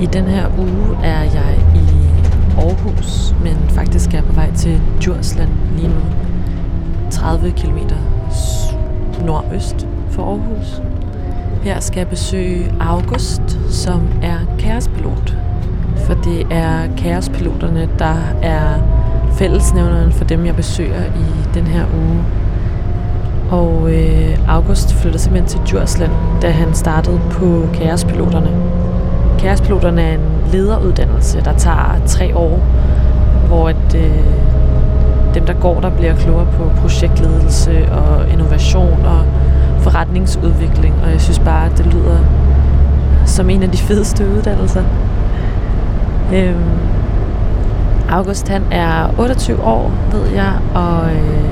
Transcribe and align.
I 0.00 0.06
den 0.06 0.24
her 0.24 0.46
uge 0.58 1.04
er 1.04 1.22
jeg 1.22 1.58
i 1.74 2.08
Aarhus, 2.58 3.34
men 3.42 3.56
faktisk 3.68 4.10
er 4.10 4.14
jeg 4.14 4.24
på 4.24 4.32
vej 4.32 4.54
til 4.54 4.80
Djursland 5.00 5.50
lige 5.76 5.88
nu. 5.88 6.00
30 7.10 7.50
km 7.50 7.78
nordøst 9.24 9.86
for 10.10 10.22
Aarhus. 10.22 10.82
Her 11.62 11.80
skal 11.80 12.00
jeg 12.00 12.08
besøge 12.08 12.72
August, 12.80 13.58
som 13.70 14.00
er 14.22 14.38
kaospilot. 14.58 15.36
For 15.96 16.14
det 16.14 16.46
er 16.50 16.96
kaospiloterne, 16.96 17.88
der 17.98 18.16
er 18.42 18.74
fællesnævneren 19.32 20.12
for 20.12 20.24
dem, 20.24 20.46
jeg 20.46 20.56
besøger 20.56 21.04
i 21.04 21.54
den 21.54 21.66
her 21.66 21.84
uge. 21.84 22.24
Og 23.50 23.94
øh, 23.94 24.38
August 24.48 24.94
flyttede 24.94 25.22
simpelthen 25.22 25.48
til 25.48 25.60
Djursland, 25.70 26.12
da 26.42 26.50
han 26.50 26.74
startede 26.74 27.20
på 27.30 27.68
kaospiloterne. 27.74 28.50
Kaospiloterne 29.38 30.02
er 30.02 30.14
en 30.14 30.20
lederuddannelse, 30.52 31.40
der 31.44 31.52
tager 31.52 32.00
tre 32.06 32.36
år, 32.36 32.60
hvor 33.46 33.68
at, 33.68 33.94
øh, 33.94 34.24
dem, 35.34 35.46
der 35.46 35.52
går 35.52 35.80
der, 35.80 35.90
bliver 35.90 36.16
klogere 36.16 36.46
på 36.56 36.70
projektledelse 36.80 37.88
og 37.92 38.32
innovation 38.32 39.06
og 39.06 39.24
forretningsudvikling. 39.78 40.94
Og 41.04 41.10
jeg 41.10 41.20
synes 41.20 41.38
bare, 41.38 41.66
at 41.66 41.78
det 41.78 41.86
lyder 41.86 42.18
som 43.26 43.50
en 43.50 43.62
af 43.62 43.70
de 43.70 43.78
fedeste 43.78 44.24
uddannelser. 44.36 44.82
Øhm, 46.34 46.78
August 48.10 48.48
han 48.48 48.62
er 48.70 49.14
28 49.18 49.64
år, 49.64 49.92
ved 50.12 50.26
jeg, 50.34 50.52
og 50.74 51.12
øh, 51.12 51.44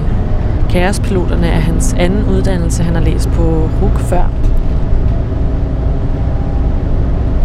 kaospiloterne 0.71 1.47
er 1.47 1.61
hans 1.61 1.95
anden 1.99 2.25
uddannelse. 2.31 2.83
Han 2.83 2.95
har 2.95 3.03
læst 3.03 3.29
på 3.29 3.69
RUK 3.83 3.99
før. 3.99 4.31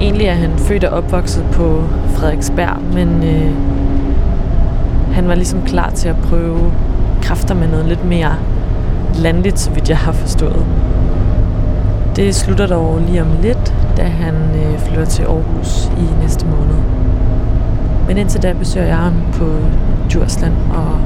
Egentlig 0.02 0.28
er 0.28 0.34
han 0.34 0.52
født 0.58 0.84
og 0.84 0.98
opvokset 0.98 1.46
på 1.52 1.84
Frederiksberg, 2.16 2.82
men 2.94 3.24
øh, 3.24 3.52
han 5.14 5.28
var 5.28 5.36
ligesom 5.36 5.62
klar 5.66 5.90
til 5.90 6.10
at 6.10 6.16
prøve 6.18 6.74
kræfter 7.22 7.56
med 7.56 7.68
noget 7.68 7.86
lidt 7.86 8.06
mere 8.06 8.36
landligt, 9.16 9.60
så 9.60 9.72
vidt 9.72 9.90
jeg 9.90 9.98
har 9.98 10.12
forstået. 10.12 10.66
Det 12.16 12.36
slutter 12.36 12.68
dog 12.68 13.02
lige 13.08 13.22
om 13.22 13.28
lidt, 13.42 13.74
da 13.98 14.04
han 14.04 14.36
øh, 14.36 14.80
flytter 14.80 15.06
til 15.06 15.24
Aarhus 15.24 15.92
i 15.98 16.22
næste 16.22 16.46
måned. 16.46 16.82
Men 18.08 18.18
indtil 18.18 18.44
da 18.44 18.54
besøger 18.54 18.88
jeg 18.88 18.98
ham 18.98 19.14
på 19.34 19.46
Djursland 20.10 20.54
og 20.54 21.00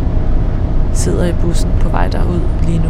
sidder 0.94 1.26
i 1.26 1.34
bussen 1.42 1.72
på 1.80 1.90
vej 1.90 2.08
derud 2.08 2.40
lige 2.68 2.80
nu. 2.80 2.90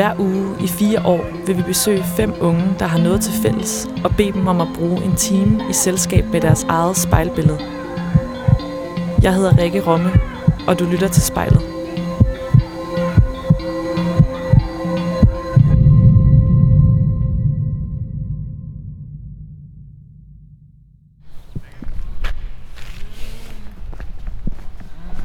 Hver 0.00 0.18
uge 0.18 0.56
i 0.60 0.66
fire 0.66 1.06
år 1.06 1.24
vil 1.46 1.56
vi 1.56 1.62
besøge 1.62 2.04
fem 2.04 2.34
unge, 2.40 2.74
der 2.78 2.86
har 2.86 2.98
noget 2.98 3.20
til 3.20 3.32
fælles, 3.42 3.88
og 4.04 4.10
bede 4.16 4.32
dem 4.32 4.46
om 4.46 4.60
at 4.60 4.68
bruge 4.74 5.04
en 5.04 5.16
time 5.16 5.62
i 5.70 5.72
selskab 5.72 6.24
med 6.24 6.40
deres 6.40 6.64
eget 6.64 6.96
spejlbillede. 6.96 7.58
Jeg 9.22 9.34
hedder 9.34 9.58
Rikke 9.58 9.86
Romme, 9.86 10.10
og 10.68 10.78
du 10.78 10.84
lytter 10.84 11.08
til 11.08 11.22
spejlet. 11.22 11.60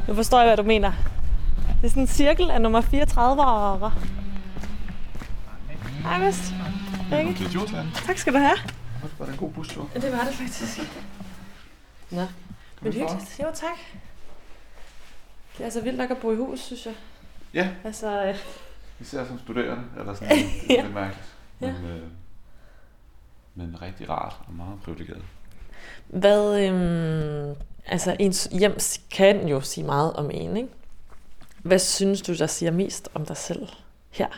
Nu 0.08 0.14
forstår 0.14 0.38
jeg, 0.38 0.48
hvad 0.48 0.56
du 0.56 0.62
mener. 0.62 0.92
Det 1.80 1.84
er 1.84 1.88
sådan 1.88 2.02
en 2.02 2.06
cirkel 2.06 2.50
af 2.50 2.60
nummer 2.60 2.80
34 2.80 3.44
og 3.44 3.92
Hej, 6.06 6.18
Vest. 6.18 6.42
Til 7.36 7.52
Djursland. 7.52 7.88
Tak 7.94 8.18
skal 8.18 8.32
du 8.32 8.38
have. 8.38 8.58
Var 9.18 9.26
det 9.26 9.32
en 9.32 9.38
god 9.38 9.50
bustur? 9.50 9.90
Ja, 9.94 10.00
det 10.00 10.12
var 10.12 10.24
det 10.24 10.34
faktisk. 10.34 10.80
Nå, 12.10 12.26
men 12.80 12.92
hyggeligt. 12.92 13.40
Jo, 13.40 13.46
tak. 13.54 13.78
Det 15.52 15.60
er 15.60 15.64
altså 15.64 15.80
vildt 15.80 15.98
nok 15.98 16.10
at 16.10 16.16
bo 16.18 16.32
i 16.32 16.36
hus, 16.36 16.60
synes 16.60 16.86
jeg. 16.86 16.94
Ja. 17.54 17.70
Altså, 17.84 18.24
øh... 18.24 18.36
Især 19.00 19.26
som 19.26 19.38
studerende, 19.38 19.82
eller 19.98 20.14
sådan 20.14 20.28
det 20.68 20.78
er 20.78 20.82
lidt 20.82 20.94
mærkeligt. 20.94 21.34
Men, 21.60 21.70
ja. 21.70 21.90
øh, 21.90 22.02
men 23.54 23.82
rigtig 23.82 24.10
rart 24.10 24.36
og 24.46 24.54
meget 24.54 24.78
privilegeret. 24.84 25.22
Hvad, 26.06 26.60
øhm, 26.60 27.56
altså 27.86 28.16
ens 28.18 28.48
hjem 28.52 28.78
kan 29.10 29.48
jo 29.48 29.60
sige 29.60 29.84
meget 29.84 30.12
om 30.12 30.30
en, 30.30 30.56
ikke? 30.56 30.68
Hvad 31.62 31.78
synes 31.78 32.22
du, 32.22 32.34
der 32.34 32.46
siger 32.46 32.70
mest 32.70 33.08
om 33.14 33.26
dig 33.26 33.36
selv 33.36 33.68
her? 34.10 34.28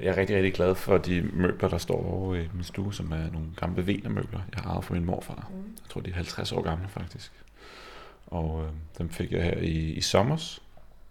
Jeg 0.00 0.06
er 0.06 0.16
rigtig, 0.16 0.36
rigtig 0.36 0.54
glad 0.54 0.74
for 0.74 0.98
de 0.98 1.22
møbler, 1.32 1.68
der 1.68 1.78
står 1.78 2.06
over 2.06 2.34
i 2.34 2.48
min 2.54 2.64
stue, 2.64 2.94
som 2.94 3.12
er 3.12 3.30
nogle 3.30 3.48
gamle 3.56 3.82
møbler, 4.08 4.40
jeg 4.54 4.62
har 4.62 4.70
arvet 4.70 4.84
fra 4.84 4.94
min 4.94 5.04
morfar. 5.04 5.48
Mm. 5.50 5.56
Jeg 5.56 5.90
tror, 5.90 6.00
de 6.00 6.10
er 6.10 6.14
50 6.14 6.52
år 6.52 6.62
gamle 6.62 6.88
faktisk. 6.88 7.32
Og 8.26 8.62
øh, 8.64 8.70
dem 8.98 9.10
fik 9.10 9.32
jeg 9.32 9.42
her 9.42 9.56
i, 9.56 9.92
i 9.92 10.00
sommers, 10.00 10.62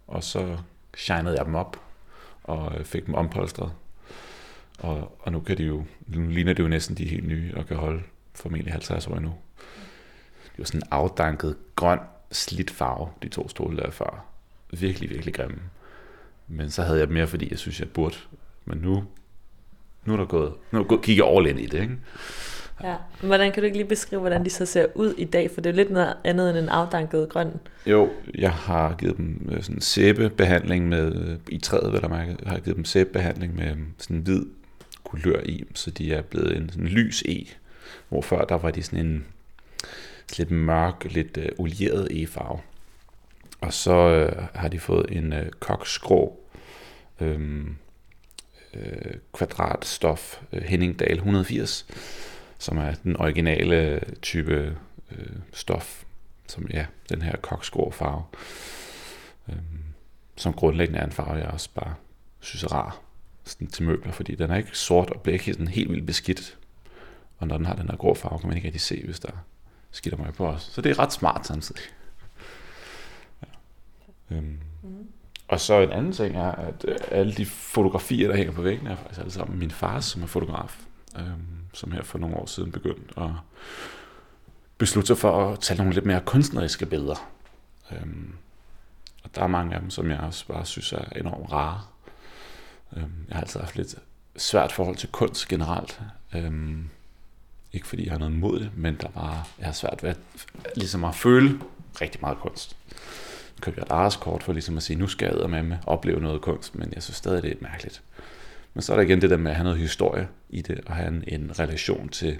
og 0.06 0.24
så 0.24 0.58
shinede 0.96 1.36
jeg 1.36 1.46
dem 1.46 1.54
op 1.54 1.80
og 2.44 2.78
øh, 2.78 2.84
fik 2.84 3.06
dem 3.06 3.14
ompolstret. 3.14 3.72
Og, 4.78 5.16
og 5.20 5.32
nu, 5.32 5.40
kan 5.40 5.58
de 5.58 5.64
jo, 5.64 5.84
nu 6.06 6.28
ligner 6.28 6.52
det 6.52 6.62
jo 6.62 6.68
næsten 6.68 6.96
de 6.96 7.08
helt 7.08 7.28
nye 7.28 7.52
og 7.56 7.66
kan 7.66 7.76
holde 7.76 8.02
formentlig 8.34 8.72
50 8.72 9.06
år 9.06 9.16
endnu. 9.16 9.34
Det 10.44 10.58
var 10.58 10.64
sådan 10.64 10.80
en 10.80 10.88
afdanket, 10.90 11.56
grøn, 11.76 11.98
slidt 12.32 12.70
farve, 12.70 13.08
de 13.22 13.28
to 13.28 13.48
stole 13.48 13.76
der 13.76 13.90
før. 13.90 14.24
Virkelig, 14.70 15.10
virkelig 15.10 15.34
grimme. 15.34 15.58
Men 16.48 16.70
så 16.70 16.82
havde 16.82 16.98
jeg 16.98 17.06
dem 17.06 17.14
mere, 17.14 17.26
fordi 17.26 17.50
jeg 17.50 17.58
synes, 17.58 17.80
jeg 17.80 17.88
burde 17.88 18.16
men 18.64 18.78
nu, 18.78 19.04
nu 20.04 20.12
er 20.12 20.16
der 20.16 20.24
gået, 20.24 20.52
nu 20.70 20.78
er 20.78 20.82
der 20.82 20.88
gået, 20.88 21.02
kigger 21.02 21.24
all 21.24 21.46
ind 21.46 21.60
i 21.60 21.66
det, 21.66 21.80
ikke? 21.80 21.96
Ja. 22.82 22.96
Hvordan 23.20 23.52
kan 23.52 23.62
du 23.62 23.64
ikke 23.64 23.76
lige 23.76 23.88
beskrive, 23.88 24.20
hvordan 24.20 24.44
de 24.44 24.50
så 24.50 24.66
ser 24.66 24.86
ud 24.94 25.14
i 25.18 25.24
dag? 25.24 25.50
For 25.50 25.60
det 25.60 25.70
er 25.70 25.74
lidt 25.74 25.90
noget 25.90 26.14
andet 26.24 26.50
end 26.50 26.58
en 26.58 26.68
afdanket 26.68 27.28
grøn. 27.28 27.50
Jo, 27.86 28.10
jeg 28.34 28.52
har 28.52 28.94
givet 28.98 29.16
dem 29.16 29.48
øh, 29.52 29.62
sådan 29.62 29.76
en 29.76 29.80
sæbebehandling 29.80 30.88
med, 30.88 31.36
i 31.48 31.58
træet 31.58 31.92
vil 31.92 32.00
jeg 32.02 32.10
mærke, 32.10 32.36
jeg 32.42 32.50
har 32.50 32.58
givet 32.58 32.76
dem 32.76 32.84
sæbebehandling 32.84 33.56
med 33.56 33.76
sådan 33.98 34.16
en 34.16 34.22
hvid 34.22 34.42
kulør 35.04 35.40
i, 35.44 35.64
så 35.74 35.90
de 35.90 36.14
er 36.14 36.22
blevet 36.22 36.56
en 36.56 36.70
sådan 36.70 36.86
lys 36.86 37.22
e, 37.22 37.46
hvor 38.08 38.22
før 38.22 38.44
der 38.44 38.54
var 38.54 38.70
de 38.70 38.82
sådan 38.82 39.06
en 39.06 39.26
lidt 40.38 40.50
mørk, 40.50 41.06
lidt 41.10 41.36
uh, 41.36 41.64
olieret 41.64 42.08
e-farve. 42.10 42.58
Og 43.60 43.72
så 43.72 44.26
uh, 44.26 44.60
har 44.60 44.68
de 44.68 44.78
fået 44.78 45.06
en 45.10 45.32
uh, 45.32 45.38
koksgrå 45.60 46.40
øhm, 47.20 47.76
øh, 48.76 49.14
kvadratstof 49.32 50.42
øh, 50.52 50.62
Henningdal 50.62 51.16
180, 51.16 51.86
som 52.58 52.78
er 52.78 52.94
den 52.94 53.16
originale 53.16 54.00
type 54.22 54.76
øh, 55.10 55.36
stof, 55.52 56.04
som 56.46 56.66
ja, 56.72 56.86
den 57.08 57.22
her 57.22 57.36
kokskår 57.36 57.90
farve, 57.90 58.22
øh, 59.48 59.56
som 60.36 60.52
grundlæggende 60.52 61.00
er 61.00 61.04
en 61.04 61.12
farve, 61.12 61.38
jeg 61.38 61.46
også 61.46 61.70
bare 61.74 61.94
synes 62.40 62.62
er 62.64 62.72
rar 62.72 63.00
sådan 63.44 63.66
til 63.66 63.84
møbler, 63.84 64.12
fordi 64.12 64.34
den 64.34 64.50
er 64.50 64.56
ikke 64.56 64.78
sort 64.78 65.10
og 65.10 65.20
bliver 65.20 65.32
ikke 65.32 65.52
sådan 65.52 65.68
helt 65.68 65.90
vildt 65.90 66.06
beskidt. 66.06 66.58
Og 67.38 67.46
når 67.48 67.56
den 67.56 67.66
har 67.66 67.74
den 67.74 67.90
her 67.90 67.96
grå 67.96 68.14
farve, 68.14 68.38
kan 68.38 68.48
man 68.48 68.56
ikke 68.56 68.68
rigtig 68.68 68.80
se, 68.80 69.02
hvis 69.04 69.20
der 69.20 69.30
skitter 69.90 70.18
mig 70.18 70.34
på 70.34 70.46
os. 70.46 70.62
Så 70.62 70.80
det 70.80 70.90
er 70.90 70.98
ret 70.98 71.12
smart 71.12 71.46
samtidig. 71.46 71.82
Ja. 73.42 74.36
Øhm. 74.36 74.60
Mm. 74.82 75.08
Og 75.48 75.60
så 75.60 75.80
en 75.80 75.92
anden 75.92 76.12
ting 76.12 76.36
er, 76.36 76.52
at 76.52 76.84
øh, 76.88 76.96
alle 77.10 77.34
de 77.34 77.46
fotografier, 77.46 78.28
der 78.28 78.36
hænger 78.36 78.52
på 78.52 78.62
væggen, 78.62 78.86
er 78.86 78.96
faktisk 78.96 79.20
alle 79.20 79.32
sammen 79.32 79.58
min 79.58 79.70
far, 79.70 80.00
som 80.00 80.22
er 80.22 80.26
fotograf, 80.26 80.78
øhm, 81.18 81.58
som 81.72 81.92
her 81.92 82.02
for 82.02 82.18
nogle 82.18 82.36
år 82.36 82.46
siden 82.46 82.72
begyndte 82.72 83.20
at 83.20 83.30
beslutte 84.78 85.06
sig 85.06 85.18
for 85.18 85.52
at 85.52 85.60
tage 85.60 85.78
nogle 85.78 85.92
lidt 85.92 86.06
mere 86.06 86.20
kunstneriske 86.20 86.86
billeder. 86.86 87.30
Øhm, 87.92 88.34
og 89.24 89.34
der 89.34 89.42
er 89.42 89.46
mange 89.46 89.74
af 89.74 89.80
dem, 89.80 89.90
som 89.90 90.10
jeg 90.10 90.20
også 90.20 90.46
bare 90.46 90.66
synes 90.66 90.92
er 90.92 91.04
enormt 91.16 91.52
rare. 91.52 91.80
Øhm, 92.96 93.24
jeg 93.28 93.36
har 93.36 93.40
altid 93.40 93.60
haft 93.60 93.76
lidt 93.76 93.94
svært 94.36 94.72
forhold 94.72 94.96
til 94.96 95.08
kunst 95.08 95.48
generelt. 95.48 96.00
Øhm, 96.34 96.90
ikke 97.72 97.86
fordi 97.86 98.04
jeg 98.04 98.12
har 98.12 98.18
noget 98.18 98.32
imod 98.32 98.60
det, 98.60 98.70
men 98.76 98.96
der 99.00 99.08
var, 99.14 99.48
jeg 99.58 99.66
har 99.66 99.72
svært 99.72 100.02
ved 100.02 100.10
at, 100.10 100.18
ligesom 100.76 101.04
at 101.04 101.14
føle 101.14 101.60
rigtig 102.00 102.20
meget 102.20 102.38
kunst. 102.38 102.76
Købte 103.60 103.80
jeg 103.80 103.86
et 103.86 103.92
Ars-kort 103.92 104.42
for 104.42 104.52
ligesom 104.52 104.76
at 104.76 104.82
sige, 104.82 104.98
nu 104.98 105.06
skal 105.06 105.36
jeg 105.40 105.50
med 105.50 105.62
med 105.62 105.76
opleve 105.86 106.20
noget 106.20 106.40
kunst, 106.40 106.74
men 106.74 106.92
jeg 106.94 107.02
synes 107.02 107.16
stadig, 107.16 107.42
det 107.42 107.52
er 107.52 107.56
mærkeligt. 107.60 108.02
Men 108.74 108.82
så 108.82 108.92
er 108.92 108.96
der 108.96 109.04
igen 109.04 109.20
det 109.20 109.30
der 109.30 109.36
med 109.36 109.50
at 109.50 109.56
have 109.56 109.64
noget 109.64 109.78
historie 109.78 110.28
i 110.50 110.62
det, 110.62 110.80
og 110.86 110.94
have 110.94 111.08
en, 111.08 111.24
en 111.26 111.58
relation 111.58 112.08
til 112.08 112.38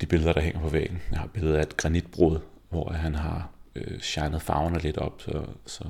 de 0.00 0.06
billeder, 0.06 0.32
der 0.32 0.40
hænger 0.40 0.60
på 0.60 0.68
væggen. 0.68 1.02
Jeg 1.10 1.18
har 1.18 1.24
et 1.24 1.32
billede 1.32 1.58
af 1.58 1.62
et 1.62 1.76
granitbrud, 1.76 2.38
hvor 2.68 2.92
han 2.92 3.14
har 3.14 3.48
øh, 3.74 4.00
shined 4.00 4.40
farverne 4.40 4.78
lidt 4.78 4.98
op, 4.98 5.22
så, 5.22 5.44
så, 5.66 5.84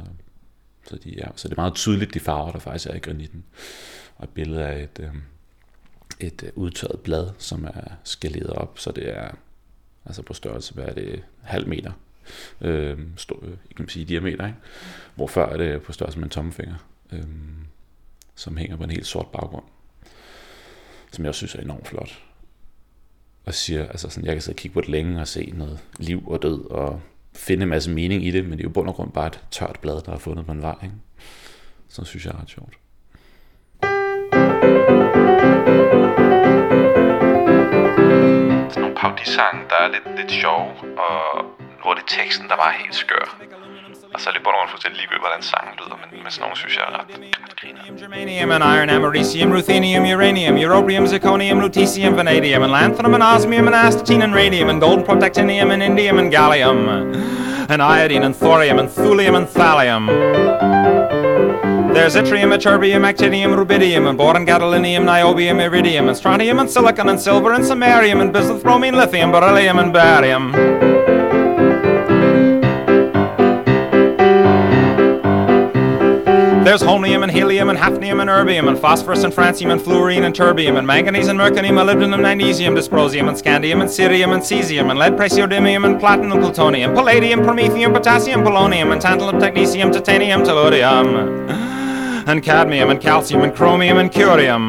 så, 0.86 0.96
de, 0.96 1.10
ja, 1.10 1.26
så 1.36 1.48
det 1.48 1.54
er 1.54 1.60
meget 1.60 1.74
tydeligt, 1.74 2.14
de 2.14 2.20
farver, 2.20 2.52
der 2.52 2.58
faktisk 2.58 2.86
er 2.86 2.94
i 2.94 2.98
granitten. 2.98 3.44
Og 4.16 4.24
et 4.24 4.30
billede 4.30 4.66
af 4.66 4.82
et, 4.82 5.00
øh, 5.00 5.14
et 6.20 6.42
øh, 6.42 6.50
udtørret 6.54 7.00
blad, 7.00 7.30
som 7.38 7.64
er 7.64 7.92
skaleret 8.04 8.50
op, 8.50 8.78
så 8.78 8.92
det 8.92 9.18
er 9.18 9.30
altså 10.06 10.22
på 10.22 10.34
størrelse, 10.34 10.74
hvad 10.74 10.84
er 10.84 10.94
det, 10.94 11.24
halv 11.42 11.68
meter 11.68 11.92
øh, 12.60 12.98
stå, 13.16 13.38
øh, 13.42 13.48
kan 13.48 13.78
man 13.78 13.88
sige, 13.88 14.04
diameter, 14.04 14.46
ikke? 14.46 14.58
hvor 15.14 15.26
før 15.26 15.48
er 15.48 15.56
det 15.56 15.82
på 15.82 15.92
størrelse 15.92 16.18
med 16.18 16.24
en 16.24 16.30
tommefinger, 16.30 16.74
øh, 17.12 17.22
som 18.34 18.56
hænger 18.56 18.76
på 18.76 18.84
en 18.84 18.90
helt 18.90 19.06
sort 19.06 19.26
baggrund, 19.26 19.64
som 21.12 21.24
jeg 21.24 21.34
synes 21.34 21.54
er 21.54 21.60
enormt 21.60 21.88
flot. 21.88 22.22
Og 23.44 23.54
siger, 23.54 23.88
altså 23.88 24.08
sådan, 24.08 24.26
jeg 24.26 24.34
kan 24.34 24.42
sidde 24.42 24.54
og 24.54 24.58
kigge 24.58 24.74
på 24.74 24.80
det 24.80 24.88
længe 24.88 25.20
og 25.20 25.28
se 25.28 25.52
noget 25.56 25.78
liv 25.98 26.28
og 26.28 26.42
død 26.42 26.70
og 26.70 27.00
finde 27.34 27.62
en 27.62 27.68
masse 27.68 27.90
mening 27.90 28.26
i 28.26 28.30
det, 28.30 28.44
men 28.44 28.52
det 28.52 28.60
er 28.60 28.68
jo 28.68 28.72
bund 28.72 28.88
og 28.88 28.94
grund 28.94 29.12
bare 29.12 29.26
et 29.26 29.40
tørt 29.50 29.78
blad, 29.80 30.00
der 30.02 30.12
er 30.12 30.18
fundet 30.18 30.46
på 30.46 30.52
en 30.52 30.62
vej. 30.62 30.76
Ikke? 30.82 30.94
Så 31.88 32.04
synes 32.04 32.26
jeg 32.26 32.32
er 32.32 32.40
ret 32.40 32.50
sjovt. 32.50 32.78
Sådan 38.70 38.82
nogle 38.82 38.96
parodisange, 38.96 39.60
der 39.68 39.76
er 39.84 39.88
lidt, 39.88 40.18
lidt 40.20 40.30
sjove, 40.30 40.98
og 40.98 41.44
hvor 41.82 41.94
det 41.94 42.04
teksten, 42.06 42.48
der 42.48 42.54
er 42.54 42.72
helt 42.82 42.94
skør. 42.94 43.26
Og 44.14 44.20
så 44.20 44.30
er 44.30 44.32
det 44.34 44.42
bare 44.44 44.68
fuldstændig 44.70 44.98
ligegyldigt, 45.00 45.22
hvordan 45.26 45.42
sangen 45.42 45.74
lyder, 45.80 45.96
men, 46.02 46.08
men 46.22 46.30
sådan 46.32 46.42
nogle 46.44 46.56
synes 46.56 46.74
jeg 46.78 46.84
er 46.88 46.92
ret, 46.98 47.08
ret 47.44 47.56
griner. 47.60 47.80
Germanium 48.02 48.50
and 48.56 48.64
iron, 48.74 48.90
americium, 48.90 49.50
ruthenium, 49.56 50.04
uranium, 50.16 50.54
europium, 50.66 51.04
zirconium, 51.12 51.56
lutetium, 51.64 52.12
vanadium, 52.20 52.62
and 52.66 52.72
lanthanum, 52.78 53.14
and 53.14 53.22
osmium, 53.22 53.66
and 53.68 53.76
astatine, 53.86 54.22
and 54.26 54.34
radium, 54.34 54.68
and 54.72 54.80
golden 54.86 55.04
protactinium, 55.08 55.68
and 55.74 55.82
indium, 55.88 56.16
and 56.22 56.30
gallium, 56.36 56.78
and 57.72 57.80
iodine, 57.82 58.24
and 58.28 58.36
thorium, 58.42 58.78
and 58.82 58.88
thulium, 58.98 59.34
and 59.40 59.46
thallium. 59.56 60.04
There's 61.94 62.14
yttrium, 62.20 62.50
ytterbium, 62.56 63.02
actinium, 63.10 63.52
rubidium, 63.60 64.08
and 64.08 64.16
boron, 64.18 64.44
gadolinium, 64.46 65.04
niobium, 65.10 65.58
iridium, 65.66 66.08
and 66.08 66.16
strontium, 66.16 66.58
and 66.58 66.70
silicon, 66.70 67.08
and 67.08 67.20
silver, 67.20 67.52
and 67.56 67.64
samarium, 67.64 68.20
and 68.22 68.30
bismuth, 68.32 68.62
bromine, 68.62 68.96
lithium, 69.02 69.30
beryllium, 69.32 69.78
and 69.78 69.92
barium. 69.92 71.01
There's 76.64 76.80
holmium 76.80 77.24
and 77.24 77.32
helium 77.32 77.70
and 77.70 77.78
hafnium 77.78 78.20
and 78.20 78.30
erbium 78.30 78.68
and 78.68 78.78
phosphorus 78.78 79.24
and 79.24 79.32
francium 79.32 79.72
and 79.72 79.82
fluorine 79.82 80.22
and 80.22 80.32
terbium 80.32 80.78
and 80.78 80.86
manganese 80.86 81.26
and 81.26 81.36
mercury, 81.36 81.70
molybdenum, 81.70 82.22
magnesium, 82.22 82.76
dysprosium 82.76 83.28
and 83.28 83.36
scandium 83.36 83.80
and 83.80 83.90
cerium 83.90 84.32
and 84.32 84.42
cesium 84.42 84.88
and 84.88 84.96
lead, 84.96 85.14
praseodymium 85.14 85.84
and 85.84 85.98
platinum, 85.98 86.38
plutonium, 86.38 86.94
palladium, 86.94 87.40
promethium, 87.40 87.92
potassium, 87.92 88.42
polonium 88.42 88.92
and 88.92 89.02
tantalum, 89.02 89.40
technetium, 89.40 89.92
titanium, 89.92 90.42
tellurium 90.42 91.48
and 92.28 92.44
cadmium 92.44 92.90
and 92.90 93.00
calcium 93.00 93.42
and 93.42 93.56
chromium 93.56 93.98
and 93.98 94.12
curium. 94.12 94.68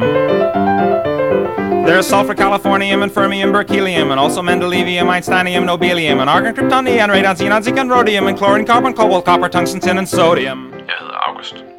There's 1.86 2.08
sulfur, 2.08 2.34
californium, 2.34 3.04
and 3.04 3.12
fermium, 3.12 3.52
berkelium, 3.52 4.10
and 4.10 4.18
also 4.18 4.42
mendelevium, 4.42 5.04
einsteinium, 5.04 5.64
nobelium, 5.64 6.20
and 6.20 6.28
argon, 6.28 6.54
krypton, 6.54 6.84
neon, 6.84 7.10
radon, 7.10 7.36
xenon, 7.36 7.62
zinc, 7.62 7.78
and 7.78 7.90
rhodium, 7.90 8.26
and 8.26 8.36
chlorine, 8.36 8.66
carbon, 8.66 8.94
cobalt, 8.94 9.26
copper, 9.26 9.48
tungsten, 9.48 9.80
tin, 9.80 9.98
and 9.98 10.08
sodium. 10.08 10.72
Hedder 10.72 11.14
August. 11.26 11.73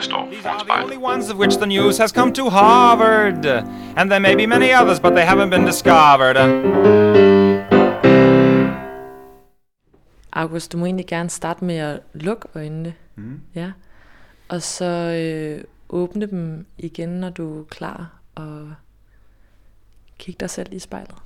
Jeg 0.00 0.04
står 0.04 0.28
These 0.32 0.48
are 0.48 0.64
the 0.64 0.82
only 0.82 0.96
ones 0.96 1.30
of 1.30 1.36
which 1.38 1.56
the 1.56 1.66
news 1.66 1.98
has 1.98 2.10
come 2.10 2.32
to 2.34 2.48
Harvard. 2.48 3.46
And 3.96 4.10
there 4.10 4.20
may 4.20 4.34
be 4.34 4.46
many 4.46 4.72
others, 4.72 5.00
but 5.00 5.12
they 5.12 5.26
haven't 5.26 5.50
been 5.50 5.66
discovered. 5.66 6.36
August, 10.32 10.72
du 10.72 10.78
må 10.78 10.84
egentlig 10.84 11.06
gerne 11.06 11.30
starte 11.30 11.64
med 11.64 11.76
at 11.76 12.00
lukke 12.14 12.48
øjnene. 12.54 12.94
Mm. 13.16 13.40
Ja. 13.54 13.72
Og 14.48 14.62
så 14.62 14.84
øh, 14.84 15.64
åbne 15.88 16.26
dem 16.26 16.66
igen, 16.78 17.08
når 17.08 17.30
du 17.30 17.60
er 17.60 17.64
klar, 17.64 18.10
og 18.34 18.74
kig 20.18 20.40
dig 20.40 20.50
selv 20.50 20.72
i 20.72 20.78
spejlet. 20.78 21.16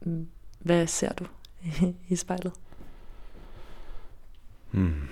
Mm, 0.00 0.28
Hvad 0.60 0.86
ser 0.86 1.12
du 1.12 1.26
i 2.08 2.16
spejlet? 2.16 2.52
Hmm. 4.70 5.08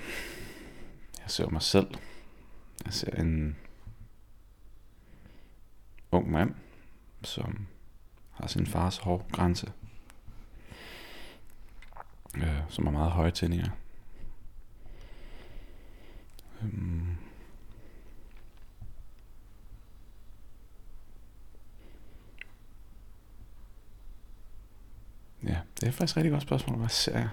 Jeg 1.23 1.31
ser 1.31 1.49
mig 1.49 1.63
selv. 1.63 1.95
Jeg 2.85 2.93
ser 2.93 3.11
en 3.11 3.57
ung 6.11 6.31
mand, 6.31 6.55
som 7.23 7.67
har 8.31 8.47
sin 8.47 8.67
fars 8.67 8.97
hårgrænse. 8.99 9.73
Øh, 12.37 12.61
som 12.69 12.87
har 12.87 12.93
meget 12.93 13.13
høje 13.13 13.31
tændinger. 13.31 13.71
Øhm. 16.63 17.17
Ja, 25.45 25.57
det 25.81 25.89
er 25.89 25.93
faktisk 25.93 26.13
et 26.13 26.17
rigtig 26.17 26.33
godt 26.33 26.43
spørgsmål. 26.43 26.79
Hvad 26.79 26.89
ser 26.89 27.19
jeg? 27.19 27.29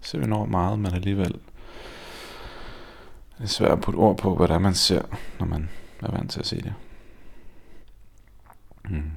Ser 0.00 0.20
enormt 0.20 0.50
meget, 0.50 0.78
men 0.78 0.94
alligevel 0.94 1.40
det 3.40 3.46
er 3.46 3.48
svært 3.48 3.72
at 3.72 3.80
putte 3.80 3.96
ord 3.96 4.18
på, 4.18 4.36
hvad 4.36 4.48
det 4.48 4.54
er, 4.54 4.58
man 4.58 4.74
ser, 4.74 5.02
når 5.38 5.46
man 5.46 5.70
er 6.00 6.10
vant 6.10 6.30
til 6.30 6.40
at 6.40 6.46
se 6.46 6.56
det. 6.56 6.74
Mm. 8.90 9.10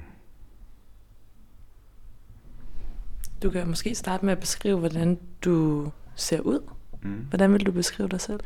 Du 3.42 3.50
kan 3.50 3.68
måske 3.68 3.94
starte 3.94 4.24
med 4.24 4.32
at 4.32 4.40
beskrive, 4.40 4.78
hvordan 4.78 5.18
du 5.44 5.90
ser 6.14 6.40
ud. 6.40 6.60
Mm. 7.02 7.26
Hvordan 7.28 7.52
vil 7.52 7.66
du 7.66 7.72
beskrive 7.72 8.08
dig 8.08 8.20
selv? 8.20 8.40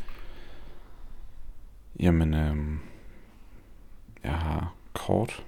Jamen, 2.01 2.35
øhm, 2.35 2.79
jeg 4.25 4.35
har 4.35 4.75
kort 4.93 5.45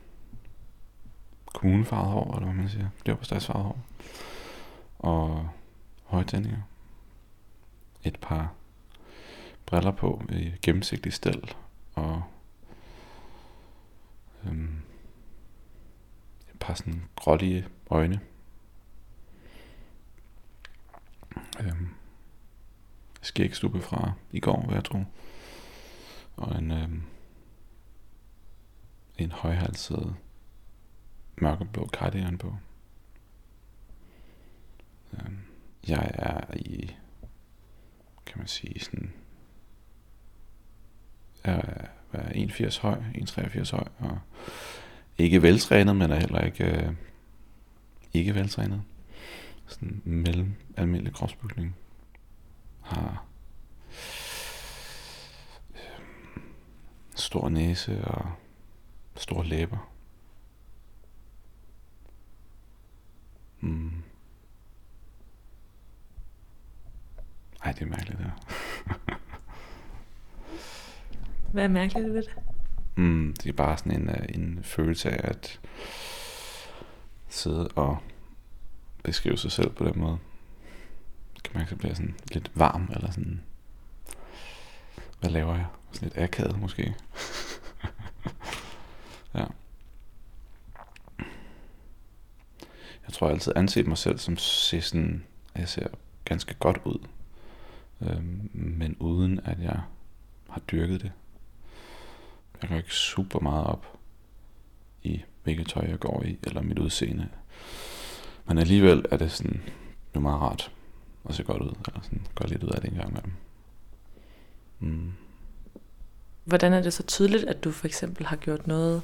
kommunefarvet 1.54 2.10
hår, 2.10 2.34
eller 2.34 2.46
hvad 2.46 2.54
man 2.54 2.68
siger. 2.68 2.88
Det 3.06 3.12
var 3.12 3.18
på 3.18 3.24
stadsfarvet 3.24 3.64
hår. 3.64 3.78
Og 4.98 5.48
højtændinger. 6.04 6.62
Et 8.04 8.18
par 8.20 8.52
briller 9.66 9.90
på 9.90 10.22
i 10.28 10.52
gennemsigtig 10.62 11.12
stel. 11.12 11.54
Og 11.94 12.22
øhm, 14.44 14.82
et 16.54 16.58
par 16.60 16.74
sådan 16.74 17.02
grålige 17.16 17.66
øjne. 17.90 18.20
Øhm, 21.60 21.88
skægstube 23.22 23.80
fra 23.80 24.12
i 24.32 24.40
går, 24.40 24.62
hvad 24.62 24.74
jeg 24.74 24.84
tror. 24.84 25.04
og 26.36 26.58
en, 26.58 26.70
øhm, 26.70 27.02
en 29.18 29.32
højhalset 29.32 30.16
mørkeblå 31.42 31.88
cardigan 31.92 32.38
på. 32.38 32.54
Øhm, 35.12 35.38
jeg 35.88 36.10
er 36.14 36.56
i, 36.56 36.96
kan 38.26 38.38
man 38.38 38.46
sige, 38.48 38.80
sådan, 38.80 39.12
er, 41.44 41.86
er 42.12 42.28
81 42.28 42.76
høj, 42.76 42.98
183 42.98 43.70
høj, 43.70 43.84
og 43.98 44.18
ikke 45.18 45.42
veltrænet, 45.42 45.96
men 45.96 46.10
er 46.10 46.16
heller 46.20 46.40
ikke, 46.40 46.64
øh, 46.64 46.92
ikke 48.14 48.34
veltrænet. 48.34 48.82
Sådan 49.66 50.02
mellem 50.04 50.54
almindelig 50.76 51.14
kropsbygning. 51.14 51.76
Har 52.80 53.24
øh, 55.74 55.80
stor 57.16 57.48
næse 57.48 58.04
og 58.04 58.32
store 59.16 59.46
læber. 59.46 59.89
Mm. 63.60 64.02
Ej, 67.64 67.72
det 67.72 67.82
er 67.82 67.86
mærkeligt 67.86 68.18
der. 68.18 68.30
Hvad 71.52 71.64
er 71.64 71.68
mærkeligt 71.68 72.14
ved 72.14 72.22
det? 72.22 72.34
Mm, 72.96 73.34
det 73.42 73.48
er 73.48 73.52
bare 73.52 73.78
sådan 73.78 74.00
en, 74.00 74.08
øh, 74.08 74.26
en 74.28 74.64
følelse 74.64 75.10
af 75.10 75.30
at 75.30 75.60
sidde 77.28 77.68
og 77.68 77.98
beskrive 79.02 79.36
sig 79.36 79.52
selv 79.52 79.70
på 79.70 79.84
den 79.84 80.00
måde. 80.00 80.18
Kan 81.44 81.58
man 81.58 81.68
så 81.68 81.76
blive 81.76 81.94
sådan 81.94 82.14
lidt 82.32 82.50
varm, 82.54 82.88
eller 82.92 83.10
sådan 83.10 83.42
hvad 85.20 85.30
laver 85.30 85.54
jeg? 85.54 85.66
Sådan 85.92 86.08
lidt 86.08 86.18
akavet 86.18 86.60
måske. 86.60 86.94
ja. 89.34 89.44
Jeg 93.10 93.14
tror 93.14 93.26
jeg 93.26 93.34
altid 93.34 93.52
anset 93.56 93.86
mig 93.86 93.98
selv 93.98 94.18
som 94.18 94.36
ser 94.36 94.80
sådan, 94.80 95.24
jeg 95.56 95.68
ser 95.68 95.86
ganske 96.24 96.54
godt 96.54 96.80
ud. 96.84 96.98
Øh, 98.00 98.22
men 98.52 98.96
uden 99.00 99.40
at 99.44 99.58
jeg 99.62 99.80
har 100.48 100.60
dyrket 100.60 101.02
det. 101.02 101.12
Jeg 102.62 102.70
går 102.70 102.76
ikke 102.76 102.94
super 102.94 103.40
meget 103.40 103.66
op 103.66 103.98
i 105.02 105.22
hvilket 105.42 105.68
tøj 105.68 105.86
jeg 105.88 105.98
går 105.98 106.22
i, 106.22 106.38
eller 106.42 106.62
mit 106.62 106.78
udseende. 106.78 107.28
Men 108.46 108.58
alligevel 108.58 109.04
er 109.10 109.16
det 109.16 109.32
sådan, 109.32 109.62
det 110.08 110.16
er 110.16 110.20
meget 110.20 110.40
rart 110.40 110.72
at 111.28 111.34
se 111.34 111.42
godt 111.42 111.62
ud, 111.62 111.74
eller 111.88 112.00
sådan, 112.02 112.26
gør 112.34 112.46
lidt 112.46 112.62
ud 112.62 112.70
af 112.70 112.80
det 112.80 112.90
en 112.90 112.96
gang 112.96 113.12
med. 113.12 113.22
Mm. 114.78 115.12
Hvordan 116.44 116.72
er 116.72 116.82
det 116.82 116.92
så 116.92 117.02
tydeligt, 117.02 117.44
at 117.44 117.64
du 117.64 117.70
for 117.70 117.86
eksempel 117.86 118.26
har 118.26 118.36
gjort 118.36 118.66
noget 118.66 119.02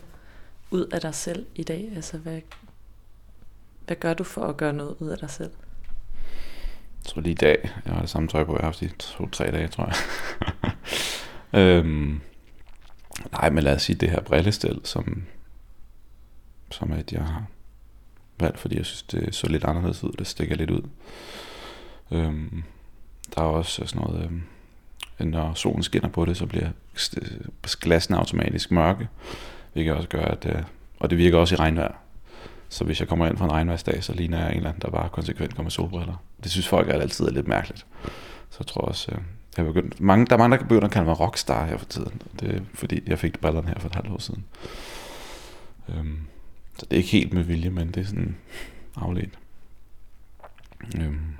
ud 0.70 0.86
af 0.86 1.00
dig 1.00 1.14
selv 1.14 1.46
i 1.54 1.62
dag? 1.62 1.92
Altså, 1.94 2.18
hvad, 2.18 2.40
hvad 3.86 3.96
gør 3.96 4.14
du 4.14 4.24
for 4.24 4.42
at 4.42 4.56
gøre 4.56 4.72
noget 4.72 4.96
ud 4.98 5.08
af 5.08 5.18
dig 5.18 5.30
selv? 5.30 5.50
Jeg 7.04 7.10
tror 7.10 7.20
lige 7.20 7.32
i 7.32 7.34
dag, 7.34 7.70
jeg 7.86 7.94
har 7.94 8.00
det 8.00 8.10
samme 8.10 8.28
tøj 8.28 8.44
på, 8.44 8.52
jeg 8.52 8.60
har 8.60 8.66
haft 8.66 8.82
i 8.82 8.88
to-tre 8.98 9.50
dage, 9.50 9.68
tror 9.68 9.86
jeg. 9.86 9.94
øhm, 11.60 12.20
nej, 13.32 13.50
men 13.50 13.64
lad 13.64 13.74
os 13.74 13.82
sige 13.82 13.96
det 13.96 14.10
her 14.10 14.20
brillestel, 14.20 14.80
som, 14.84 15.24
som 16.70 16.92
at 16.92 17.12
jeg 17.12 17.24
har 17.24 17.44
valgt, 18.40 18.58
fordi 18.58 18.76
jeg 18.76 18.86
synes, 18.86 19.02
det 19.02 19.34
så 19.34 19.48
lidt 19.48 19.64
anderledes 19.64 20.04
ud, 20.04 20.12
det 20.12 20.26
stikker 20.26 20.56
lidt 20.56 20.70
ud. 20.70 20.82
Øhm, 22.10 22.62
der 23.34 23.42
er 23.42 23.46
også 23.46 23.86
sådan 23.86 24.06
noget, 24.06 24.24
øhm, 24.24 24.42
når 25.30 25.54
solen 25.54 25.82
skinner 25.82 26.08
på 26.08 26.24
det, 26.24 26.36
så 26.36 26.46
bliver 26.46 26.68
glassene 27.80 28.18
automatisk 28.18 28.70
mørke, 28.70 29.08
hvilket 29.72 29.94
også 29.94 30.08
gør, 30.08 30.24
at, 30.24 30.46
øh, 30.46 30.62
og 30.98 31.10
det 31.10 31.18
virker 31.18 31.38
også 31.38 31.54
i 31.54 31.58
regnvejr. 31.58 32.05
Så 32.68 32.84
hvis 32.84 33.00
jeg 33.00 33.08
kommer 33.08 33.26
ind 33.26 33.36
fra 33.36 33.44
en 33.44 33.52
regnværsdag, 33.52 34.04
så 34.04 34.12
ligner 34.12 34.38
jeg 34.38 34.50
en 34.50 34.56
eller 34.56 34.68
anden, 34.68 34.82
der 34.82 34.90
bare 34.90 35.08
konsekvent 35.08 35.54
kommer 35.54 35.64
med 35.64 35.70
solbriller. 35.70 36.22
Det 36.42 36.50
synes 36.50 36.68
folk 36.68 36.88
er 36.88 36.92
altid 36.92 37.24
er 37.24 37.30
lidt 37.30 37.48
mærkeligt. 37.48 37.86
Så 38.50 38.56
jeg 38.60 38.66
tror 38.66 38.80
også, 38.80 39.12
øh, 39.12 39.18
jeg 39.56 39.64
har 39.64 39.72
begyndt, 39.72 40.00
mange, 40.00 40.26
der 40.26 40.34
er 40.34 40.38
mange, 40.38 40.56
der 40.56 40.62
begynder 40.62 40.84
at 40.84 40.90
kalde 40.90 41.06
mig 41.06 41.20
rockstar 41.20 41.66
her 41.66 41.76
for 41.76 41.86
tiden. 41.86 42.22
Det 42.40 42.54
er 42.54 42.60
fordi, 42.74 43.02
jeg 43.06 43.18
fik 43.18 43.40
brillerne 43.40 43.68
her 43.68 43.78
for 43.78 43.88
et 43.88 43.94
halvt 43.94 44.08
år 44.08 44.18
siden. 44.18 44.44
Øhm, 45.88 46.18
så 46.78 46.86
det 46.90 46.92
er 46.92 46.96
ikke 46.96 47.10
helt 47.10 47.32
med 47.32 47.42
vilje, 47.42 47.70
men 47.70 47.88
det 47.88 48.00
er 48.00 48.04
sådan 48.04 48.36
afledt. 48.96 49.38
Øhm, 50.98 51.36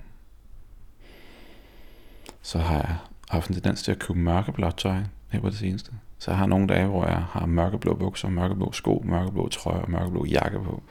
så 2.42 2.58
har 2.58 2.74
jeg 2.74 2.96
haft 3.28 3.48
en 3.48 3.54
tendens 3.54 3.82
til 3.82 3.92
at 3.92 3.98
købe 3.98 4.18
mørkeblåt 4.18 4.74
tøj 4.76 4.98
her 5.28 5.40
på 5.40 5.50
det 5.50 5.58
seneste. 5.58 5.92
Så 6.18 6.30
jeg 6.30 6.38
har 6.38 6.46
nogle 6.46 6.66
dage, 6.66 6.86
hvor 6.86 7.06
jeg 7.06 7.22
har 7.30 7.46
mørkeblå 7.46 7.94
bukser, 7.94 8.28
mørkeblå 8.28 8.72
sko, 8.72 9.02
mørkeblå 9.04 9.48
trøje 9.48 9.82
og 9.82 9.90
mørkeblå 9.90 10.24
jakke 10.24 10.58
på. 10.58 10.82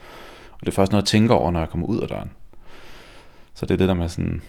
Og 0.51 0.59
det 0.59 0.67
er 0.67 0.71
først 0.71 0.91
noget, 0.91 1.03
jeg 1.03 1.07
tænker 1.07 1.35
over, 1.35 1.51
når 1.51 1.59
jeg 1.59 1.69
kommer 1.69 1.87
ud 1.87 1.99
af 1.99 2.07
døren. 2.07 2.31
Så 3.53 3.65
det 3.65 3.73
er 3.73 3.77
det 3.77 3.87
der 3.87 3.93
med 3.93 4.09
sådan, 4.09 4.41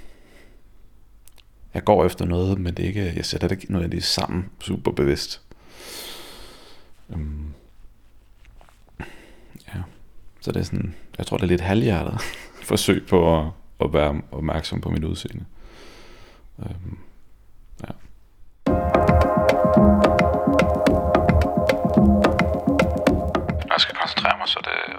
jeg 1.75 1.85
går 1.85 2.05
efter 2.05 2.25
noget, 2.25 2.59
men 2.59 2.75
det 2.75 2.83
er 2.83 2.89
ikke, 2.89 3.13
jeg 3.17 3.25
sætter 3.25 3.49
det 3.49 3.57
ikke 3.57 3.73
nødvendigvis 3.73 4.05
sammen 4.05 4.51
super 4.61 4.93
bevidst. 4.93 5.43
Um, 7.09 7.21
øhm. 7.21 7.55
ja. 9.69 9.83
Så 10.41 10.53
det 10.53 10.61
er 10.61 10.65
sådan, 10.65 10.95
jeg 11.19 11.27
tror 11.27 11.37
det 11.37 11.45
er 11.45 11.49
lidt 11.49 11.61
halvhjertet 11.61 12.21
forsøg 12.71 13.07
på 13.07 13.39
at, 13.39 13.47
at 13.81 13.93
være 13.93 14.23
opmærksom 14.31 14.81
på 14.81 14.91
mit 14.91 15.05
udseende. 15.05 15.45
Um, 16.59 16.99
Jeg 24.27 24.33
skal 24.33 24.39
koncentrere 24.39 24.39
mig, 24.39 24.49
så 24.49 24.61
det 24.69 24.96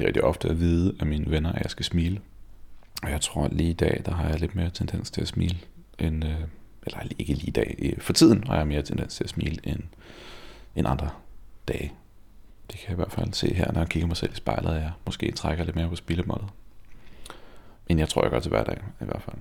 rigtig, 0.00 0.06
rigtig 0.06 0.24
ofte 0.24 0.48
at 0.48 0.60
vide 0.60 0.94
af 1.00 1.06
mine 1.06 1.30
venner, 1.30 1.52
at 1.52 1.62
jeg 1.62 1.70
skal 1.70 1.84
smile. 1.84 2.20
Og 3.02 3.10
jeg 3.10 3.20
tror, 3.20 3.48
lige 3.52 3.70
i 3.70 3.72
dag, 3.72 4.02
der 4.04 4.14
har 4.14 4.28
jeg 4.28 4.40
lidt 4.40 4.54
mere 4.54 4.70
tendens 4.70 5.10
til 5.10 5.20
at 5.20 5.28
smile, 5.28 5.58
end, 5.98 6.24
øh, 6.24 6.40
eller 6.86 6.98
ikke 7.18 7.32
lige 7.32 7.46
i 7.46 7.50
dag, 7.50 7.76
øh, 7.78 8.00
for 8.00 8.12
tiden 8.12 8.44
har 8.46 8.56
jeg 8.56 8.66
mere 8.66 8.82
tendens 8.82 9.14
til 9.14 9.24
at 9.24 9.30
smile 9.30 9.58
end, 9.64 9.82
end 10.76 10.88
andre 10.88 11.10
dage. 11.68 11.92
Det 12.70 12.78
kan 12.78 12.88
jeg 12.88 12.92
i 12.92 12.96
hvert 13.02 13.12
fald 13.12 13.32
se 13.32 13.54
her, 13.54 13.72
når 13.72 13.80
jeg 13.80 13.88
kigger 13.88 14.06
mig 14.06 14.16
selv 14.16 14.32
i 14.32 14.36
spejlet, 14.36 14.70
at 14.70 14.82
jeg 14.82 14.92
måske 15.06 15.32
trækker 15.32 15.64
lidt 15.64 15.76
mere 15.76 15.88
på 15.88 15.96
spillemålet. 15.96 16.48
Men 17.88 17.98
jeg 17.98 18.08
tror, 18.08 18.22
jeg 18.22 18.30
gør 18.30 18.40
til 18.40 18.50
hverdag, 18.50 18.78
i 19.00 19.04
hvert 19.04 19.22
fald. 19.22 19.36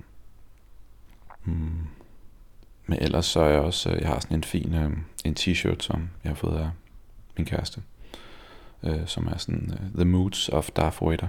Hmm. 1.44 1.88
Men 2.86 3.00
ellers 3.02 3.26
så 3.26 3.40
er 3.40 3.50
jeg 3.50 3.60
også, 3.60 3.90
øh, 3.90 4.02
jeg 4.02 4.08
har 4.08 4.20
sådan 4.20 4.38
en 4.38 4.44
fin 4.44 4.74
øh, 4.74 4.92
en 5.26 5.36
t-shirt, 5.40 5.82
som 5.82 6.10
jeg 6.24 6.30
har 6.30 6.36
fået 6.36 6.58
af 6.58 6.70
min 7.38 7.46
kæreste, 7.46 7.82
øh, 8.84 9.08
som 9.08 9.28
er 9.28 9.38
sådan 9.38 9.70
uh, 9.72 9.96
The 9.96 10.06
Moods 10.06 10.50
of 10.50 10.70
Darth 10.72 11.08
Vader. 11.08 11.28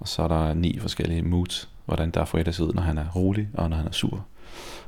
Og 0.00 0.08
så 0.08 0.22
er 0.22 0.28
der 0.28 0.54
ni 0.54 0.78
forskellige 0.78 1.22
moods, 1.22 1.68
hvordan 1.84 2.10
Darth 2.10 2.34
Vader 2.34 2.52
ser 2.52 2.64
ud, 2.64 2.72
når 2.72 2.82
han 2.82 2.98
er 2.98 3.10
rolig 3.10 3.48
og 3.54 3.70
når 3.70 3.76
han 3.76 3.86
er 3.86 3.92
sur. 3.92 4.26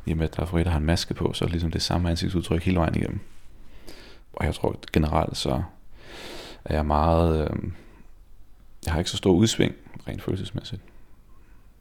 I 0.06 0.12
og 0.12 0.16
med 0.16 0.28
at 0.28 0.36
Darth 0.36 0.54
Vader 0.54 0.70
har 0.70 0.78
en 0.78 0.86
maske 0.86 1.14
på, 1.14 1.32
så 1.32 1.44
er 1.44 1.46
det 1.46 1.52
ligesom 1.52 1.70
det 1.70 1.82
samme 1.82 2.10
ansigtsudtryk 2.10 2.62
hele 2.62 2.78
vejen 2.78 2.94
igennem. 2.94 3.20
Og 4.32 4.44
jeg 4.44 4.54
tror 4.54 4.76
generelt 4.92 5.36
så 5.36 5.62
er 6.64 6.74
jeg 6.74 6.86
meget... 6.86 7.50
Øh, 7.50 7.56
jeg 8.84 8.92
har 8.92 9.00
ikke 9.00 9.10
så 9.10 9.16
stor 9.16 9.32
udsving 9.32 9.74
rent 10.08 10.22
følelsesmæssigt. 10.22 10.82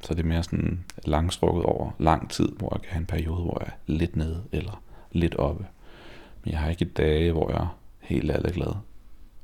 Så 0.02 0.14
det 0.14 0.20
er 0.20 0.28
mere 0.28 0.44
sådan 0.44 0.84
langstrukket 1.06 1.64
over 1.64 1.92
lang 2.00 2.30
tid, 2.30 2.50
hvor 2.58 2.70
jeg 2.76 2.82
kan 2.82 2.92
have 2.92 3.00
en 3.00 3.06
periode, 3.06 3.42
hvor 3.42 3.58
jeg 3.60 3.68
er 3.68 3.78
lidt 3.86 4.16
nede 4.16 4.44
eller 4.52 4.82
lidt 5.12 5.36
oppe. 5.36 5.66
Men 6.44 6.52
jeg 6.52 6.60
har 6.60 6.70
ikke 6.70 6.86
dage, 6.86 7.32
hvor 7.32 7.52
jeg 7.52 7.60
er 7.60 7.78
helt 8.00 8.32
ærlig 8.32 8.54
glad. 8.54 8.74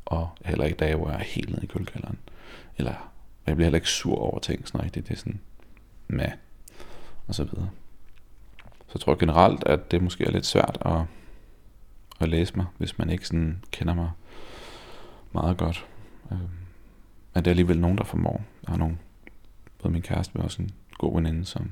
Og 0.07 0.29
heller 0.45 0.65
ikke 0.65 0.77
dage, 0.77 0.95
hvor 0.95 1.09
jeg 1.09 1.19
er 1.19 1.23
helt 1.23 1.49
nede 1.49 1.63
i 1.63 1.67
kølkælderen. 1.67 2.19
Eller 2.77 3.11
jeg 3.47 3.55
bliver 3.55 3.65
heller 3.65 3.77
ikke 3.77 3.89
sur 3.89 4.17
over 4.17 4.39
ting, 4.39 4.67
sådan 4.67 4.83
rigtigt. 4.83 5.07
Det 5.07 5.13
er 5.13 5.17
sådan, 5.17 5.39
med 6.07 6.31
og 7.27 7.35
så 7.35 7.43
videre. 7.43 7.69
Så 8.87 8.91
jeg 8.93 9.01
tror 9.01 9.15
generelt, 9.15 9.63
at 9.63 9.91
det 9.91 10.03
måske 10.03 10.23
er 10.23 10.31
lidt 10.31 10.45
svært 10.45 10.77
at, 10.81 11.01
at 12.19 12.29
læse 12.29 12.55
mig, 12.55 12.65
hvis 12.77 12.97
man 12.97 13.09
ikke 13.09 13.27
sådan 13.27 13.63
kender 13.71 13.93
mig 13.93 14.11
meget 15.32 15.58
godt. 15.58 15.86
Øhm, 16.32 16.39
men 17.34 17.43
det 17.43 17.47
er 17.47 17.51
alligevel 17.51 17.79
nogen, 17.79 17.97
der 17.97 18.03
formår. 18.03 18.41
Der 18.65 18.71
har 18.71 18.77
nogen, 18.77 18.99
både 19.82 19.93
min 19.93 20.01
kæreste, 20.01 20.32
men 20.36 20.43
også 20.43 20.62
en 20.62 20.71
god 20.97 21.13
veninde, 21.13 21.45
som 21.45 21.71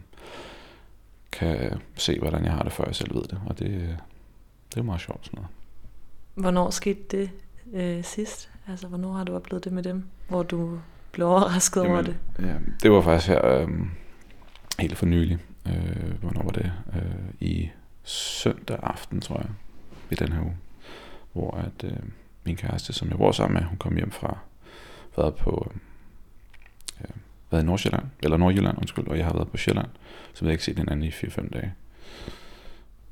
kan 1.31 1.79
se, 1.95 2.19
hvordan 2.19 2.43
jeg 2.43 2.51
har 2.51 2.63
det, 2.63 2.71
før 2.71 2.85
jeg 2.85 2.95
selv 2.95 3.15
ved 3.15 3.23
det. 3.23 3.41
Og 3.45 3.59
det, 3.59 3.69
øh, 3.69 3.89
det 4.69 4.77
er 4.77 4.83
meget 4.83 5.01
sjovt 5.01 5.25
sådan 5.25 5.37
noget. 5.37 5.49
Hvornår 6.33 6.69
skete 6.69 7.01
det 7.11 7.29
øh, 7.73 8.03
sidst? 8.03 8.49
Altså, 8.67 8.87
hvornår 8.87 9.13
har 9.13 9.23
du 9.23 9.35
oplevet 9.35 9.63
det 9.63 9.73
med 9.73 9.83
dem, 9.83 10.03
hvor 10.27 10.43
du 10.43 10.79
blev 11.11 11.27
overrasket 11.27 11.81
Jamen, 11.81 11.91
over 11.91 12.01
det? 12.01 12.17
Ja, 12.39 12.55
det 12.83 12.91
var 12.91 13.01
faktisk 13.01 13.27
her 13.27 13.45
øh, 13.45 13.69
helt 14.79 14.97
for 14.97 15.05
nylig. 15.05 15.37
Øh, 15.67 16.11
hvornår 16.21 16.43
var 16.43 16.51
det? 16.51 16.71
Øh, 16.95 17.47
I 17.47 17.69
søndag 18.03 18.79
aften, 18.83 19.21
tror 19.21 19.37
jeg, 19.37 19.49
i 20.11 20.15
den 20.15 20.31
her 20.31 20.41
uge. 20.41 20.57
Hvor 21.33 21.51
at 21.51 21.83
øh, 21.83 21.97
min 22.43 22.55
kæreste, 22.55 22.93
som 22.93 23.09
jeg 23.09 23.17
bor 23.17 23.31
sammen 23.31 23.53
med, 23.53 23.63
hun 23.63 23.77
kom 23.77 23.95
hjem 23.95 24.11
fra, 24.11 24.37
været 25.17 25.35
på 25.35 25.71
øh, 27.01 27.15
været 27.51 27.63
i 27.63 27.65
Nordsjælland, 27.65 28.03
eller 28.23 28.37
Nordjylland, 28.37 28.77
undskyld, 28.77 29.07
og 29.07 29.17
jeg 29.17 29.25
har 29.25 29.33
været 29.33 29.51
på 29.51 29.57
Sjælland, 29.57 29.87
så 30.33 30.41
vi 30.41 30.47
har 30.47 30.51
ikke 30.51 30.63
set 30.63 30.77
hinanden 30.77 31.03
i 31.03 31.09
4-5 31.09 31.49
dage. 31.49 31.73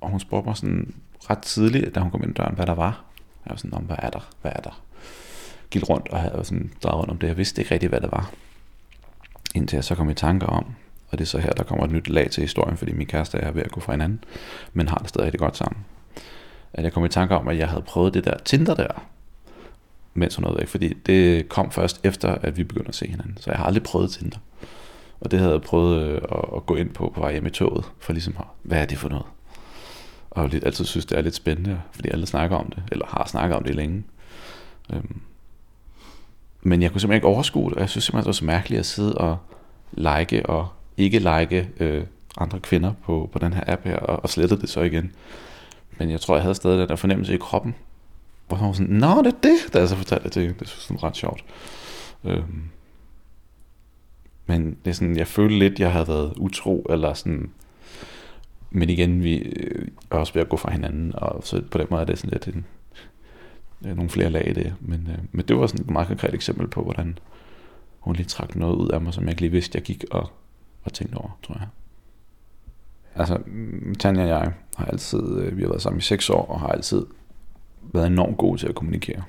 Og 0.02 0.10
hun 0.10 0.20
spurgte 0.20 0.48
mig 0.48 0.58
sådan 0.58 0.94
ret 1.30 1.39
tidligt, 1.39 1.96
da 1.96 2.00
hun 2.00 2.12
kom 2.12 2.24
ind 2.24 2.36
døren, 2.36 2.56
hvad 2.56 2.66
der 2.66 2.76
var. 2.76 3.04
Jeg 3.45 3.51
var 3.51 3.56
sådan, 3.56 3.86
hvad 3.86 3.95
er 3.99 4.10
der, 4.10 4.29
hvad 4.41 4.51
er 4.56 4.62
der? 4.62 4.82
Gik 5.69 5.89
rundt 5.89 6.08
og 6.08 6.19
havde 6.19 6.45
sådan 6.45 6.73
drejet 6.84 6.99
rundt 6.99 7.12
om 7.12 7.17
det. 7.17 7.27
Jeg 7.27 7.38
vidste 7.38 7.62
ikke 7.62 7.73
rigtigt, 7.73 7.89
hvad 7.89 8.01
det 8.01 8.12
var. 8.12 8.32
Indtil 9.56 9.77
jeg 9.77 9.84
så 9.84 9.95
kom 9.95 10.10
i 10.10 10.13
tanker 10.13 10.47
om, 10.47 10.65
og 11.10 11.17
det 11.17 11.21
er 11.21 11.27
så 11.27 11.38
her, 11.38 11.51
der 11.51 11.63
kommer 11.63 11.86
et 11.86 11.91
nyt 11.91 12.10
lag 12.10 12.32
til 12.32 12.41
historien, 12.41 12.77
fordi 12.77 12.93
min 12.93 13.08
kæreste 13.08 13.38
er 13.38 13.51
ved 13.51 13.63
at 13.63 13.71
gå 13.71 13.79
fra 13.79 13.93
hinanden, 13.93 14.23
men 14.73 14.88
har 14.89 14.97
det 14.97 15.10
stadig 15.10 15.25
rigtig 15.25 15.39
godt 15.39 15.58
sammen. 15.58 15.86
At 16.73 16.84
jeg 16.84 16.93
kom 16.93 17.06
i 17.06 17.10
tanker 17.10 17.36
om, 17.36 17.47
at 17.47 17.58
jeg 17.58 17.69
havde 17.69 17.82
prøvet 17.82 18.13
det 18.13 18.25
der 18.25 18.38
Tinder 18.45 18.75
der, 18.75 19.06
mens 20.13 20.36
hun 20.36 20.43
nåede 20.43 20.60
væk, 20.60 20.67
fordi 20.67 20.93
det 20.93 21.49
kom 21.49 21.71
først 21.71 22.01
efter, 22.03 22.36
at 22.36 22.58
vi 22.58 22.63
begyndte 22.63 22.89
at 22.89 22.95
se 22.95 23.08
hinanden. 23.08 23.38
Så 23.38 23.51
jeg 23.51 23.58
har 23.58 23.65
aldrig 23.65 23.84
prøvet 23.84 24.12
Tinder. 24.12 24.38
Og 25.19 25.32
det 25.32 25.39
havde 25.39 25.51
jeg 25.51 25.62
prøvet 25.62 26.01
øh, 26.01 26.21
at, 26.32 26.45
at 26.56 26.65
gå 26.65 26.75
ind 26.75 26.89
på 26.89 27.12
på 27.15 27.21
vej 27.21 27.32
hjem 27.32 27.45
i 27.45 27.49
toget, 27.49 27.86
for 27.99 28.13
ligesom 28.13 28.38
hvad 28.62 28.82
er 28.82 28.86
det 28.86 28.97
for 28.97 29.10
noget? 29.10 29.25
Og 30.34 30.54
jeg 30.54 30.65
altid 30.65 30.86
synes, 30.86 31.06
det 31.06 31.17
er 31.17 31.22
lidt 31.22 31.36
spændende, 31.36 31.82
fordi 31.91 32.10
alle 32.10 32.26
snakker 32.26 32.58
om 32.58 32.72
det, 32.76 32.84
eller 32.91 33.06
har 33.06 33.26
snakket 33.28 33.58
om 33.58 33.63
det 33.63 33.76
længe. 33.76 34.04
Øhm. 34.93 35.22
Men 36.62 36.82
jeg 36.82 36.91
kunne 36.91 37.02
simpelthen 37.02 37.17
ikke 37.17 37.28
overskue 37.28 37.69
det, 37.69 37.74
og 37.74 37.82
jeg 37.82 37.89
synes 37.89 38.04
simpelthen, 38.04 38.24
det 38.24 38.28
var 38.28 38.34
så 38.34 38.46
mærkeligt 38.46 38.80
at 38.80 38.86
sidde 38.86 39.17
og 39.17 39.38
like 39.91 40.46
og 40.46 40.67
ikke 40.98 41.19
like 41.19 41.69
øh, 41.80 42.04
andre 42.38 42.60
kvinder 42.60 42.93
på, 43.06 43.30
på 43.32 43.39
den 43.39 43.54
her 43.54 43.63
app 43.67 43.84
her, 43.84 43.98
og, 43.98 44.24
og 44.24 44.30
slettede 44.30 44.62
det 44.62 44.69
så 44.69 44.82
igen. 44.82 45.12
Men 45.98 46.12
jeg 46.12 46.22
tror, 46.22 46.36
jeg 46.36 46.41
havde 46.41 46.56
stadig 46.56 46.80
den 46.80 46.89
der 46.89 46.96
fornemmelse 46.96 47.34
i 47.34 47.38
kroppen, 47.38 47.76
hvor 48.48 48.58
han 48.58 48.67
var 48.67 48.74
sådan, 48.74 48.96
nå, 48.96 49.22
det 49.22 49.34
er 49.34 49.38
det, 49.43 49.74
da 49.74 49.80
jeg 49.80 49.89
så 49.89 49.96
fortalte 49.96 50.24
det 50.24 50.32
til 50.32 50.41
hende. 50.41 50.60
Det 50.60 50.67
synes 50.67 50.89
jeg 50.89 51.04
ret 51.04 51.17
sjovt. 51.17 51.43
Øhm. 52.24 52.63
Men 54.46 54.78
det 54.86 54.91
er 54.91 54.96
sådan, 54.96 55.17
jeg 55.17 55.28
følte 55.28 55.60
lidt, 55.60 55.80
jeg 55.80 55.91
havde 55.91 56.08
været 56.08 56.34
utro, 56.38 56.86
eller 56.89 57.13
sådan, 57.13 57.52
men 58.74 58.90
igen, 58.90 59.24
vi 59.24 59.38
øh, 59.38 59.88
er 60.12 60.16
også 60.16 60.34
ved 60.34 60.42
at 60.42 60.50
gå 60.50 60.58
fra 60.58 60.72
hinanden, 60.72 61.16
og 61.16 61.42
så 61.44 61.62
på 61.72 61.78
den 61.78 61.88
måde 61.90 62.02
er 62.02 62.06
det 62.06 62.20
sådan 62.20 62.30
lidt 62.30 62.56
en, 62.56 62.66
øh, 63.86 63.96
nogle 63.96 64.10
flere 64.10 64.30
lag 64.30 64.48
i 64.50 64.54
det. 64.54 64.76
Men, 64.80 65.08
øh, 65.12 65.18
men 65.32 65.46
det 65.46 65.58
var 65.58 65.68
sådan 65.68 65.86
et 65.86 65.92
meget 65.92 66.08
konkret 66.08 66.34
eksempel 66.34 66.68
på, 66.68 66.84
hvordan 66.84 67.18
hun 68.00 68.16
lige 68.16 68.26
trak 68.26 68.56
noget 68.56 68.76
ud 68.76 68.90
af 68.90 69.02
mig, 69.02 69.14
som 69.14 69.24
jeg 69.24 69.32
ikke 69.32 69.42
lige 69.42 69.52
vidste, 69.52 69.76
jeg 69.76 69.84
gik 69.84 70.06
og, 70.12 70.32
og 70.84 70.94
tænkte 70.94 71.16
over, 71.16 71.40
tror 71.44 71.56
jeg. 71.60 71.68
Altså, 73.16 73.38
mm, 73.46 73.96
Tanja 73.96 74.22
og 74.22 74.30
jeg 74.30 74.54
har 74.76 74.86
altid, 74.86 75.38
øh, 75.38 75.58
vi 75.58 75.62
har 75.62 75.70
været 75.70 75.82
sammen 75.82 76.00
i 76.00 76.02
seks 76.02 76.30
år, 76.30 76.46
og 76.46 76.60
har 76.60 76.68
altid 76.68 77.06
været 77.82 78.08
enormt 78.08 78.38
gode 78.38 78.60
til 78.60 78.68
at 78.68 78.76
kommunikere. 78.76 79.24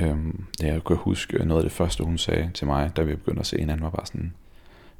Øhm, 0.00 0.44
det 0.60 0.66
jeg 0.66 0.84
kan 0.84 0.96
huske, 0.96 1.36
øh, 1.36 1.46
noget 1.46 1.62
af 1.62 1.68
det 1.70 1.76
første, 1.76 2.04
hun 2.04 2.18
sagde 2.18 2.50
til 2.54 2.66
mig, 2.66 2.96
da 2.96 3.02
vi 3.02 3.14
begyndte 3.14 3.40
at 3.40 3.46
se 3.46 3.58
hinanden, 3.58 3.84
var 3.84 3.90
bare 3.90 4.06
sådan, 4.06 4.32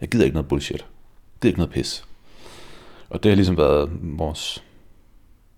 jeg 0.00 0.08
gider 0.08 0.24
ikke 0.24 0.34
noget 0.34 0.48
bullshit. 0.48 0.80
Jeg 0.80 1.40
gider 1.40 1.50
ikke 1.50 1.58
noget 1.58 1.72
pis. 1.72 2.08
Og 3.10 3.22
det 3.22 3.30
har 3.30 3.36
ligesom 3.36 3.56
været 3.56 3.90
vores, 4.02 4.64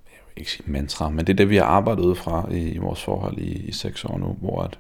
jeg 0.05 0.21
vil 0.27 0.41
ikke 0.41 0.53
sige 0.53 0.71
mantra, 0.71 1.09
men 1.09 1.19
det 1.19 1.33
er 1.33 1.37
det, 1.37 1.51
vi 1.51 1.57
har 1.57 1.65
arbejdet 1.65 2.03
ud 2.03 2.15
fra 2.15 2.53
i, 2.53 2.69
i 2.69 2.79
vores 2.79 3.03
forhold 3.03 3.39
i, 3.39 3.53
i 3.53 3.73
seks 3.73 4.05
år 4.05 4.19
nu, 4.19 4.37
hvor 4.41 4.63
at 4.63 4.79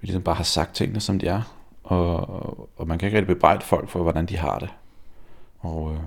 vi 0.00 0.06
ligesom 0.06 0.22
bare 0.22 0.34
har 0.34 0.44
sagt 0.44 0.74
tingene, 0.74 1.00
som 1.00 1.18
de 1.18 1.26
er. 1.26 1.56
Og, 1.82 2.78
og 2.78 2.88
man 2.88 2.98
kan 2.98 3.06
ikke 3.06 3.18
rigtig 3.18 3.34
bebrejde 3.34 3.64
folk 3.64 3.88
for, 3.88 4.02
hvordan 4.02 4.26
de 4.26 4.36
har 4.36 4.58
det. 4.58 4.68
Og 5.60 5.92
øh, 5.92 6.00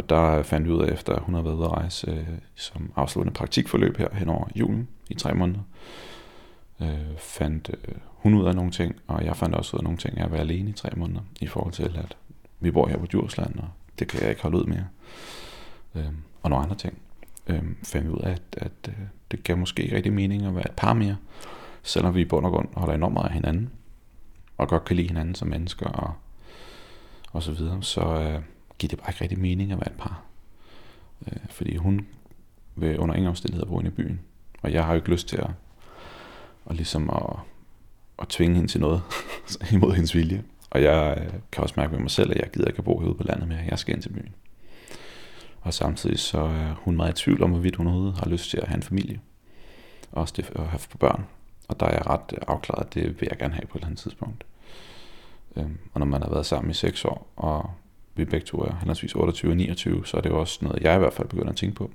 og 0.00 0.08
der 0.08 0.42
fandt 0.42 0.66
vi 0.66 0.72
ud 0.72 0.82
af, 0.82 0.92
efter 0.92 1.20
hun 1.20 1.34
havde 1.34 1.44
været 1.44 1.54
ude 1.54 1.64
at 1.64 1.72
rejse 1.72 2.10
øh, 2.10 2.26
som 2.54 2.92
afsluttende 2.96 3.36
praktikforløb 3.36 3.96
her 3.96 4.08
hen 4.12 4.28
over 4.28 4.48
julen 4.56 4.88
i 5.08 5.14
tre 5.14 5.34
måneder, 5.34 5.60
øh, 6.80 7.16
fandt 7.18 7.70
øh, 7.88 7.94
hun 8.06 8.34
ud 8.34 8.46
af 8.46 8.54
nogle 8.54 8.70
ting, 8.70 8.96
og 9.06 9.24
jeg 9.24 9.36
fandt 9.36 9.54
også 9.54 9.76
ud 9.76 9.78
af 9.78 9.84
nogle 9.84 9.98
ting 9.98 10.18
af 10.18 10.24
at 10.24 10.32
være 10.32 10.40
alene 10.40 10.70
i 10.70 10.72
tre 10.72 10.90
måneder, 10.96 11.20
i 11.40 11.46
forhold 11.46 11.72
til, 11.72 11.98
at 11.98 12.16
vi 12.60 12.70
bor 12.70 12.88
her 12.88 12.98
på 12.98 13.06
Djursland, 13.06 13.58
og 13.58 13.68
det 14.00 14.08
kan 14.08 14.20
jeg 14.20 14.30
ikke 14.30 14.42
holde 14.42 14.56
ud 14.56 14.64
mere. 14.64 14.86
Øh, 15.94 16.12
og 16.42 16.50
nogle 16.50 16.64
andre 16.64 16.76
ting. 16.76 16.98
Øh, 17.46 17.62
fandt 17.82 18.08
vi 18.08 18.12
ud 18.12 18.20
af, 18.22 18.30
at, 18.30 18.42
at 18.52 18.72
øh, 18.88 18.94
det 19.30 19.44
gav 19.44 19.56
måske 19.56 19.82
ikke 19.82 19.96
rigtig 19.96 20.12
mening 20.12 20.46
at 20.46 20.54
være 20.54 20.70
et 20.70 20.76
par 20.76 20.92
mere, 20.92 21.16
selvom 21.82 22.14
vi 22.14 22.20
i 22.20 22.24
bund 22.24 22.46
og 22.46 22.52
grund 22.52 22.68
holder 22.74 22.94
enormt 22.94 23.14
meget 23.14 23.26
af 23.26 23.34
hinanden, 23.34 23.70
og 24.58 24.68
godt 24.68 24.84
kan 24.84 24.96
lide 24.96 25.08
hinanden 25.08 25.34
som 25.34 25.48
mennesker, 25.48 25.86
og, 25.86 26.14
og 27.32 27.42
så 27.42 27.52
videre, 27.52 27.82
så... 27.82 28.00
Øh, 28.00 28.42
giver 28.80 28.88
det 28.88 28.98
bare 28.98 29.10
ikke 29.10 29.20
rigtig 29.20 29.38
mening 29.38 29.72
at 29.72 29.78
være 29.78 29.90
et 29.90 29.98
par. 29.98 30.22
Øh, 31.26 31.38
fordi 31.50 31.76
hun 31.76 32.06
vil 32.76 32.98
under 32.98 33.14
ingen 33.14 33.28
omstændigheder 33.28 33.68
bo 33.68 33.78
inde 33.78 33.90
i 33.90 33.94
byen. 33.94 34.20
Og 34.62 34.72
jeg 34.72 34.84
har 34.84 34.92
jo 34.92 34.96
ikke 34.96 35.10
lyst 35.10 35.28
til 35.28 35.36
at, 35.36 35.50
at, 36.70 36.76
ligesom 36.76 37.10
at, 37.10 37.36
at 38.18 38.28
tvinge 38.28 38.56
hende 38.56 38.70
til 38.70 38.80
noget 38.80 39.02
imod 39.72 39.92
hendes 39.94 40.14
vilje. 40.14 40.44
Og 40.70 40.82
jeg 40.82 41.18
øh, 41.20 41.32
kan 41.52 41.62
også 41.62 41.74
mærke 41.76 41.92
ved 41.92 41.98
mig 41.98 42.10
selv, 42.10 42.30
at 42.30 42.36
jeg 42.36 42.50
gider 42.50 42.66
ikke 42.66 42.78
at 42.78 42.84
bo 42.84 42.98
herude 42.98 43.14
på 43.14 43.22
landet 43.22 43.48
mere. 43.48 43.58
Jeg 43.70 43.78
skal 43.78 43.94
ind 43.94 44.02
til 44.02 44.12
byen. 44.12 44.34
Og 45.60 45.74
samtidig 45.74 46.18
så 46.18 46.38
er 46.38 46.74
hun 46.74 46.96
meget 46.96 47.20
i 47.20 47.22
tvivl 47.22 47.42
om, 47.42 47.50
hvorvidt 47.50 47.76
hun 47.76 47.86
overhovedet 47.86 48.18
har 48.18 48.30
lyst 48.30 48.50
til 48.50 48.58
at 48.58 48.68
have 48.68 48.76
en 48.76 48.82
familie. 48.82 49.20
Også 50.12 50.34
det 50.36 50.50
at 50.54 50.66
have 50.66 50.80
børn. 50.98 51.24
Og 51.68 51.80
der 51.80 51.86
er 51.86 51.92
jeg 51.92 52.06
ret 52.06 52.38
afklaret, 52.48 52.86
at 52.86 52.94
det 52.94 53.20
vil 53.20 53.28
jeg 53.30 53.38
gerne 53.38 53.54
have 53.54 53.66
på 53.66 53.78
et 53.78 53.80
eller 53.80 53.86
andet 53.86 54.00
tidspunkt. 54.00 54.44
Øhm, 55.56 55.78
og 55.92 56.00
når 56.00 56.06
man 56.06 56.22
har 56.22 56.30
været 56.30 56.46
sammen 56.46 56.70
i 56.70 56.74
6 56.74 57.04
år, 57.04 57.32
og 57.36 57.70
vi 58.14 58.24
begge 58.24 58.46
to 58.46 58.58
er 58.58 58.74
henholdsvis 58.74 59.14
28 59.14 59.50
og 59.50 59.56
29, 59.56 60.06
så 60.06 60.16
er 60.16 60.20
det 60.20 60.30
jo 60.30 60.40
også 60.40 60.58
noget, 60.62 60.82
jeg 60.82 60.96
i 60.96 60.98
hvert 60.98 61.12
fald 61.12 61.28
begynder 61.28 61.50
at 61.50 61.56
tænke 61.56 61.76
på. 61.76 61.90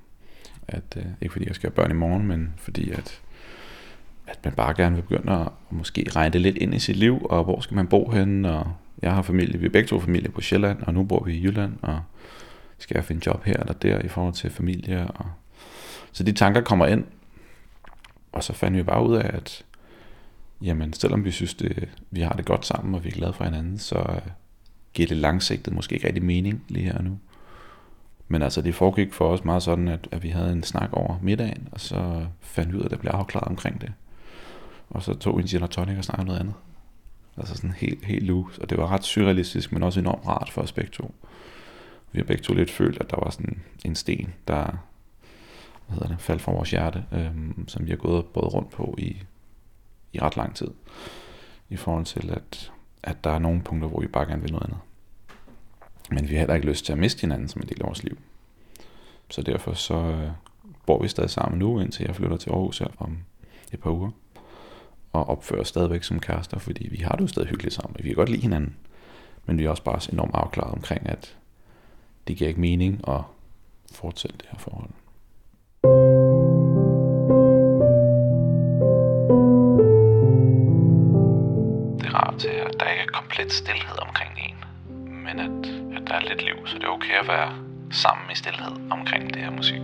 At, 0.68 0.98
øh, 0.98 1.06
ikke 1.22 1.32
fordi 1.32 1.48
jeg 1.48 1.56
skal 1.56 1.70
have 1.70 1.76
børn 1.76 1.92
i 1.92 1.94
morgen, 1.94 2.28
men 2.28 2.54
fordi 2.58 2.92
at, 2.92 3.22
at 4.28 4.40
man 4.44 4.54
bare 4.54 4.74
gerne 4.74 4.96
vil 4.96 5.02
begynde 5.02 5.32
at, 5.32 5.48
måske 5.70 6.06
regne 6.16 6.34
det 6.34 6.42
lidt 6.42 6.58
ind 6.58 6.74
i 6.74 6.80
sit 6.80 6.96
liv, 6.96 7.28
og 7.30 7.44
hvor 7.44 7.60
skal 7.60 7.76
man 7.76 7.88
bo 7.88 8.10
henne, 8.10 8.52
og 8.52 8.74
jeg 9.02 9.14
har 9.14 9.22
familie, 9.22 9.60
vi 9.60 9.66
er 9.66 9.70
begge 9.70 9.88
to 9.88 10.00
familie 10.00 10.32
på 10.32 10.42
Sjælland, 10.42 10.82
og 10.82 10.94
nu 10.94 11.04
bor 11.04 11.24
vi 11.24 11.34
i 11.34 11.44
Jylland, 11.44 11.74
og 11.82 12.00
skal 12.78 12.96
jeg 12.96 13.06
finde 13.06 13.22
job 13.26 13.44
her 13.44 13.54
eller 13.54 13.74
der 13.74 14.00
i 14.00 14.08
forhold 14.08 14.34
til 14.34 14.50
familie. 14.50 15.08
Og... 15.08 15.26
Så 16.12 16.24
de 16.24 16.32
tanker 16.32 16.62
kommer 16.62 16.86
ind, 16.86 17.06
og 18.32 18.44
så 18.44 18.54
fandt 18.54 18.78
vi 18.78 18.84
bare 18.84 19.08
ud 19.08 19.16
af, 19.16 19.30
at 19.34 19.66
jamen 20.62 20.94
selvom 20.94 21.26
vi 21.26 21.32
synes, 21.32 21.54
det, 21.54 21.90
vi 22.12 22.22
har 22.22 22.34
det 22.34 22.46
godt 22.46 22.66
sammen, 22.66 22.96
og 22.96 23.04
vi 23.04 23.10
er 23.10 23.14
glade 23.14 23.34
for 23.34 23.44
hinanden, 23.44 23.78
så 23.78 23.96
øh, 23.96 24.32
giver 24.94 25.08
det 25.08 25.18
langsigtet 25.18 25.74
måske 25.74 25.96
ikke 25.96 26.08
rigtig 26.08 26.24
mening 26.24 26.64
lige 26.68 26.86
her 26.86 26.98
og 26.98 27.04
nu. 27.04 27.20
Men 28.28 28.42
altså, 28.42 28.62
det 28.62 28.76
foregik 28.76 29.14
for 29.14 29.30
os 29.30 29.46
meget 29.46 29.64
sådan, 29.64 29.88
at, 29.88 30.08
at 30.12 30.24
vi 30.24 30.30
havde 30.30 30.52
en 30.52 30.64
snak 30.64 30.90
over 30.94 31.20
middagen, 31.22 31.68
og 31.72 31.80
så 31.80 31.96
øh, 31.96 32.26
fandt 32.42 32.72
vi 32.72 32.78
ud 32.78 32.82
af, 32.82 32.86
at 32.86 32.92
der 32.92 32.98
blev 32.98 33.12
afklaret 33.12 33.48
omkring 33.48 33.82
det. 33.82 33.94
Og 34.90 35.04
så 35.04 35.14
tog 35.14 35.40
en 35.40 35.46
gin 35.46 35.64
og 35.64 35.70
tonic 35.70 35.98
og 35.98 36.04
snakkede 36.04 36.28
noget 36.28 36.40
andet. 36.40 36.54
Altså 37.38 37.56
sådan 37.56 37.72
helt, 37.72 38.06
helt 38.06 38.26
loose. 38.26 38.62
Og 38.62 38.70
det 38.70 38.78
var 38.78 38.88
ret 38.88 39.04
surrealistisk, 39.04 39.72
men 39.72 39.84
også 39.84 40.00
enormt 40.00 40.28
rart 40.28 40.50
for 40.50 40.62
os 40.62 40.72
begge 40.72 40.92
to. 40.92 41.14
Vi 42.12 42.20
har 42.20 42.24
begge 42.26 42.44
to 42.44 42.54
lidt 42.54 42.72
følt, 42.72 43.02
at 43.02 43.10
der 43.10 43.18
var 43.24 43.30
sådan 43.30 43.62
en 43.86 43.96
sten, 43.96 44.34
der 44.48 44.78
hvad 45.88 45.98
hedder 45.98 46.08
det, 46.08 46.22
faldt 46.22 46.42
fra 46.42 46.52
vores 46.52 46.72
hjerte, 46.72 47.06
øhm, 47.12 47.68
som 47.68 47.86
vi 47.86 47.90
har 47.90 47.98
gået 47.98 48.26
både 48.26 48.48
rundt 48.48 48.70
på 48.70 48.96
i, 48.98 49.24
i 50.14 50.20
ret 50.20 50.38
lang 50.38 50.56
tid. 50.56 50.68
I 51.70 51.76
forhold 51.76 52.06
til, 52.06 52.30
at, 52.30 52.72
at 53.04 53.24
der 53.24 53.30
er 53.30 53.40
nogle 53.40 53.62
punkter, 53.62 53.88
hvor 53.88 54.00
vi 54.00 54.08
bare 54.08 54.26
gerne 54.26 54.42
vil 54.42 54.52
noget 54.52 54.66
andet. 54.66 54.80
Men 56.12 56.30
vi 56.30 56.34
har 56.34 56.40
heller 56.40 56.56
ikke 56.56 56.68
lyst 56.68 56.86
til 56.86 56.94
at 56.94 57.00
miste 57.00 57.22
hinanden 57.22 57.48
som 57.48 57.62
en 57.62 57.68
del 57.68 57.82
af 57.82 57.88
vores 57.88 58.04
liv. 58.04 58.18
Så 59.30 59.42
derfor 59.42 59.74
så 59.74 59.96
øh, 59.96 60.30
bor 60.86 61.02
vi 61.02 61.08
stadig 61.08 61.30
sammen 61.30 61.60
nu, 61.60 61.80
indtil 61.80 62.06
jeg 62.06 62.16
flytter 62.16 62.38
til 62.38 62.50
Aarhus 62.50 62.80
her 62.80 62.88
om 62.98 63.18
et 63.74 63.80
par 63.80 63.92
uger. 63.92 64.12
Og 65.16 65.30
opfører 65.30 65.62
os 65.62 65.68
stadigvæk 65.68 66.04
som 66.04 66.20
kærester, 66.20 66.60
fordi 66.60 66.88
vi 66.88 66.98
har 66.98 67.12
det 67.16 67.22
jo 67.22 67.28
stadig 67.28 67.50
hyggeligt 67.50 67.76
sammen. 67.76 67.96
Vi 68.00 68.08
kan 68.08 68.16
godt 68.16 68.30
lide 68.30 68.42
hinanden. 68.42 68.76
Men 69.46 69.58
vi 69.58 69.66
er 69.66 69.70
også 69.70 69.84
bare 69.84 70.00
enormt 70.14 70.32
afklaret 70.34 70.74
omkring, 70.74 71.10
at 71.10 71.36
det 72.28 72.38
giver 72.38 72.48
ikke 72.48 72.62
mening 72.62 73.02
at 73.08 73.22
fortsætte 73.92 74.38
det 74.38 74.48
her 74.52 74.58
forhold. 74.60 74.90
Det 82.00 82.08
er 82.08 82.16
rart 82.16 82.40
til, 82.40 82.48
at 82.48 82.76
der 82.80 82.90
ikke 82.90 83.04
er 83.04 83.12
komplet 83.14 83.52
stillhed 83.52 84.00
omkring 84.08 84.32
en, 84.50 84.58
men 85.26 85.40
at, 85.40 85.68
at 85.98 86.08
der 86.08 86.14
er 86.14 86.22
lidt 86.30 86.44
liv, 86.44 86.68
så 86.68 86.76
det 86.76 86.84
er 86.84 86.88
okay 86.90 87.20
at 87.22 87.28
være 87.28 87.54
sammen 87.92 88.32
i 88.32 88.36
stillhed 88.36 88.92
omkring 88.92 89.34
det 89.34 89.42
her 89.42 89.52
musik. 89.52 89.82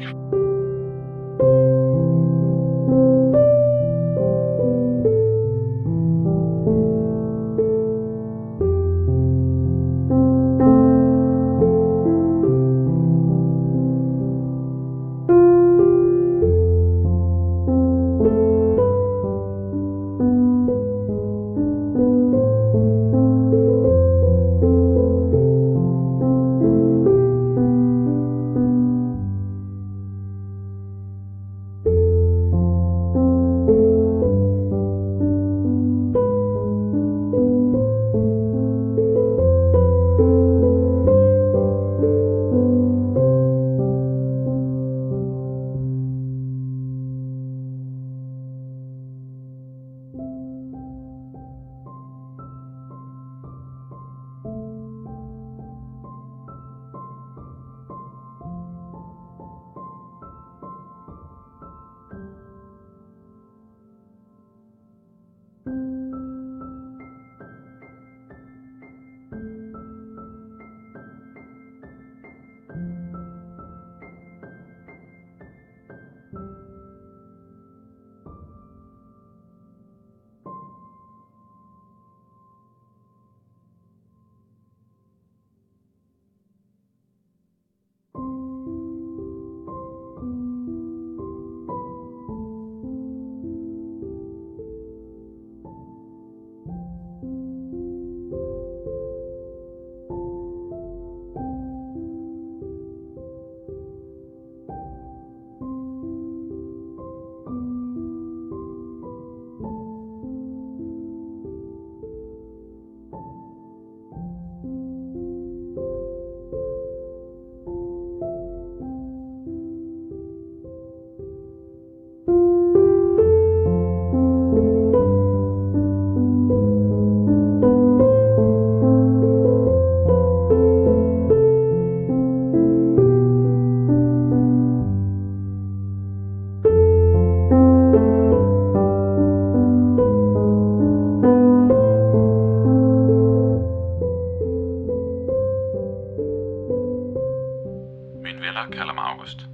Kalder 148.72 148.94
mig 148.94 149.04
August. 149.04 149.50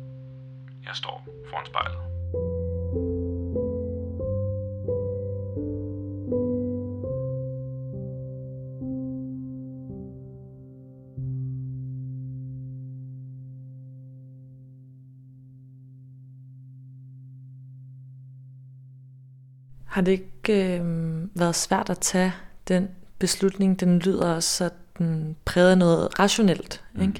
Jeg 0.85 0.95
står 0.95 1.27
foran 1.49 1.65
spejlet. 1.65 1.97
Har 19.85 20.01
det 20.01 20.11
ikke 20.11 20.77
øh, 20.79 21.39
været 21.39 21.55
svært 21.55 21.89
at 21.89 21.99
tage 21.99 22.33
den 22.67 22.89
beslutning? 23.19 23.79
Den 23.79 23.99
lyder 23.99 24.33
også 24.35 24.49
sådan 24.49 25.35
præget 25.45 25.71
af 25.71 25.77
noget 25.77 26.19
rationelt. 26.19 26.83
Mm. 26.93 27.15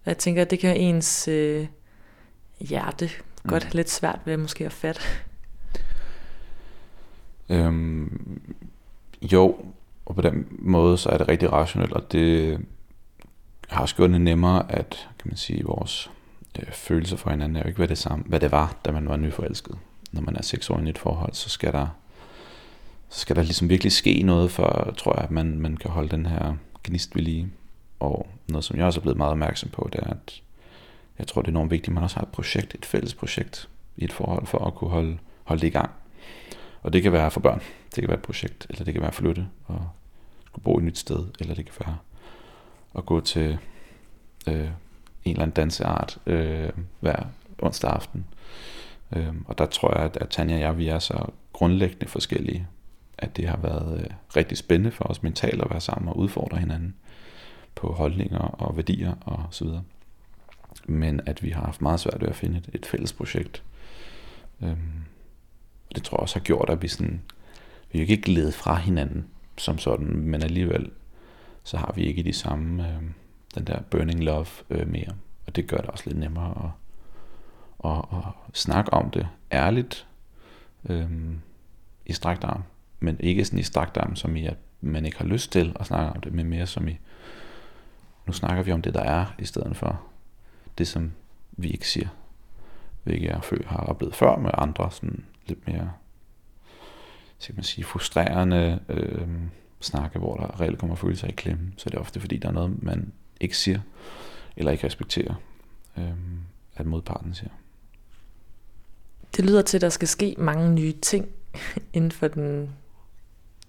Ikke? 0.00 0.08
Jeg 0.08 0.18
tænker, 0.18 0.42
at 0.42 0.50
det 0.50 0.58
kan 0.58 0.76
ens 0.76 1.28
øh, 1.28 1.66
hjerte 2.60 3.10
godt 3.46 3.64
have 3.64 3.74
lidt 3.74 3.90
svært 3.90 4.20
ved 4.24 4.36
måske 4.36 4.66
at 4.66 4.72
fatte. 4.72 5.00
Øhm, 7.48 8.40
jo, 9.22 9.56
og 10.06 10.14
på 10.14 10.22
den 10.22 10.46
måde, 10.50 10.98
så 10.98 11.08
er 11.08 11.18
det 11.18 11.28
rigtig 11.28 11.52
rationelt, 11.52 11.92
og 11.92 12.12
det 12.12 12.58
har 13.68 13.94
det 13.98 14.20
nemmere, 14.20 14.72
at 14.72 15.08
kan 15.18 15.28
man 15.28 15.36
sige, 15.36 15.64
vores 15.64 16.10
øh, 16.58 16.72
følelser 16.72 17.16
for 17.16 17.30
hinanden 17.30 17.56
er 17.56 17.60
jo 17.60 17.66
ikke 17.66 17.76
hvad 17.76 17.88
det, 17.88 17.98
samme, 17.98 18.24
hvad 18.28 18.40
det 18.40 18.52
var, 18.52 18.76
da 18.84 18.92
man 18.92 19.08
var 19.08 19.16
nyforelsket. 19.16 19.78
Når 20.12 20.22
man 20.22 20.36
er 20.36 20.42
seks 20.42 20.70
år 20.70 20.80
i 20.80 20.88
et 20.88 20.98
forhold, 20.98 21.34
så 21.34 21.48
skal 21.48 21.72
der, 21.72 21.86
så 23.08 23.20
skal 23.20 23.36
der 23.36 23.42
ligesom 23.42 23.68
virkelig 23.68 23.92
ske 23.92 24.22
noget, 24.22 24.50
for 24.50 24.94
tror 24.96 25.14
jeg, 25.14 25.24
at 25.24 25.30
man, 25.30 25.60
man 25.60 25.76
kan 25.76 25.90
holde 25.90 26.08
den 26.08 26.26
her 26.26 26.54
gnist 26.84 27.16
ved 27.16 27.22
lige. 27.22 27.48
Og 28.00 28.26
noget, 28.48 28.64
som 28.64 28.76
jeg 28.76 28.86
også 28.86 29.00
er 29.00 29.02
blevet 29.02 29.18
meget 29.18 29.30
opmærksom 29.30 29.70
på, 29.70 29.88
det 29.92 30.00
er, 30.00 30.10
at 30.10 30.42
jeg 31.18 31.26
tror, 31.26 31.42
det 31.42 31.48
er 31.48 31.52
enormt 31.52 31.70
vigtigt, 31.70 31.88
at 31.88 31.94
man 31.94 32.02
også 32.02 32.16
har 32.16 32.22
et 32.22 32.32
projekt, 32.32 32.74
et 32.74 32.84
fælles 32.84 33.14
projekt 33.14 33.68
i 33.96 34.04
et 34.04 34.12
forhold, 34.12 34.46
for 34.46 34.58
at 34.58 34.74
kunne 34.74 34.90
holde, 34.90 35.18
holde 35.44 35.60
det 35.60 35.66
i 35.66 35.70
gang. 35.70 35.90
Og 36.82 36.92
det 36.92 37.02
kan 37.02 37.12
være 37.12 37.30
for 37.30 37.40
børn, 37.40 37.60
det 37.94 38.02
kan 38.02 38.08
være 38.08 38.18
et 38.18 38.24
projekt, 38.24 38.66
eller 38.70 38.84
det 38.84 38.94
kan 38.94 39.00
være 39.00 39.10
at 39.10 39.14
flytte 39.14 39.48
og 39.66 39.88
skulle 40.46 40.64
bo 40.64 40.78
i 40.78 40.80
et 40.80 40.84
nyt 40.84 40.98
sted, 40.98 41.26
eller 41.40 41.54
det 41.54 41.64
kan 41.64 41.74
være 41.86 41.96
at 42.98 43.06
gå 43.06 43.20
til 43.20 43.58
øh, 44.46 44.68
en 45.24 45.30
eller 45.30 45.42
anden 45.42 45.54
danseart 45.54 46.18
øh, 46.26 46.70
hver 47.00 47.22
onsdag 47.58 47.90
aften. 47.90 48.26
Øh, 49.16 49.34
og 49.46 49.58
der 49.58 49.66
tror 49.66 49.94
jeg, 49.96 50.04
at, 50.04 50.16
at 50.16 50.28
Tanja 50.28 50.54
og 50.54 50.60
jeg, 50.60 50.78
vi 50.78 50.88
er 50.88 50.98
så 50.98 51.26
grundlæggende 51.52 52.06
forskellige, 52.06 52.66
at 53.18 53.36
det 53.36 53.48
har 53.48 53.56
været 53.56 54.00
øh, 54.00 54.10
rigtig 54.36 54.58
spændende 54.58 54.90
for 54.90 55.04
os 55.04 55.22
mentalt 55.22 55.62
at 55.62 55.70
være 55.70 55.80
sammen 55.80 56.08
og 56.08 56.18
udfordre 56.18 56.58
hinanden 56.58 56.94
på 57.74 57.92
holdninger 57.92 58.38
og 58.38 58.76
værdier 58.76 59.14
og 59.20 59.46
så 59.50 59.64
videre. 59.64 59.82
Men 60.86 61.20
at 61.26 61.42
vi 61.42 61.50
har 61.50 61.64
haft 61.64 61.82
meget 61.82 62.00
svært 62.00 62.20
ved 62.20 62.28
at 62.28 62.36
finde 62.36 62.58
et, 62.58 62.70
et 62.72 62.86
fælles 62.86 63.12
projekt. 63.12 63.62
Øhm, 64.62 65.04
det 65.94 66.02
tror 66.02 66.16
jeg 66.16 66.22
også 66.22 66.38
har 66.38 66.44
gjort, 66.44 66.70
at 66.70 66.82
vi 66.82 66.88
sådan, 66.88 67.22
vi 67.92 67.98
er 67.98 68.02
ikke 68.02 68.22
glæde 68.22 68.52
fra 68.52 68.74
hinanden 68.74 69.26
som 69.60 69.78
sådan, 69.78 70.16
men 70.16 70.42
alligevel 70.42 70.90
så 71.64 71.76
har 71.76 71.92
vi 71.96 72.02
ikke 72.02 72.22
de 72.22 72.32
samme, 72.32 72.88
øh, 72.88 73.02
den 73.54 73.66
der 73.66 73.80
burning 73.82 74.24
love 74.24 74.46
øh, 74.70 74.88
mere. 74.88 75.12
Og 75.46 75.56
det 75.56 75.66
gør 75.66 75.76
det 75.76 75.86
også 75.86 76.04
lidt 76.06 76.18
nemmere 76.18 76.72
at, 77.84 77.90
at, 77.90 78.18
at 78.18 78.56
snakke 78.56 78.92
om 78.92 79.10
det 79.10 79.28
ærligt 79.52 80.06
øh, 80.88 81.10
i 82.06 82.12
strakt 82.12 82.44
arm. 82.44 82.62
Men 83.00 83.16
ikke 83.20 83.44
sådan 83.44 83.58
i 83.58 83.62
strakt 83.62 83.96
arm, 83.96 84.16
som 84.16 84.36
i 84.36 84.46
at 84.46 84.56
man 84.80 85.06
ikke 85.06 85.18
har 85.18 85.24
lyst 85.24 85.52
til 85.52 85.76
at 85.80 85.86
snakke 85.86 86.12
om 86.12 86.20
det, 86.20 86.32
men 86.32 86.48
mere 86.48 86.66
som 86.66 86.88
i, 86.88 86.98
nu 88.30 88.34
snakker 88.34 88.62
vi 88.62 88.72
om 88.72 88.82
det, 88.82 88.94
der 88.94 89.02
er, 89.02 89.26
i 89.38 89.44
stedet 89.44 89.76
for 89.76 90.02
det, 90.78 90.88
som 90.88 91.12
vi 91.52 91.68
ikke 91.68 91.88
siger. 91.88 92.08
Hvilket 93.02 93.28
jeg 93.28 93.44
føler 93.44 93.68
har 93.68 93.76
oplevet 93.76 94.14
før 94.14 94.36
med 94.36 94.50
andre 94.54 94.90
sådan 94.90 95.24
lidt 95.46 95.66
mere 95.66 95.92
skal 97.38 97.54
man 97.54 97.64
sige, 97.64 97.84
frustrerende 97.84 98.80
øh, 98.88 99.28
snakke, 99.80 100.18
hvor 100.18 100.36
der 100.36 100.60
reelt 100.60 100.78
kommer 100.78 100.96
følelser 100.96 101.28
i 101.28 101.30
klemme. 101.30 101.72
Så 101.76 101.90
det 101.90 101.96
er 101.96 102.00
ofte 102.00 102.20
fordi, 102.20 102.36
der 102.36 102.48
er 102.48 102.52
noget, 102.52 102.82
man 102.82 103.12
ikke 103.40 103.56
siger, 103.56 103.80
eller 104.56 104.72
ikke 104.72 104.86
respekterer, 104.86 105.34
øh, 105.98 106.12
at 106.76 106.86
modparten 106.86 107.34
siger. 107.34 107.50
Det 109.36 109.44
lyder 109.44 109.62
til, 109.62 109.76
at 109.76 109.80
der 109.80 109.88
skal 109.88 110.08
ske 110.08 110.34
mange 110.38 110.74
nye 110.74 110.92
ting 111.02 111.28
inden 111.92 112.12
for 112.12 112.28
den 112.28 112.70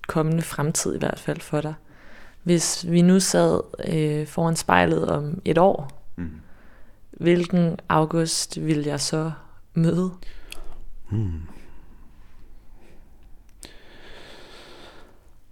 kommende 0.08 0.42
fremtid 0.42 0.96
i 0.96 1.00
hvert 1.00 1.20
fald 1.20 1.40
for 1.40 1.62
dig. 1.62 1.74
Hvis 2.44 2.86
vi 2.90 3.02
nu 3.02 3.20
sad 3.20 3.62
øh, 3.88 4.28
foran 4.28 4.56
spejlet 4.56 5.10
om 5.10 5.42
et 5.46 5.58
år, 5.58 6.06
mm. 6.16 6.32
hvilken 7.12 7.80
august 7.90 8.62
vil 8.62 8.84
jeg 8.84 9.00
så 9.00 9.32
møde? 9.74 10.12
Hmm. 11.10 11.42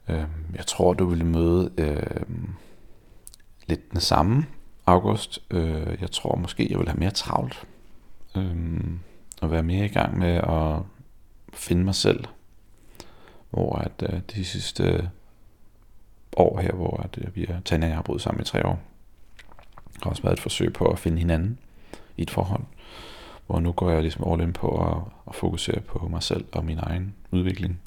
Øh, 0.10 0.26
jeg 0.56 0.66
tror, 0.66 0.94
du 0.94 1.06
vil 1.06 1.26
møde 1.26 1.72
øh, 1.78 2.22
lidt 3.68 3.92
den 3.92 4.00
samme 4.00 4.46
august. 4.86 5.40
Øh, 5.52 5.98
jeg 6.02 6.12
tror 6.12 6.36
måske, 6.36 6.68
jeg 6.70 6.80
vil 6.80 6.88
have 6.88 7.00
mere 7.00 7.12
travlt. 7.12 7.68
Øh, 8.38 8.56
og 9.42 9.52
være 9.52 9.64
mere 9.64 9.86
i 9.86 9.90
gang 9.90 10.18
med 10.18 10.36
at 10.36 10.82
finde 11.54 11.84
mig 11.84 11.96
selv. 11.96 12.26
Hvor 13.50 13.76
at 13.76 14.14
øh, 14.14 14.20
de 14.36 14.46
sidste 14.46 15.10
år 16.40 16.60
her, 16.60 16.72
hvor 16.72 17.02
at, 17.04 17.18
øh, 17.22 17.36
vi 17.36 17.46
er 17.50 17.60
Tanja 17.66 17.86
og 17.86 17.90
jeg 17.90 17.98
har 17.98 18.02
boet 18.02 18.22
sammen 18.22 18.42
i 18.42 18.46
tre 18.46 18.66
år, 18.66 18.80
har 20.04 20.10
også 20.10 20.22
været 20.22 20.34
et 20.34 20.40
forsøg 20.40 20.74
på 20.74 20.86
at 20.86 21.00
finde 21.00 21.18
hinanden 21.20 21.60
i 22.18 22.22
et 22.22 22.30
forhold. 22.30 22.64
Hvor 23.48 23.60
nu 23.60 23.72
går 23.72 23.90
jeg 23.90 24.02
ligesom 24.02 24.32
all 24.32 24.42
in 24.42 24.54
på 24.54 24.86
at, 24.86 24.98
at 25.28 25.36
fokusere 25.36 25.80
på 25.80 26.08
mig 26.08 26.24
selv 26.24 26.46
og 26.52 26.66
min 26.66 26.80
egen 26.82 27.16
udvikling 27.32 27.80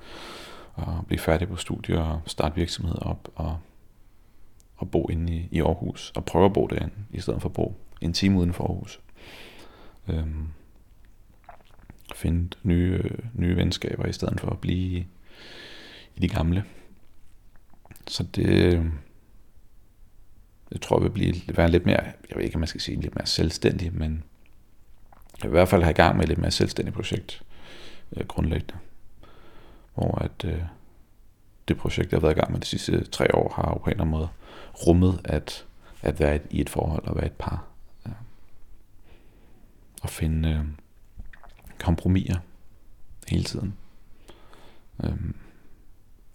og 0.74 1.04
blive 1.06 1.18
færdig 1.18 1.48
på 1.48 1.56
studier 1.56 2.00
og 2.00 2.20
starte 2.26 2.54
virksomhed 2.54 3.02
op 3.02 3.28
og, 3.34 3.58
og 4.76 4.90
bo 4.90 5.08
inde 5.08 5.32
i, 5.32 5.48
i 5.50 5.60
Aarhus 5.60 6.12
og 6.16 6.24
prøve 6.24 6.44
at 6.44 6.52
bo 6.52 6.66
derinde 6.66 6.94
i 7.10 7.20
stedet 7.20 7.42
for 7.42 7.48
at 7.48 7.52
bo 7.52 7.76
en 8.00 8.12
time 8.12 8.38
uden 8.38 8.52
for 8.52 8.64
Aarhus. 8.64 9.00
Øhm, 10.08 10.48
finde 12.14 12.56
nye, 12.62 13.00
øh, 13.04 13.18
nye 13.34 13.56
venskaber 13.56 14.06
i 14.06 14.12
stedet 14.12 14.40
for 14.40 14.50
at 14.50 14.58
blive 14.58 14.98
i, 14.98 15.06
i 16.16 16.20
de 16.20 16.28
gamle. 16.28 16.64
Så 18.06 18.22
det, 18.22 18.46
øh, 18.46 18.84
jeg 20.70 20.80
tror, 20.80 20.98
jeg 20.98 21.04
vil 21.04 21.10
blive, 21.10 21.34
være 21.56 21.70
lidt 21.70 21.86
mere, 21.86 22.04
jeg 22.04 22.36
ved 22.36 22.44
ikke, 22.44 22.56
om 22.56 22.60
man 22.60 22.68
skal 22.68 22.80
sige 22.80 23.00
lidt 23.00 23.14
mere 23.14 23.26
selvstændig, 23.26 23.94
men 23.94 24.24
jeg 25.42 25.50
vil 25.50 25.56
i 25.56 25.58
hvert 25.58 25.68
fald 25.68 25.82
have 25.82 25.90
i 25.90 25.94
gang 25.94 26.16
med 26.16 26.24
et 26.24 26.28
lidt 26.28 26.38
mere 26.38 26.50
selvstændigt 26.50 26.96
projekt 26.96 27.42
øh, 28.16 28.26
grundlæggende 28.26 28.74
hvor 29.94 30.18
at 30.18 30.44
øh, 30.44 30.62
det 31.68 31.76
projekt, 31.76 32.12
jeg 32.12 32.16
har 32.16 32.20
været 32.20 32.36
i 32.36 32.40
gang 32.40 32.52
med 32.52 32.60
de 32.60 32.66
sidste 32.66 33.04
tre 33.04 33.34
år, 33.34 33.52
har 33.56 33.68
jo 33.68 33.78
på 33.78 33.84
en 33.84 33.90
eller 33.90 34.04
anden 34.04 34.10
måde 34.10 34.28
rummet 34.86 35.20
at, 35.24 35.66
at 36.02 36.20
være 36.20 36.36
et, 36.36 36.42
i 36.50 36.60
et 36.60 36.70
forhold 36.70 37.06
og 37.06 37.16
være 37.16 37.26
et 37.26 37.32
par. 37.32 37.64
Ja. 38.06 38.10
Og 40.02 40.10
finde 40.10 40.48
øh, 40.48 40.64
kompromiser 41.78 42.38
hele 43.28 43.44
tiden. 43.44 43.74
Øh, 45.04 45.16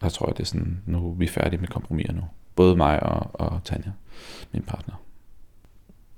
jeg 0.02 0.12
tror, 0.12 0.26
at 0.26 0.38
det 0.38 0.44
er 0.44 0.48
sådan, 0.48 0.82
nu 0.86 1.10
er 1.10 1.14
vi 1.14 1.28
færdige 1.28 1.60
med 1.60 1.68
kompromiser 1.68 2.14
nu. 2.14 2.22
Både 2.56 2.76
mig 2.76 3.04
og, 3.04 3.30
og 3.34 3.62
Tanja, 3.64 3.92
min 4.52 4.64
partner. 4.64 4.96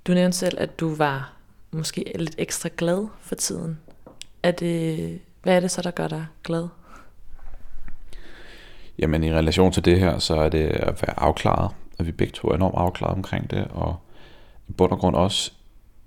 Du 0.08 0.14
nævnte 0.14 0.38
selv, 0.38 0.58
at 0.62 0.80
du 0.80 0.96
var 0.96 1.34
måske 1.72 2.12
lidt 2.16 2.36
ekstra 2.38 2.70
glad 2.78 3.08
for 3.22 3.36
tiden. 3.36 3.80
Er 4.44 4.52
det, 4.52 5.20
hvad 5.44 5.56
er 5.56 5.60
det 5.60 5.72
så, 5.72 5.82
der 5.82 5.92
gør 5.92 6.08
dig 6.08 6.26
glad? 6.44 6.68
Jamen 9.00 9.24
i 9.24 9.34
relation 9.34 9.72
til 9.72 9.86
det 9.86 10.00
her, 10.00 10.20
så 10.20 10.36
er 10.36 10.50
det 10.50 10.68
at 10.68 11.02
være 11.02 11.20
afklaret, 11.20 11.72
at 12.00 12.06
vi 12.06 12.12
begge 12.12 12.34
to 12.34 12.48
er 12.48 12.56
enormt 12.56 12.76
afklaret 12.78 13.16
omkring 13.16 13.52
det, 13.52 13.68
og 13.70 13.98
i 14.68 14.72
bund 14.72 14.92
og 14.92 15.00
grund 15.00 15.16
også 15.16 15.52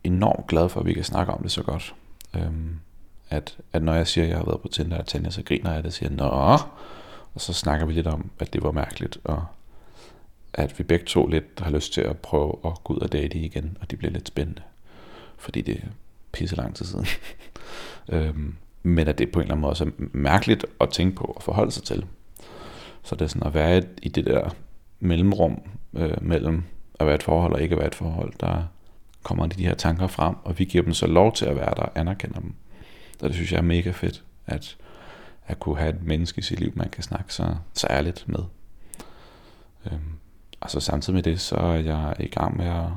enormt 0.04 0.46
glad 0.46 0.68
for, 0.68 0.80
at 0.80 0.87
vi 0.87 0.92
kan 0.92 1.04
snakke 1.04 1.32
om 1.32 1.42
det 1.42 1.52
så 1.52 1.62
godt. 1.62 1.94
Øhm, 2.37 2.80
at, 3.30 3.56
at 3.72 3.82
når 3.82 3.94
jeg 3.94 4.06
siger, 4.06 4.24
at 4.24 4.30
jeg 4.30 4.38
har 4.38 4.44
været 4.44 4.61
på 4.61 4.68
Tinder 4.68 4.98
og 4.98 5.06
Tanja, 5.06 5.30
så 5.30 5.42
griner 5.42 5.72
jeg 5.72 5.78
det 5.78 5.87
og 5.87 5.92
siger, 5.92 6.11
nå, 6.11 6.58
og 7.35 7.40
så 7.40 7.53
snakker 7.53 7.87
vi 7.87 7.92
lidt 7.92 8.07
om, 8.07 8.31
at 8.38 8.53
det 8.53 8.62
var 8.62 8.73
mærkeligt, 8.73 9.18
og 9.25 9.45
at 10.55 10.79
vi 10.79 10.85
begge 10.85 11.05
to 11.05 11.27
lidt 11.27 11.45
har 11.59 11.71
lyst 11.71 11.92
til 11.92 12.01
at 12.01 12.18
prøve 12.18 12.57
at 12.64 12.85
gå 12.85 12.95
ud 12.95 12.99
og 12.99 13.12
date 13.12 13.38
igen, 13.38 13.77
og 13.81 13.90
det 13.90 13.99
bliver 13.99 14.12
lidt 14.12 14.29
spændende, 14.29 14.62
fordi 15.38 15.61
det 15.61 15.77
er 15.77 15.88
pisse 16.33 16.57
lang 16.57 16.75
tid 16.75 16.87
siden. 16.87 17.07
øhm, 18.12 18.55
men 18.83 19.09
at 19.09 19.18
det 19.18 19.33
på 19.33 19.38
en 19.38 19.42
eller 19.42 19.55
anden 19.55 19.61
måde 19.61 19.71
også 19.71 19.85
er 19.85 19.90
mærkeligt 20.12 20.66
at 20.81 20.88
tænke 20.88 21.16
på 21.16 21.25
og 21.25 21.42
forholde 21.42 21.73
sig 21.73 21.83
til. 21.83 22.07
Så 23.03 23.14
det 23.14 23.23
er 23.23 23.29
sådan 23.29 23.47
at 23.47 23.55
være 23.55 23.83
i 24.03 24.09
det 24.09 24.27
der 24.27 24.51
mellemrum 25.01 25.62
øh, 25.95 26.23
mellem 26.23 26.62
at 27.01 27.07
være 27.07 27.14
et 27.14 27.23
forhold 27.23 27.53
og 27.53 27.62
ikke 27.62 27.73
at 27.73 27.79
være 27.79 27.88
et 27.88 27.95
forhold, 27.95 28.33
der 28.40 28.62
kommer 29.23 29.47
de 29.47 29.66
her 29.66 29.75
tanker 29.75 30.07
frem, 30.07 30.35
og 30.45 30.59
vi 30.59 30.64
giver 30.64 30.85
dem 30.85 30.95
så 30.95 31.07
lov 31.07 31.33
til 31.33 31.45
at 31.45 31.57
være 31.57 31.75
der 31.77 31.83
og 31.83 31.99
anerkender 31.99 32.40
dem. 32.40 32.55
Så 33.21 33.29
det 33.29 33.35
synes 33.35 33.53
jeg 33.53 33.59
er 33.59 33.62
mega 33.62 33.90
fedt, 33.90 34.23
at, 34.47 34.77
at 35.46 35.61
kunne 35.61 35.78
have 35.78 35.94
et 35.94 36.02
menneske 36.02 36.38
i 36.38 36.42
sit 36.42 36.61
liv, 36.61 36.72
man 36.74 36.90
kan 36.90 37.02
snakke 37.02 37.35
så, 37.35 37.55
så 37.74 37.87
ærligt 37.90 38.28
med. 38.28 38.40
Øhm, 39.87 40.18
og 40.61 40.70
så 40.70 40.81
samtidig 40.81 41.14
med 41.14 41.22
det, 41.22 41.40
så 41.40 41.57
er 41.57 41.74
jeg 41.74 42.16
i 42.20 42.26
gang 42.26 42.57
med, 42.57 42.66
at, 42.66 42.88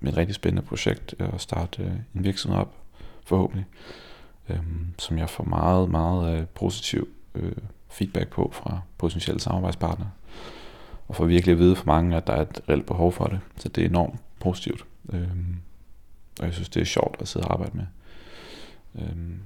med 0.00 0.12
et 0.12 0.18
rigtig 0.18 0.34
spændende 0.34 0.68
projekt 0.68 1.14
øh, 1.18 1.28
at 1.34 1.40
starte 1.40 1.82
øh, 1.82 1.92
en 2.14 2.24
virksomhed 2.24 2.60
op, 2.60 2.74
forhåbentlig, 3.24 3.66
øhm, 4.48 4.94
som 4.98 5.18
jeg 5.18 5.30
får 5.30 5.44
meget, 5.44 5.90
meget 5.90 6.38
øh, 6.38 6.46
positiv 6.46 7.08
øh, 7.34 7.52
feedback 7.88 8.30
på 8.30 8.50
fra 8.54 8.80
potentielle 8.98 9.40
samarbejdspartnere. 9.40 10.10
Og 11.08 11.16
får 11.16 11.24
virkelig 11.24 11.52
at 11.52 11.58
vide 11.58 11.76
for 11.76 11.86
mange, 11.86 12.16
at 12.16 12.26
der 12.26 12.32
er 12.32 12.42
et 12.42 12.60
reelt 12.68 12.86
behov 12.86 13.12
for 13.12 13.24
det. 13.24 13.40
Så 13.56 13.68
det 13.68 13.84
er 13.84 13.88
enormt 13.88 14.20
positivt. 14.40 14.84
Øhm, 15.12 15.56
og 16.40 16.44
jeg 16.44 16.52
synes, 16.52 16.68
det 16.68 16.80
er 16.80 16.84
sjovt 16.84 17.16
at 17.20 17.28
sidde 17.28 17.46
og 17.46 17.52
arbejde 17.52 17.76
med. 17.76 17.86
Øhm, 18.94 19.40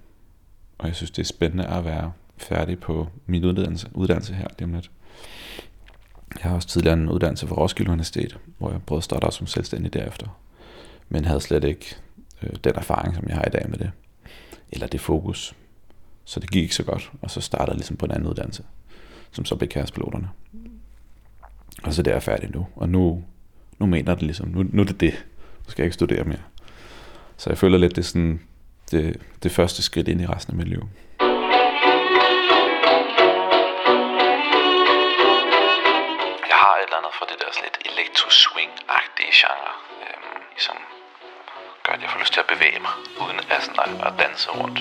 og 0.78 0.86
jeg 0.86 0.96
synes, 0.96 1.10
det 1.10 1.22
er 1.22 1.26
spændende 1.26 1.66
at 1.66 1.84
være 1.84 2.12
færdig 2.44 2.78
på 2.78 3.08
min 3.26 3.44
uddannelse, 3.44 3.88
uddannelse 3.94 4.34
her 4.34 4.46
lige 4.58 4.64
om 4.64 4.74
lidt. 4.74 4.90
Jeg 6.42 6.50
har 6.50 6.54
også 6.56 6.68
tidligere 6.68 6.94
en 6.94 7.08
uddannelse 7.08 7.46
fra 7.46 7.54
Roskilde 7.54 7.90
Universitet, 7.90 8.38
hvor 8.58 8.70
jeg 8.70 8.82
prøvede 8.82 9.00
at 9.00 9.04
starte 9.04 9.30
som 9.30 9.46
selvstændig 9.46 9.94
derefter. 9.94 10.26
Men 11.08 11.24
havde 11.24 11.40
slet 11.40 11.64
ikke 11.64 11.96
øh, 12.42 12.50
den 12.64 12.72
erfaring, 12.76 13.14
som 13.14 13.24
jeg 13.28 13.36
har 13.36 13.44
i 13.44 13.50
dag 13.50 13.70
med 13.70 13.78
det. 13.78 13.90
Eller 14.70 14.86
det 14.86 15.00
fokus. 15.00 15.54
Så 16.24 16.40
det 16.40 16.50
gik 16.50 16.62
ikke 16.62 16.74
så 16.74 16.82
godt, 16.82 17.12
og 17.22 17.30
så 17.30 17.40
startede 17.40 17.70
jeg 17.70 17.76
ligesom 17.76 17.96
på 17.96 18.04
en 18.04 18.12
anden 18.12 18.28
uddannelse, 18.28 18.64
som 19.30 19.44
så 19.44 19.56
blev 19.56 19.68
kærespiloterne. 19.68 20.28
Og 21.82 21.94
så 21.94 22.02
der 22.02 22.10
er 22.10 22.14
jeg 22.14 22.22
færdig 22.22 22.50
nu, 22.50 22.66
og 22.76 22.88
nu, 22.88 23.24
nu 23.78 23.86
mener 23.86 24.14
det 24.14 24.22
ligesom, 24.22 24.48
nu, 24.48 24.64
nu 24.72 24.82
er 24.82 24.86
det 24.86 25.00
det. 25.00 25.24
Nu 25.64 25.70
skal 25.70 25.82
jeg 25.82 25.86
ikke 25.86 25.94
studere 25.94 26.24
mere. 26.24 26.42
Så 27.36 27.50
jeg 27.50 27.58
føler 27.58 27.78
lidt, 27.78 27.96
det 27.96 28.02
er 28.02 28.06
sådan 28.06 28.40
det, 28.90 29.16
det 29.42 29.52
første 29.52 29.82
skridt 29.82 30.08
ind 30.08 30.20
i 30.20 30.26
resten 30.26 30.52
af 30.52 30.56
mit 30.56 30.68
liv. 30.68 30.88
Eller 36.92 37.06
andet 37.06 37.18
fra 37.18 37.26
det 37.30 37.38
der 37.40 37.62
lidt 37.64 37.78
electro-swing-agtige 37.90 39.32
genre, 39.40 39.72
øhm, 40.02 40.42
som 40.56 40.76
gør, 41.84 41.92
at 41.92 42.02
jeg 42.02 42.10
får 42.10 42.18
lyst 42.18 42.32
til 42.32 42.40
at 42.40 42.46
bevæge 42.46 42.78
mig, 42.78 42.94
uden 43.20 43.38
at, 43.38 43.62
sådan 43.62 44.00
at 44.06 44.12
danse 44.18 44.50
rundt. 44.50 44.78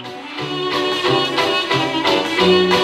display 2.41 2.80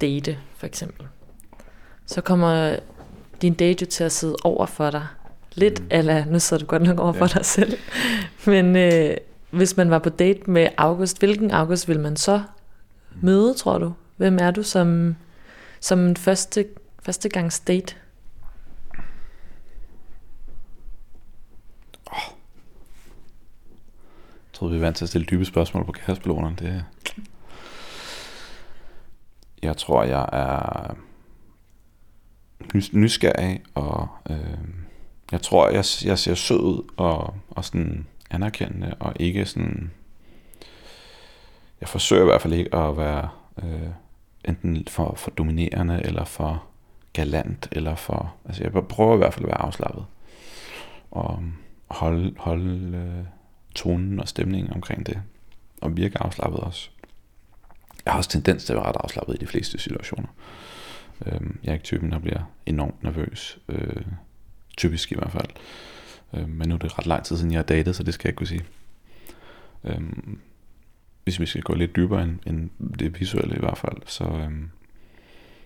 date, 0.00 0.38
for 0.56 0.66
eksempel, 0.66 1.06
så 2.06 2.20
kommer 2.20 2.76
din 3.42 3.54
date 3.54 3.82
jo 3.82 3.86
til 3.86 4.04
at 4.04 4.12
sidde 4.12 4.36
over 4.44 4.66
for 4.66 4.90
dig. 4.90 5.06
Lidt, 5.54 5.80
mm. 5.80 5.86
eller 5.90 6.24
nu 6.24 6.38
sidder 6.38 6.60
du 6.60 6.66
godt 6.66 6.82
nok 6.82 7.00
over 7.00 7.14
ja. 7.14 7.20
for 7.20 7.26
dig 7.26 7.44
selv. 7.44 7.78
Men 8.46 8.76
øh, 8.76 9.16
hvis 9.50 9.76
man 9.76 9.90
var 9.90 9.98
på 9.98 10.08
date 10.08 10.50
med 10.50 10.68
August, 10.76 11.18
hvilken 11.18 11.50
August 11.50 11.88
vil 11.88 12.00
man 12.00 12.16
så 12.16 12.42
møde, 13.20 13.54
tror 13.54 13.78
du? 13.78 13.92
Hvem 14.16 14.38
er 14.40 14.50
du 14.50 14.62
som, 14.62 15.16
som 15.80 15.98
en 15.98 16.16
første, 16.16 16.66
første 17.02 17.28
gangs 17.28 17.60
date? 17.60 17.96
Jeg 22.12 22.22
troede, 24.52 24.74
vi 24.74 24.80
var 24.80 24.86
vant 24.86 24.96
til 24.96 25.04
at 25.04 25.08
stille 25.08 25.26
dybe 25.26 25.44
spørgsmål 25.44 25.84
på 25.84 25.92
kæresteballonerne. 25.92 26.56
Det... 26.56 26.84
Jeg 29.62 29.76
tror, 29.76 30.04
jeg 30.04 30.28
er 30.32 30.94
nys- 32.74 32.96
nysgerrig, 32.96 33.62
og 33.74 34.08
øh, 34.30 34.58
jeg 35.32 35.42
tror, 35.42 35.68
jeg, 35.68 35.84
jeg 36.04 36.18
ser 36.18 36.34
sød 36.34 36.60
ud 36.60 36.90
og, 36.96 37.34
og 37.50 37.64
sådan 37.64 38.06
anerkendende, 38.30 38.94
og 39.00 39.12
ikke 39.20 39.46
sådan... 39.46 39.90
Jeg 41.80 41.88
forsøger 41.88 42.22
i 42.22 42.26
hvert 42.26 42.42
fald 42.42 42.52
ikke 42.52 42.74
at 42.74 42.96
være 42.96 43.28
øh, 43.62 43.88
enten 44.44 44.84
for, 44.88 45.14
for 45.16 45.30
dominerende, 45.30 46.00
eller 46.04 46.24
for 46.24 46.64
galant, 47.12 47.68
eller 47.72 47.94
for... 47.94 48.34
Altså 48.44 48.62
jeg 48.62 48.72
prøver 48.72 49.14
i 49.14 49.18
hvert 49.18 49.34
fald 49.34 49.44
at 49.44 49.48
være 49.48 49.60
afslappet, 49.60 50.04
og 51.10 51.42
holde, 51.88 52.34
holde 52.38 52.96
øh, 52.96 53.24
tonen 53.74 54.20
og 54.20 54.28
stemningen 54.28 54.72
omkring 54.72 55.06
det, 55.06 55.22
og 55.80 55.96
virke 55.96 56.22
afslappet 56.22 56.60
også. 56.60 56.90
Jeg 58.04 58.12
har 58.12 58.18
også 58.18 58.30
tendens 58.30 58.64
til 58.64 58.72
at 58.72 58.76
være 58.76 58.86
ret 58.86 58.96
afslappet 59.00 59.34
i 59.34 59.38
de 59.38 59.46
fleste 59.46 59.78
situationer. 59.78 60.28
Øhm, 61.26 61.58
jeg 61.64 61.70
er 61.70 61.74
ikke 61.74 61.84
typen, 61.84 62.12
der 62.12 62.18
bliver 62.18 62.40
enormt 62.66 63.02
nervøs. 63.02 63.58
Øh, 63.68 64.02
typisk 64.76 65.12
i 65.12 65.14
hvert 65.14 65.32
fald. 65.32 65.48
Øh, 66.34 66.48
men 66.48 66.68
nu 66.68 66.74
er 66.74 66.78
det 66.78 66.98
ret 66.98 67.06
lang 67.06 67.24
tid 67.24 67.36
siden, 67.36 67.52
jeg 67.52 67.58
har 67.58 67.64
datet, 67.64 67.96
så 67.96 68.02
det 68.02 68.14
skal 68.14 68.28
jeg 68.28 68.30
ikke 68.30 68.38
kunne 68.38 68.46
sige. 68.46 68.64
Øhm, 69.84 70.38
hvis 71.24 71.40
vi 71.40 71.46
skal 71.46 71.62
gå 71.62 71.74
lidt 71.74 71.96
dybere 71.96 72.22
end, 72.22 72.38
end 72.46 72.70
det 72.98 73.20
visuelle 73.20 73.56
i 73.56 73.58
hvert 73.58 73.78
fald, 73.78 73.96
så, 74.06 74.24
øhm, 74.24 74.70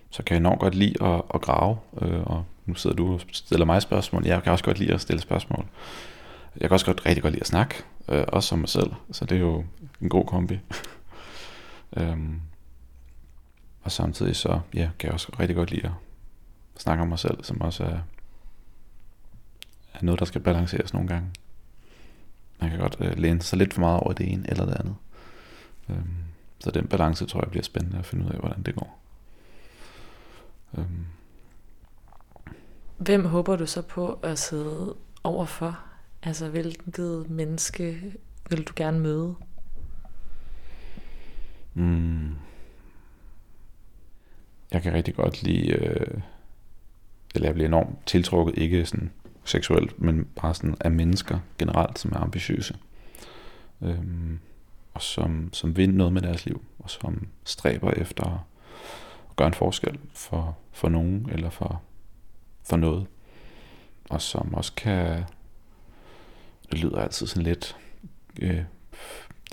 så 0.09 0.23
kan 0.23 0.33
jeg 0.33 0.39
enormt 0.39 0.59
godt 0.59 0.75
lide 0.75 1.03
at, 1.03 1.21
at 1.33 1.41
grave. 1.41 1.77
Øh, 2.01 2.21
og 2.23 2.45
nu 2.65 2.73
sidder 2.73 2.95
du 2.95 3.13
og 3.13 3.21
stiller 3.31 3.65
mig 3.65 3.81
spørgsmål. 3.81 4.25
Jeg 4.25 4.43
kan 4.43 4.51
også 4.51 4.63
godt 4.63 4.79
lide 4.79 4.93
at 4.93 5.01
stille 5.01 5.21
spørgsmål. 5.21 5.65
Jeg 6.59 6.69
kan 6.69 6.73
også 6.73 6.85
godt 6.85 7.05
rigtig 7.05 7.21
godt 7.21 7.33
lide 7.33 7.41
at 7.41 7.47
snakke, 7.47 7.75
øh, 8.09 8.23
også 8.27 8.55
om 8.55 8.59
mig 8.59 8.69
selv. 8.69 8.91
Så 9.11 9.25
det 9.25 9.35
er 9.35 9.41
jo 9.41 9.63
en 10.01 10.09
god 10.09 10.25
kombi. 10.25 10.59
øhm, 11.95 12.41
og 13.81 13.91
samtidig 13.91 14.35
så 14.35 14.59
ja, 14.73 14.89
kan 14.99 15.07
jeg 15.07 15.13
også 15.13 15.31
rigtig 15.39 15.55
godt 15.55 15.71
lide 15.71 15.85
at 15.85 15.91
snakke 16.81 17.01
om 17.01 17.07
mig 17.07 17.19
selv, 17.19 17.43
som 17.43 17.61
også 17.61 17.83
er, 17.83 17.99
er 19.93 19.99
noget, 20.01 20.19
der 20.19 20.25
skal 20.25 20.41
balanceres 20.41 20.93
nogle 20.93 21.07
gange. 21.07 21.29
Man 22.61 22.69
kan 22.69 22.79
godt 22.79 22.97
øh, 22.99 23.17
læne 23.17 23.41
sig 23.41 23.57
lidt 23.57 23.73
for 23.73 23.79
meget 23.81 23.99
over 23.99 24.13
det 24.13 24.31
ene 24.33 24.49
eller 24.49 24.65
det 24.65 24.75
andet. 24.79 24.95
Øhm, 25.89 26.15
så 26.59 26.71
den 26.71 26.87
balance 26.87 27.25
tror 27.25 27.41
jeg 27.41 27.49
bliver 27.49 27.63
spændende 27.63 27.99
at 27.99 28.05
finde 28.05 28.25
ud 28.25 28.31
af, 28.31 28.39
hvordan 28.39 28.63
det 28.63 28.75
går. 28.75 28.99
Øhm, 30.77 31.05
Hvem 32.97 33.25
håber 33.25 33.55
du 33.55 33.65
så 33.65 33.81
på 33.81 34.19
at 34.23 34.39
sidde 34.39 34.95
overfor? 35.23 35.79
Altså, 36.23 36.49
hvilket 36.49 37.29
menneske 37.29 38.13
vil 38.49 38.63
du 38.63 38.73
gerne 38.75 38.99
møde? 38.99 39.35
Mm. 41.75 42.35
Jeg 44.71 44.81
kan 44.81 44.93
rigtig 44.93 45.15
godt 45.15 45.43
lide, 45.43 45.71
øh, 45.71 46.21
eller 47.35 47.47
jeg 47.47 47.53
bliver 47.53 47.67
enormt 47.67 48.05
tiltrukket, 48.05 48.57
ikke 48.57 48.85
sådan 48.85 49.11
seksuelt, 49.45 50.01
men 50.01 50.25
bare 50.41 50.55
sådan 50.55 50.75
af 50.79 50.91
mennesker 50.91 51.39
generelt, 51.57 51.99
som 51.99 52.11
er 52.11 52.17
ambitiøse. 52.19 52.77
Øhm, 53.81 54.39
og 54.93 55.01
som, 55.01 55.49
som 55.53 55.77
vil 55.77 55.89
noget 55.89 56.13
med 56.13 56.21
deres 56.21 56.45
liv, 56.45 56.63
og 56.79 56.89
som 56.89 57.27
stræber 57.43 57.91
efter 57.91 58.23
at 58.23 58.39
gøre 59.35 59.47
en 59.47 59.53
forskel 59.53 59.99
for, 60.13 60.57
for 60.71 60.89
nogen, 60.89 61.29
eller 61.31 61.49
for, 61.49 61.81
for 62.63 62.77
noget. 62.77 63.07
og 64.09 64.21
som 64.21 64.53
også 64.53 64.73
kan, 64.73 65.23
det 66.71 66.79
lyder 66.79 66.99
altid 66.99 67.27
sådan 67.27 67.43
lidt, 67.43 67.77
øh, 68.41 68.63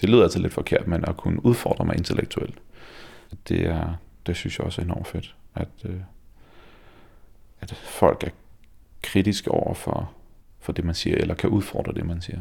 det 0.01 0.09
lyder 0.09 0.22
altså 0.22 0.38
lidt 0.38 0.53
forkert, 0.53 0.86
men 0.86 1.05
at 1.05 1.16
kunne 1.16 1.45
udfordre 1.45 1.84
mig 1.84 1.97
intellektuelt, 1.97 2.59
det 3.49 3.66
er, 3.66 3.95
det 4.26 4.36
synes 4.36 4.59
jeg 4.59 4.66
også 4.66 4.80
er 4.80 4.84
enormt 4.84 5.07
fedt, 5.07 5.34
at, 5.55 5.68
øh, 5.84 6.01
at 7.61 7.74
folk 7.74 8.24
er 8.24 8.30
kritiske 9.03 9.51
over 9.51 9.74
for, 9.74 10.12
for 10.61 10.72
det, 10.72 10.84
man 10.84 10.95
siger, 10.95 11.16
eller 11.16 11.34
kan 11.34 11.51
udfordre 11.51 11.93
det, 11.93 12.07
man 12.07 12.22
siger. 12.22 12.40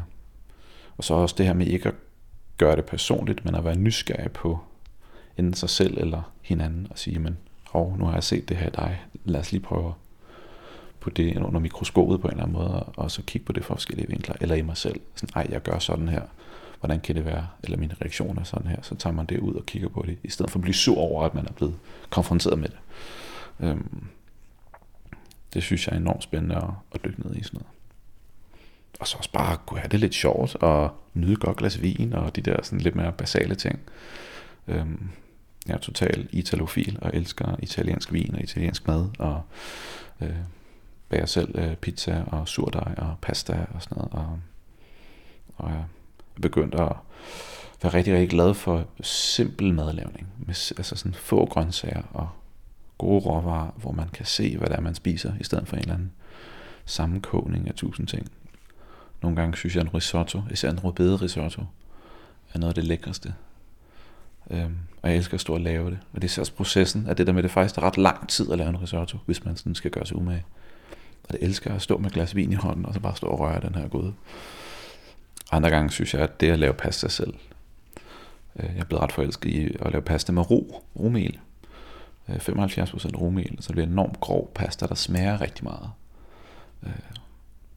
Og 0.96 1.04
så 1.04 1.14
også 1.14 1.34
det 1.38 1.46
her 1.46 1.52
med 1.52 1.66
ikke 1.66 1.88
at 1.88 1.94
gøre 2.58 2.76
det 2.76 2.84
personligt, 2.84 3.44
men 3.44 3.54
at 3.54 3.64
være 3.64 3.76
nysgerrig 3.76 4.32
på 4.32 4.60
enten 5.38 5.54
sig 5.54 5.70
selv 5.70 5.98
eller 5.98 6.32
hinanden, 6.42 6.86
og 6.90 6.98
sige, 6.98 7.18
men 7.18 7.38
hov, 7.70 7.96
nu 7.98 8.04
har 8.04 8.14
jeg 8.14 8.24
set 8.24 8.48
det 8.48 8.56
her 8.56 8.66
i 8.66 8.70
dig, 8.70 9.02
lad 9.24 9.40
os 9.40 9.52
lige 9.52 9.62
prøve 9.62 9.94
på 11.00 11.10
det 11.10 11.36
under 11.36 11.60
mikroskopet 11.60 12.20
på 12.20 12.28
en 12.28 12.32
eller 12.32 12.44
anden 12.44 12.58
måde, 12.58 12.82
og 12.82 13.10
så 13.10 13.22
kigge 13.22 13.46
på 13.46 13.52
det 13.52 13.64
fra 13.64 13.74
forskellige 13.74 14.08
vinkler, 14.08 14.36
eller 14.40 14.54
i 14.54 14.62
mig 14.62 14.76
selv. 14.76 15.00
Sådan, 15.14 15.32
ej, 15.34 15.46
jeg 15.50 15.62
gør 15.62 15.78
sådan 15.78 16.08
her. 16.08 16.22
Hvordan 16.82 17.00
kan 17.00 17.14
det 17.14 17.24
være? 17.24 17.46
Eller 17.64 17.78
mine 17.78 17.94
reaktioner 18.00 18.40
er 18.40 18.44
sådan 18.44 18.66
her. 18.66 18.82
Så 18.82 18.94
tager 18.94 19.14
man 19.14 19.26
det 19.26 19.38
ud 19.38 19.54
og 19.54 19.66
kigger 19.66 19.88
på 19.88 20.04
det, 20.06 20.18
i 20.24 20.30
stedet 20.30 20.50
for 20.50 20.58
at 20.58 20.62
blive 20.62 20.74
sur 20.74 20.98
over, 20.98 21.24
at 21.24 21.34
man 21.34 21.46
er 21.46 21.52
blevet 21.52 21.74
konfronteret 22.10 22.58
med 22.58 22.68
det. 22.68 22.78
Øhm, 23.60 24.06
det 25.54 25.62
synes 25.62 25.86
jeg 25.86 25.94
er 25.94 26.00
enormt 26.00 26.22
spændende 26.22 26.56
at, 26.56 26.70
at 26.94 27.04
dykke 27.04 27.26
ned 27.26 27.36
i 27.36 27.42
sådan 27.42 27.60
noget. 27.60 27.72
Og 29.00 29.06
så 29.06 29.16
også 29.16 29.32
bare 29.32 29.56
kunne 29.66 29.80
have 29.80 29.88
det 29.88 30.00
lidt 30.00 30.14
sjovt, 30.14 30.54
og 30.54 30.90
nyde 31.14 31.36
godt 31.36 31.56
glas 31.56 31.82
vin, 31.82 32.12
og 32.12 32.36
de 32.36 32.40
der 32.40 32.62
sådan 32.62 32.80
lidt 32.80 32.96
mere 32.96 33.12
basale 33.12 33.54
ting. 33.54 33.80
Øhm, 34.68 35.08
jeg 35.66 35.74
er 35.74 35.78
total 35.78 36.28
italofil, 36.32 36.98
og 37.02 37.10
elsker 37.14 37.56
italiensk 37.58 38.12
vin 38.12 38.34
og 38.34 38.42
italiensk 38.42 38.86
mad, 38.86 39.08
og 39.18 39.42
øh, 40.20 40.36
bager 41.08 41.26
selv 41.26 41.58
øh, 41.58 41.76
pizza 41.76 42.22
og 42.26 42.48
surdej 42.48 42.94
og 42.96 43.14
pasta 43.20 43.66
og 43.74 43.82
sådan 43.82 43.98
noget. 43.98 44.12
Og, 44.12 44.38
og 45.56 45.70
ja, 45.70 45.82
begyndt 46.42 46.74
at 46.74 46.92
være 47.82 47.94
rigtig, 47.94 48.14
rigtig 48.14 48.30
glad 48.30 48.54
for 48.54 48.84
simpel 49.00 49.74
madlavning. 49.74 50.28
Med, 50.38 50.72
altså 50.76 50.96
sådan 50.96 51.14
få 51.14 51.46
grøntsager 51.46 52.02
og 52.12 52.28
gode 52.98 53.20
råvarer, 53.20 53.70
hvor 53.76 53.92
man 53.92 54.08
kan 54.08 54.26
se, 54.26 54.56
hvad 54.58 54.68
det 54.68 54.76
er, 54.76 54.80
man 54.80 54.94
spiser, 54.94 55.32
i 55.40 55.44
stedet 55.44 55.68
for 55.68 55.76
en 55.76 55.82
eller 55.82 55.94
anden 55.94 56.12
sammenkogning 56.84 57.68
af 57.68 57.74
tusind 57.74 58.06
ting. 58.06 58.30
Nogle 59.22 59.36
gange 59.36 59.56
synes 59.56 59.76
jeg, 59.76 59.82
en 59.82 59.94
risotto, 59.94 60.42
især 60.50 60.70
en 60.70 60.84
rødbede 60.84 61.16
risotto, 61.16 61.62
er 62.54 62.58
noget 62.58 62.70
af 62.70 62.74
det 62.74 62.84
lækreste. 62.84 63.34
Øhm, 64.50 64.76
og 65.02 65.10
jeg 65.10 65.16
elsker 65.16 65.34
at 65.34 65.40
stå 65.40 65.54
og 65.54 65.60
lave 65.60 65.90
det. 65.90 65.98
Og 66.12 66.22
det 66.22 66.38
er 66.38 66.40
også 66.40 66.54
processen, 66.54 67.06
at 67.06 67.18
det 67.18 67.26
der 67.26 67.32
med, 67.32 67.42
det 67.42 67.50
faktisk 67.50 67.76
er 67.76 67.82
ret 67.82 67.98
lang 67.98 68.28
tid 68.28 68.52
at 68.52 68.58
lave 68.58 68.70
en 68.70 68.82
risotto, 68.82 69.18
hvis 69.26 69.44
man 69.44 69.56
sådan 69.56 69.74
skal 69.74 69.90
gøre 69.90 70.06
sig 70.06 70.16
umage. 70.16 70.44
Og 71.24 71.32
det 71.32 71.42
elsker 71.42 71.74
at 71.74 71.82
stå 71.82 71.98
med 71.98 72.06
et 72.06 72.12
glas 72.12 72.36
vin 72.36 72.52
i 72.52 72.54
hånden, 72.54 72.86
og 72.86 72.94
så 72.94 73.00
bare 73.00 73.16
stå 73.16 73.26
og 73.26 73.40
røre 73.40 73.60
den 73.60 73.74
her 73.74 73.88
gode. 73.88 74.14
Andre 75.52 75.70
gange 75.70 75.90
synes 75.90 76.14
jeg, 76.14 76.22
at 76.22 76.40
det 76.40 76.50
at 76.50 76.58
lave 76.58 76.74
pasta 76.74 77.08
selv. 77.08 77.34
Øh, 78.56 78.70
jeg 78.74 78.80
er 78.80 78.84
blevet 78.84 79.02
ret 79.02 79.12
forelsket 79.12 79.50
i 79.50 79.76
at 79.80 79.92
lave 79.92 80.02
pasta 80.02 80.32
med 80.32 80.50
ro, 80.50 80.84
romel. 81.00 81.38
Øh, 82.28 82.36
75% 82.36 82.40
romel, 83.20 83.56
så 83.60 83.68
det 83.68 83.74
bliver 83.74 83.86
enormt 83.86 84.20
grov 84.20 84.52
pasta, 84.54 84.86
der 84.86 84.94
smager 84.94 85.40
rigtig 85.40 85.64
meget. 85.64 85.90
Øh, 86.82 86.92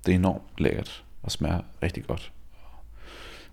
det 0.06 0.12
er 0.12 0.16
enormt 0.16 0.44
lækkert 0.58 1.04
og 1.24 1.32
smager 1.32 1.62
rigtig 1.84 2.06
godt. 2.06 2.32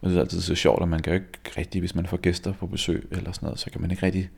Men 0.00 0.10
det 0.10 0.16
er 0.16 0.20
altid 0.20 0.40
så 0.40 0.54
sjovt, 0.54 0.82
at 0.82 0.88
man 0.88 1.02
kan 1.02 1.12
jo 1.12 1.18
ikke 1.18 1.60
rigtig, 1.60 1.80
hvis 1.80 1.94
man 1.94 2.06
får 2.06 2.16
gæster 2.16 2.52
på 2.52 2.66
besøg 2.66 3.08
eller 3.10 3.32
sådan 3.32 3.46
noget, 3.46 3.58
så 3.58 3.70
kan 3.70 3.80
man 3.80 3.90
ikke 3.90 4.06
rigtig 4.06 4.30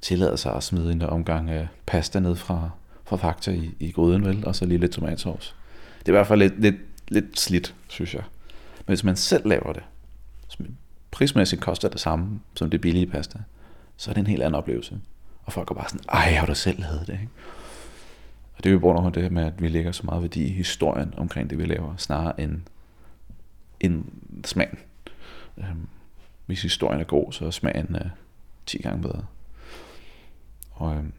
tillade 0.00 0.36
sig 0.36 0.54
at 0.54 0.62
smide 0.62 0.92
en 0.92 1.02
omgang 1.02 1.50
af 1.50 1.68
pasta 1.86 2.20
ned 2.20 2.36
fra, 2.36 2.70
fra 3.04 3.16
Fakta 3.16 3.50
i, 3.50 3.74
i 3.80 3.90
gryden, 3.90 4.24
vel? 4.24 4.46
Og 4.46 4.56
så 4.56 4.66
lige 4.66 4.78
lidt 4.78 4.92
tomatsovs. 4.92 5.56
Det 5.98 6.08
er 6.08 6.12
i 6.12 6.16
hvert 6.16 6.26
fald 6.26 6.40
lidt, 6.40 6.60
lidt, 6.60 6.76
lidt 7.08 7.40
slidt, 7.40 7.74
synes 7.88 8.14
jeg. 8.14 8.22
Men 8.86 8.90
hvis 8.90 9.04
man 9.04 9.16
selv 9.16 9.48
laver 9.48 9.72
det, 9.72 9.82
som 10.48 10.66
prismæssigt 11.10 11.62
koster 11.62 11.88
det 11.88 12.00
samme 12.00 12.40
som 12.56 12.70
det 12.70 12.80
billige 12.80 13.06
pasta, 13.06 13.38
så 13.96 14.10
er 14.10 14.14
det 14.14 14.20
en 14.20 14.26
helt 14.26 14.42
anden 14.42 14.58
oplevelse. 14.58 15.00
Og 15.44 15.52
folk 15.52 15.70
er 15.70 15.74
bare 15.74 15.88
sådan, 15.88 16.04
ej, 16.08 16.32
har 16.32 16.46
du 16.46 16.54
selv 16.54 16.80
lavet 16.80 17.06
det, 17.06 17.12
ikke? 17.12 17.28
Og 18.56 18.64
det 18.64 18.70
er 18.70 18.72
jo 18.72 18.78
på 18.78 19.10
det 19.14 19.32
med, 19.32 19.44
at 19.44 19.62
vi 19.62 19.68
lægger 19.68 19.92
så 19.92 20.02
meget 20.04 20.22
værdi 20.22 20.44
i 20.44 20.52
historien 20.52 21.14
omkring 21.16 21.50
det, 21.50 21.58
vi 21.58 21.64
laver, 21.64 21.96
snarere 21.96 22.40
end, 22.40 22.60
end 23.80 24.04
smagen. 24.44 24.78
Øhm, 25.58 25.88
hvis 26.46 26.62
historien 26.62 27.00
er 27.00 27.04
god, 27.04 27.32
så 27.32 27.46
er 27.46 27.50
smagen 27.50 27.96
øh, 27.96 28.10
10 28.66 28.78
gange 28.78 29.02
bedre. 29.02 29.24
Og, 30.70 30.96
øhm, 30.96 31.12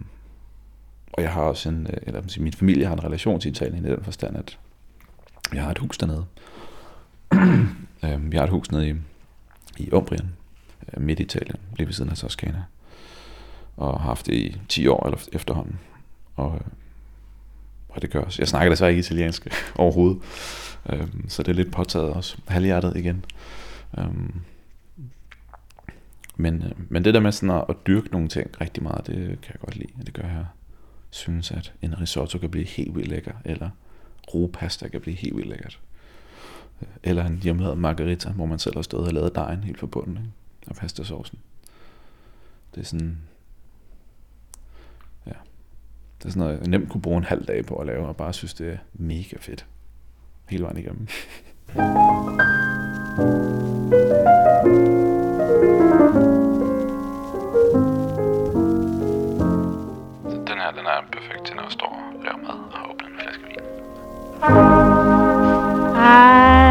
og 1.13 1.23
jeg 1.23 1.33
har 1.33 1.41
også 1.41 1.69
en, 1.69 1.87
øh, 1.87 1.97
eller 2.01 2.21
siger, 2.27 2.43
min 2.43 2.53
familie 2.53 2.85
har 2.85 2.93
en 2.93 3.03
relation 3.03 3.39
til 3.39 3.51
Italien 3.51 3.85
i 3.85 3.89
den 3.89 4.03
forstand, 4.03 4.37
at 4.37 4.59
jeg 5.53 5.63
har 5.63 5.71
et 5.71 5.77
hus 5.77 5.97
dernede. 5.97 6.25
øh, 8.03 8.31
vi 8.31 8.37
har 8.37 8.43
et 8.43 8.49
hus 8.49 8.71
nede 8.71 8.89
i, 8.89 8.93
i 9.77 9.91
Umbrien, 9.91 10.33
øh, 10.93 11.03
midt 11.03 11.19
i 11.19 11.23
Italien, 11.23 11.57
lige 11.77 11.87
ved 11.87 11.93
siden 11.93 12.11
af 12.11 12.17
Toscana. 12.17 12.63
Og 13.77 13.99
har 13.99 14.07
haft 14.07 14.25
det 14.25 14.33
i 14.33 14.57
10 14.69 14.87
år 14.87 15.05
eller 15.05 15.19
efterhånden. 15.33 15.79
Og, 16.35 16.55
øh, 16.55 16.71
og 17.89 18.01
det 18.01 18.09
gør 18.09 18.21
også. 18.21 18.41
Jeg 18.41 18.47
snakker 18.47 18.69
desværre 18.69 18.91
ikke 18.91 18.99
italiensk 18.99 19.47
overhovedet. 19.75 20.21
Øhm, 20.89 21.29
så 21.29 21.43
det 21.43 21.51
er 21.51 21.55
lidt 21.55 21.71
påtaget 21.71 22.09
også. 22.09 22.37
Halvhjertet 22.47 22.95
igen. 22.95 23.25
Øhm, 23.97 24.33
men, 26.35 26.63
øh, 26.63 26.71
men 26.89 27.05
det 27.05 27.13
der 27.13 27.19
med 27.19 27.31
sådan 27.31 27.55
at, 27.55 27.65
at 27.69 27.75
dyrke 27.87 28.07
nogle 28.11 28.27
ting 28.27 28.61
rigtig 28.61 28.83
meget, 28.83 29.07
det 29.07 29.15
kan 29.15 29.53
jeg 29.53 29.59
godt 29.59 29.75
lide. 29.75 29.91
Det 30.05 30.13
gør 30.13 30.23
jeg 30.23 30.45
synes, 31.09 31.51
at 31.51 31.73
en 31.81 32.01
risotto 32.01 32.37
kan 32.37 32.49
blive 32.49 32.65
helt 32.65 32.95
vildt 32.95 33.07
lækker, 33.07 33.33
eller 33.45 33.69
pasta 34.53 34.87
kan 34.87 35.01
blive 35.01 35.15
helt 35.15 35.35
vildt 35.35 35.49
lækkert. 35.49 35.79
Eller 37.03 37.25
en 37.25 37.37
hjemmelavet 37.43 37.77
margarita, 37.77 38.29
hvor 38.29 38.45
man 38.45 38.59
selv 38.59 38.75
har 38.75 38.81
stået 38.81 39.07
og 39.07 39.13
lavet 39.13 39.35
dejen 39.35 39.63
helt 39.63 39.79
fra 39.79 39.87
bunden, 39.87 40.17
ikke? 40.17 40.29
og 40.67 40.75
pastasaucen. 40.75 41.39
Det 42.75 42.81
er 42.81 42.85
sådan, 42.85 43.17
ja, 45.25 45.31
det 46.17 46.25
er 46.25 46.29
sådan 46.29 46.39
noget, 46.39 46.59
jeg 46.59 46.67
nemt 46.67 46.89
kunne 46.89 47.01
bruge 47.01 47.17
en 47.17 47.23
halv 47.23 47.45
dag 47.45 47.65
på 47.65 47.75
at 47.75 47.87
lave, 47.87 48.07
og 48.07 48.17
bare 48.17 48.33
synes, 48.33 48.53
det 48.53 48.73
er 48.73 48.77
mega 48.93 49.37
fedt. 49.39 49.65
Hele 50.49 50.63
vejen 50.63 50.77
igennem. 50.77 51.07
Den 60.47 60.57
her, 60.57 60.71
den 60.71 60.85
er 60.85 61.01
perfekt 61.11 61.45
til, 61.45 61.55
når 61.55 61.63
jeg 61.63 61.71
står 61.71 62.11
og 62.15 62.23
laver 62.23 62.37
mad 62.37 62.49
og 62.49 62.77
har 62.77 62.89
åbnet 62.89 63.07
en 63.07 63.15
flaske 63.19 63.43
vin. 63.43 63.59
I'll 65.97 66.64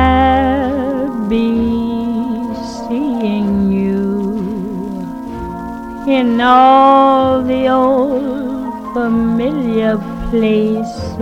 in 6.15 6.41
all 6.41 7.43
the 7.43 7.67
old 7.67 8.95
familiar 8.95 9.99
places 10.31 11.15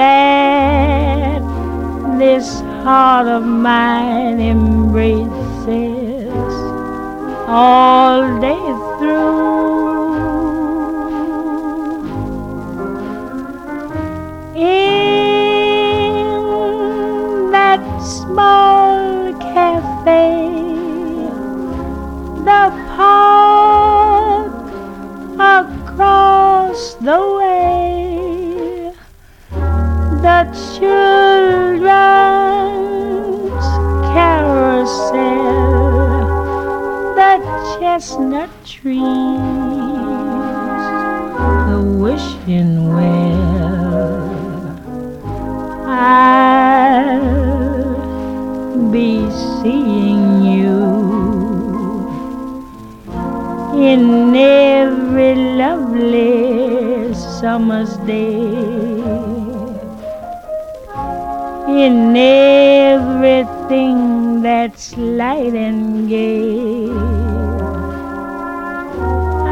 that 0.00 1.42
this 2.18 2.60
heart 2.84 3.26
of 3.26 3.44
mine 3.44 4.40
embraces 4.40 5.72
all 7.46 8.40
day 8.40 8.64
through. 8.98 9.52
in 14.54 15.10
that 17.50 17.82
small 18.00 19.32
cafe, 19.54 20.31
the 22.52 22.68
park 22.96 24.52
across 25.40 26.80
the 27.08 27.20
way, 27.38 28.92
the 30.26 30.40
children's 30.76 31.28
carousel, 34.12 35.14
the 37.20 37.34
chestnut 37.78 38.52
trees, 38.66 39.02
the 41.70 41.80
wishing 42.04 42.72
well. 42.94 44.20
I'll 45.86 47.22
be 48.90 49.10
seeing 49.30 50.24
you 50.42 51.31
in 53.74 54.34
every 54.36 55.34
lovely 55.56 57.14
summer's 57.14 57.96
day, 57.98 58.44
in 61.68 62.14
everything 62.16 63.96
that's 64.42 64.96
light 64.96 65.54
and 65.54 66.08
gay. 66.08 66.90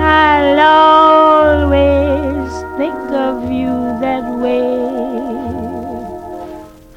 I'll 0.02 0.60
always 1.70 2.52
think 2.76 3.10
of 3.12 3.50
you 3.50 3.72
that 4.04 4.24
way. 4.38 4.78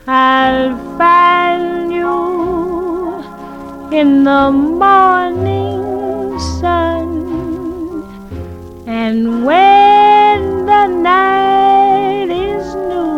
I'll 0.05 0.78
find 0.97 1.93
you 1.93 3.24
in 3.97 4.24
the 4.26 4.51
morning 4.51 5.52
And 9.05 9.45
when 9.45 10.65
the 10.65 10.87
night 10.87 12.29
is 12.31 12.73
new, 12.73 13.17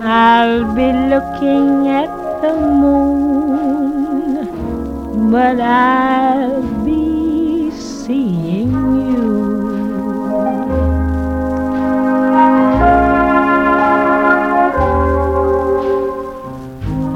I'll 0.00 0.64
be 0.74 0.88
looking 1.12 1.86
at 1.86 2.10
the 2.42 2.52
moon, 2.82 3.30
but 5.30 5.60
I'll 5.60 6.62
be 6.84 7.70
seeing 7.70 8.72
you. 9.12 9.30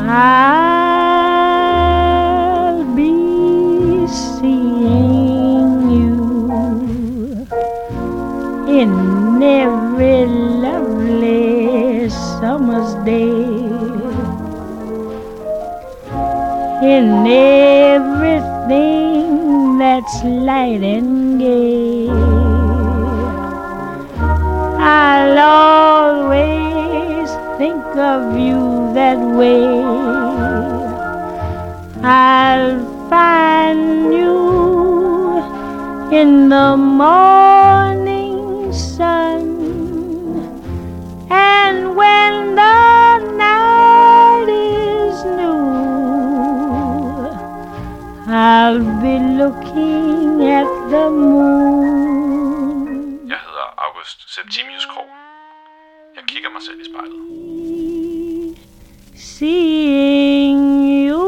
I'll 0.09 0.66
in 9.37 9.43
every 9.43 10.25
lovely 10.65 12.09
summer's 12.09 12.95
day, 13.05 13.37
in 16.95 17.27
everything 17.97 19.27
that's 19.79 20.25
light 20.25 20.83
and 20.83 21.39
gay. 21.39 22.09
I'll 24.79 25.39
always 25.39 27.29
think 27.59 27.85
of 28.13 28.39
you 28.39 28.93
that 28.95 29.19
way. 29.37 29.67
I'll 32.03 32.81
find 33.11 34.15
you 34.15 34.39
in 36.11 36.49
the 36.49 36.77
morning 36.77 37.56
I'll 48.49 48.79
be 48.79 49.17
looking 49.43 50.43
at 50.59 50.71
the 50.93 51.11
moon. 51.11 52.89
Jeg 53.29 53.41
hedder 53.47 53.69
August 53.87 54.35
Septimius 54.35 54.87
Krog. 54.93 55.09
Jeg 56.17 56.25
kigger 56.29 56.51
mig 56.51 56.63
selv 56.63 56.81
i 56.81 56.85
spejlet. 56.91 57.21
seeing 59.17 60.63
you. 61.09 61.25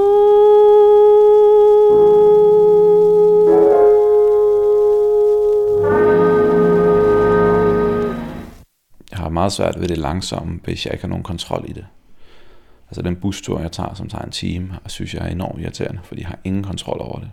Jeg 9.10 9.18
har 9.18 9.28
meget 9.28 9.52
svært 9.52 9.80
ved 9.80 9.88
det 9.88 9.98
langsomme, 9.98 10.60
hvis 10.64 10.86
jeg 10.86 10.94
ikke 10.94 11.02
har 11.02 11.08
nogen 11.08 11.24
kontrol 11.24 11.64
i 11.68 11.72
det. 11.72 11.86
Altså 12.90 13.02
den 13.02 13.16
bustur, 13.16 13.60
jeg 13.60 13.72
tager, 13.72 13.94
som 13.94 14.08
tager 14.08 14.24
en 14.24 14.30
time, 14.30 14.78
og 14.84 14.90
synes 14.90 15.14
jeg 15.14 15.26
er 15.26 15.30
enormt 15.30 15.60
irriterende, 15.60 16.00
fordi 16.04 16.20
jeg 16.20 16.28
har 16.28 16.38
ingen 16.44 16.62
kontrol 16.62 17.00
over 17.00 17.18
det. 17.18 17.30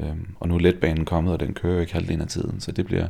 Øhm, 0.00 0.34
og 0.40 0.48
nu 0.48 0.54
er 0.54 0.58
letbanen 0.58 1.04
kommet, 1.04 1.32
og 1.32 1.40
den 1.40 1.54
kører 1.54 1.74
jo 1.74 1.80
ikke 1.80 1.92
halvdelen 1.92 2.20
af 2.20 2.28
tiden, 2.28 2.60
så 2.60 2.72
det 2.72 2.86
bliver, 2.86 3.06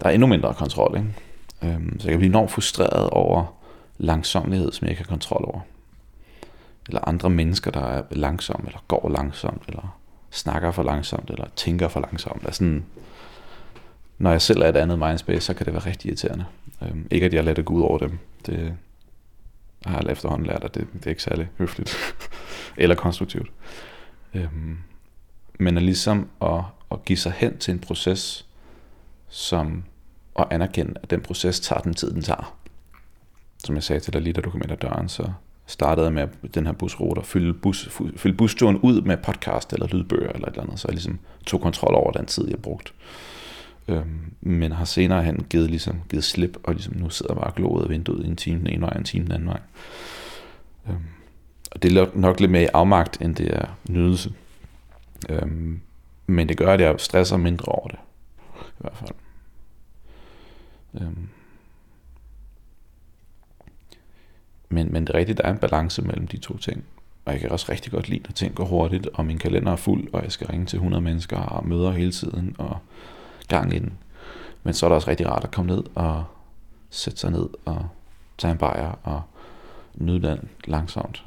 der 0.00 0.08
er 0.08 0.10
endnu 0.10 0.26
mindre 0.26 0.54
kontrol. 0.54 0.96
Ikke? 0.96 1.74
Øhm, 1.74 2.00
så 2.00 2.06
jeg 2.06 2.12
kan 2.12 2.18
blive 2.18 2.28
enormt 2.28 2.50
frustreret 2.50 3.10
over 3.10 3.54
langsomlighed, 3.98 4.72
som 4.72 4.84
jeg 4.84 4.90
ikke 4.90 5.02
har 5.02 5.08
kontrol 5.08 5.44
over. 5.44 5.60
Eller 6.88 7.08
andre 7.08 7.30
mennesker, 7.30 7.70
der 7.70 7.80
er 7.80 8.02
langsomme, 8.10 8.66
eller 8.66 8.84
går 8.88 9.08
langsomt, 9.08 9.62
eller 9.68 9.98
snakker 10.30 10.70
for 10.70 10.82
langsomt, 10.82 11.30
eller 11.30 11.46
tænker 11.56 11.88
for 11.88 12.00
langsomt. 12.00 12.42
Altså 12.44 12.58
sådan, 12.58 12.84
når 14.18 14.30
jeg 14.30 14.42
selv 14.42 14.62
er 14.62 14.68
et 14.68 14.76
andet 14.76 14.98
mindspace, 14.98 15.40
så 15.40 15.54
kan 15.54 15.66
det 15.66 15.74
være 15.74 15.86
rigtig 15.86 16.08
irriterende. 16.08 16.44
Øhm, 16.82 17.06
ikke 17.10 17.26
at 17.26 17.34
jeg 17.34 17.44
lader 17.44 17.54
det 17.54 17.64
gå 17.64 17.74
ud 17.74 17.82
over 17.82 17.98
dem. 17.98 18.18
Det 18.46 18.74
har 19.86 20.00
jeg 20.02 20.12
efterhånden 20.12 20.46
lært, 20.46 20.64
at 20.64 20.74
det, 20.74 20.86
det 20.92 21.06
er 21.06 21.10
ikke 21.10 21.22
særlig 21.22 21.48
høfligt. 21.58 21.96
eller 22.76 22.96
konstruktivt. 22.96 23.50
Øhm, 24.34 24.78
men 25.58 25.76
at 25.76 25.82
ligesom 25.82 26.28
at, 26.42 26.60
at 26.90 27.04
give 27.04 27.18
sig 27.18 27.32
hen 27.32 27.58
til 27.58 27.72
en 27.74 27.78
proces, 27.78 28.46
som 29.28 29.84
at 30.38 30.46
anerkende, 30.50 30.94
at 31.02 31.10
den 31.10 31.20
proces 31.20 31.60
tager 31.60 31.80
den 31.80 31.94
tid, 31.94 32.10
den 32.10 32.22
tager. 32.22 32.56
Som 33.58 33.74
jeg 33.74 33.82
sagde 33.82 34.00
til 34.00 34.12
dig 34.12 34.20
lige, 34.20 34.32
da 34.32 34.40
du 34.40 34.50
kom 34.50 34.62
ind 34.62 34.72
ad 34.72 34.76
døren, 34.76 35.08
så 35.08 35.32
startede 35.66 36.06
jeg 36.06 36.12
med 36.12 36.28
den 36.54 36.66
her 36.66 36.72
busrute 36.72 37.18
og 37.18 37.26
fylde, 37.26 37.54
bus, 37.54 37.88
fylde 38.16 38.36
busturen 38.36 38.76
ud 38.76 39.00
med 39.00 39.16
podcast 39.16 39.72
eller 39.72 39.86
lydbøger 39.86 40.32
eller 40.32 40.48
et 40.48 40.52
eller 40.52 40.62
andet, 40.62 40.80
så 40.80 40.88
jeg 40.88 40.94
ligesom 40.94 41.18
tog 41.46 41.60
kontrol 41.60 41.94
over 41.94 42.12
den 42.12 42.26
tid, 42.26 42.48
jeg 42.48 42.58
brugte. 42.58 42.92
Øhm, 43.88 44.34
men 44.40 44.72
har 44.72 44.84
senere 44.84 45.22
han 45.22 45.46
givet, 45.50 45.70
ligesom, 45.70 46.00
givet 46.08 46.24
slip, 46.24 46.56
og 46.62 46.74
ligesom 46.74 46.96
nu 46.96 47.10
sidder 47.10 47.34
jeg 47.34 47.40
bare 47.40 47.50
og 47.50 47.54
glor 47.54 47.78
ud 47.78 47.82
af 47.82 47.88
vinduet 47.88 48.24
i 48.24 48.28
en 48.28 48.36
time 48.36 48.58
den 48.58 48.66
ene 48.66 48.80
vej, 48.80 48.92
en 48.96 49.04
time 49.04 49.24
den 49.24 49.32
anden 49.32 49.48
vej. 49.48 49.60
Øhm, 50.88 51.04
og 51.72 51.82
det 51.82 51.96
er 51.96 52.06
nok 52.14 52.40
lidt 52.40 52.50
mere 52.50 52.76
afmagt, 52.76 53.20
end 53.20 53.36
det 53.36 53.56
er 53.56 53.78
nydelse. 53.88 54.32
Øhm, 55.28 55.80
men 56.26 56.48
det 56.48 56.56
gør, 56.56 56.72
at 56.74 56.80
jeg 56.80 56.94
stresser 56.98 57.36
mindre 57.36 57.72
over 57.72 57.88
det. 57.88 57.98
I 58.58 58.78
hvert 58.78 58.96
fald. 58.96 59.10
Øhm. 61.00 61.28
Men, 64.68 64.92
men 64.92 65.06
det 65.06 65.14
er 65.14 65.18
rigtigt, 65.18 65.38
der 65.38 65.44
er 65.44 65.52
en 65.52 65.58
balance 65.58 66.02
mellem 66.02 66.26
de 66.26 66.36
to 66.36 66.56
ting. 66.56 66.84
Og 67.24 67.32
jeg 67.32 67.40
kan 67.40 67.50
også 67.50 67.72
rigtig 67.72 67.92
godt 67.92 68.08
lide, 68.08 68.22
at 68.28 68.34
ting 68.34 68.54
går 68.54 68.64
hurtigt, 68.64 69.06
og 69.06 69.26
min 69.26 69.38
kalender 69.38 69.72
er 69.72 69.76
fuld, 69.76 70.08
og 70.12 70.22
jeg 70.22 70.32
skal 70.32 70.46
ringe 70.46 70.66
til 70.66 70.76
100 70.76 71.00
mennesker 71.00 71.36
og 71.36 71.66
møder 71.66 71.90
hele 71.90 72.12
tiden, 72.12 72.56
og 72.58 72.78
gang 73.52 73.74
i 73.74 73.78
den. 73.78 73.98
Men 74.62 74.74
så 74.74 74.86
er 74.86 74.88
det 74.88 74.96
også 74.96 75.10
rigtig 75.10 75.28
rart 75.28 75.44
at 75.44 75.50
komme 75.50 75.70
ned 75.70 75.82
og 75.94 76.24
sætte 76.90 77.18
sig 77.18 77.30
ned 77.30 77.48
og 77.64 77.88
tage 78.38 78.52
en 78.52 78.58
bajer 78.58 78.98
og 79.02 79.22
nyde 79.94 80.28
den 80.28 80.48
langsomt. 80.64 81.24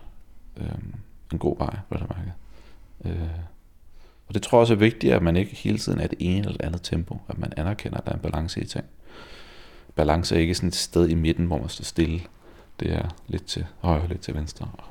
Øhm, 0.57 0.95
en 1.32 1.39
god 1.39 1.55
bajer, 1.55 1.80
hvad 1.89 1.99
jeg 1.99 2.07
mærke. 2.17 2.34
Øh, 3.05 3.30
og 4.28 4.34
det 4.34 4.41
tror 4.43 4.57
jeg 4.57 4.61
også 4.61 4.73
er 4.73 4.78
vigtigt, 4.78 5.13
at 5.13 5.21
man 5.21 5.36
ikke 5.36 5.55
hele 5.55 5.78
tiden 5.78 5.99
er 5.99 6.07
det 6.07 6.17
ene 6.19 6.47
eller 6.47 6.65
andet 6.65 6.82
tempo, 6.82 7.21
at 7.28 7.38
man 7.38 7.53
anerkender, 7.57 7.97
at 7.97 8.05
der 8.05 8.11
er 8.11 8.15
en 8.15 8.21
balance 8.21 8.61
i 8.61 8.65
ting. 8.65 8.86
Balance 9.95 10.36
er 10.36 10.39
ikke 10.39 10.55
sådan 10.55 10.67
et 10.67 10.76
sted 10.76 11.09
i 11.09 11.13
midten, 11.15 11.45
hvor 11.45 11.57
man 11.57 11.69
står 11.69 11.84
stille. 11.84 12.21
Det 12.80 12.93
er 12.93 13.09
lidt 13.28 13.45
til 13.45 13.65
højre, 13.80 14.07
lidt 14.07 14.21
til 14.21 14.34
venstre, 14.36 14.69
og 14.78 14.84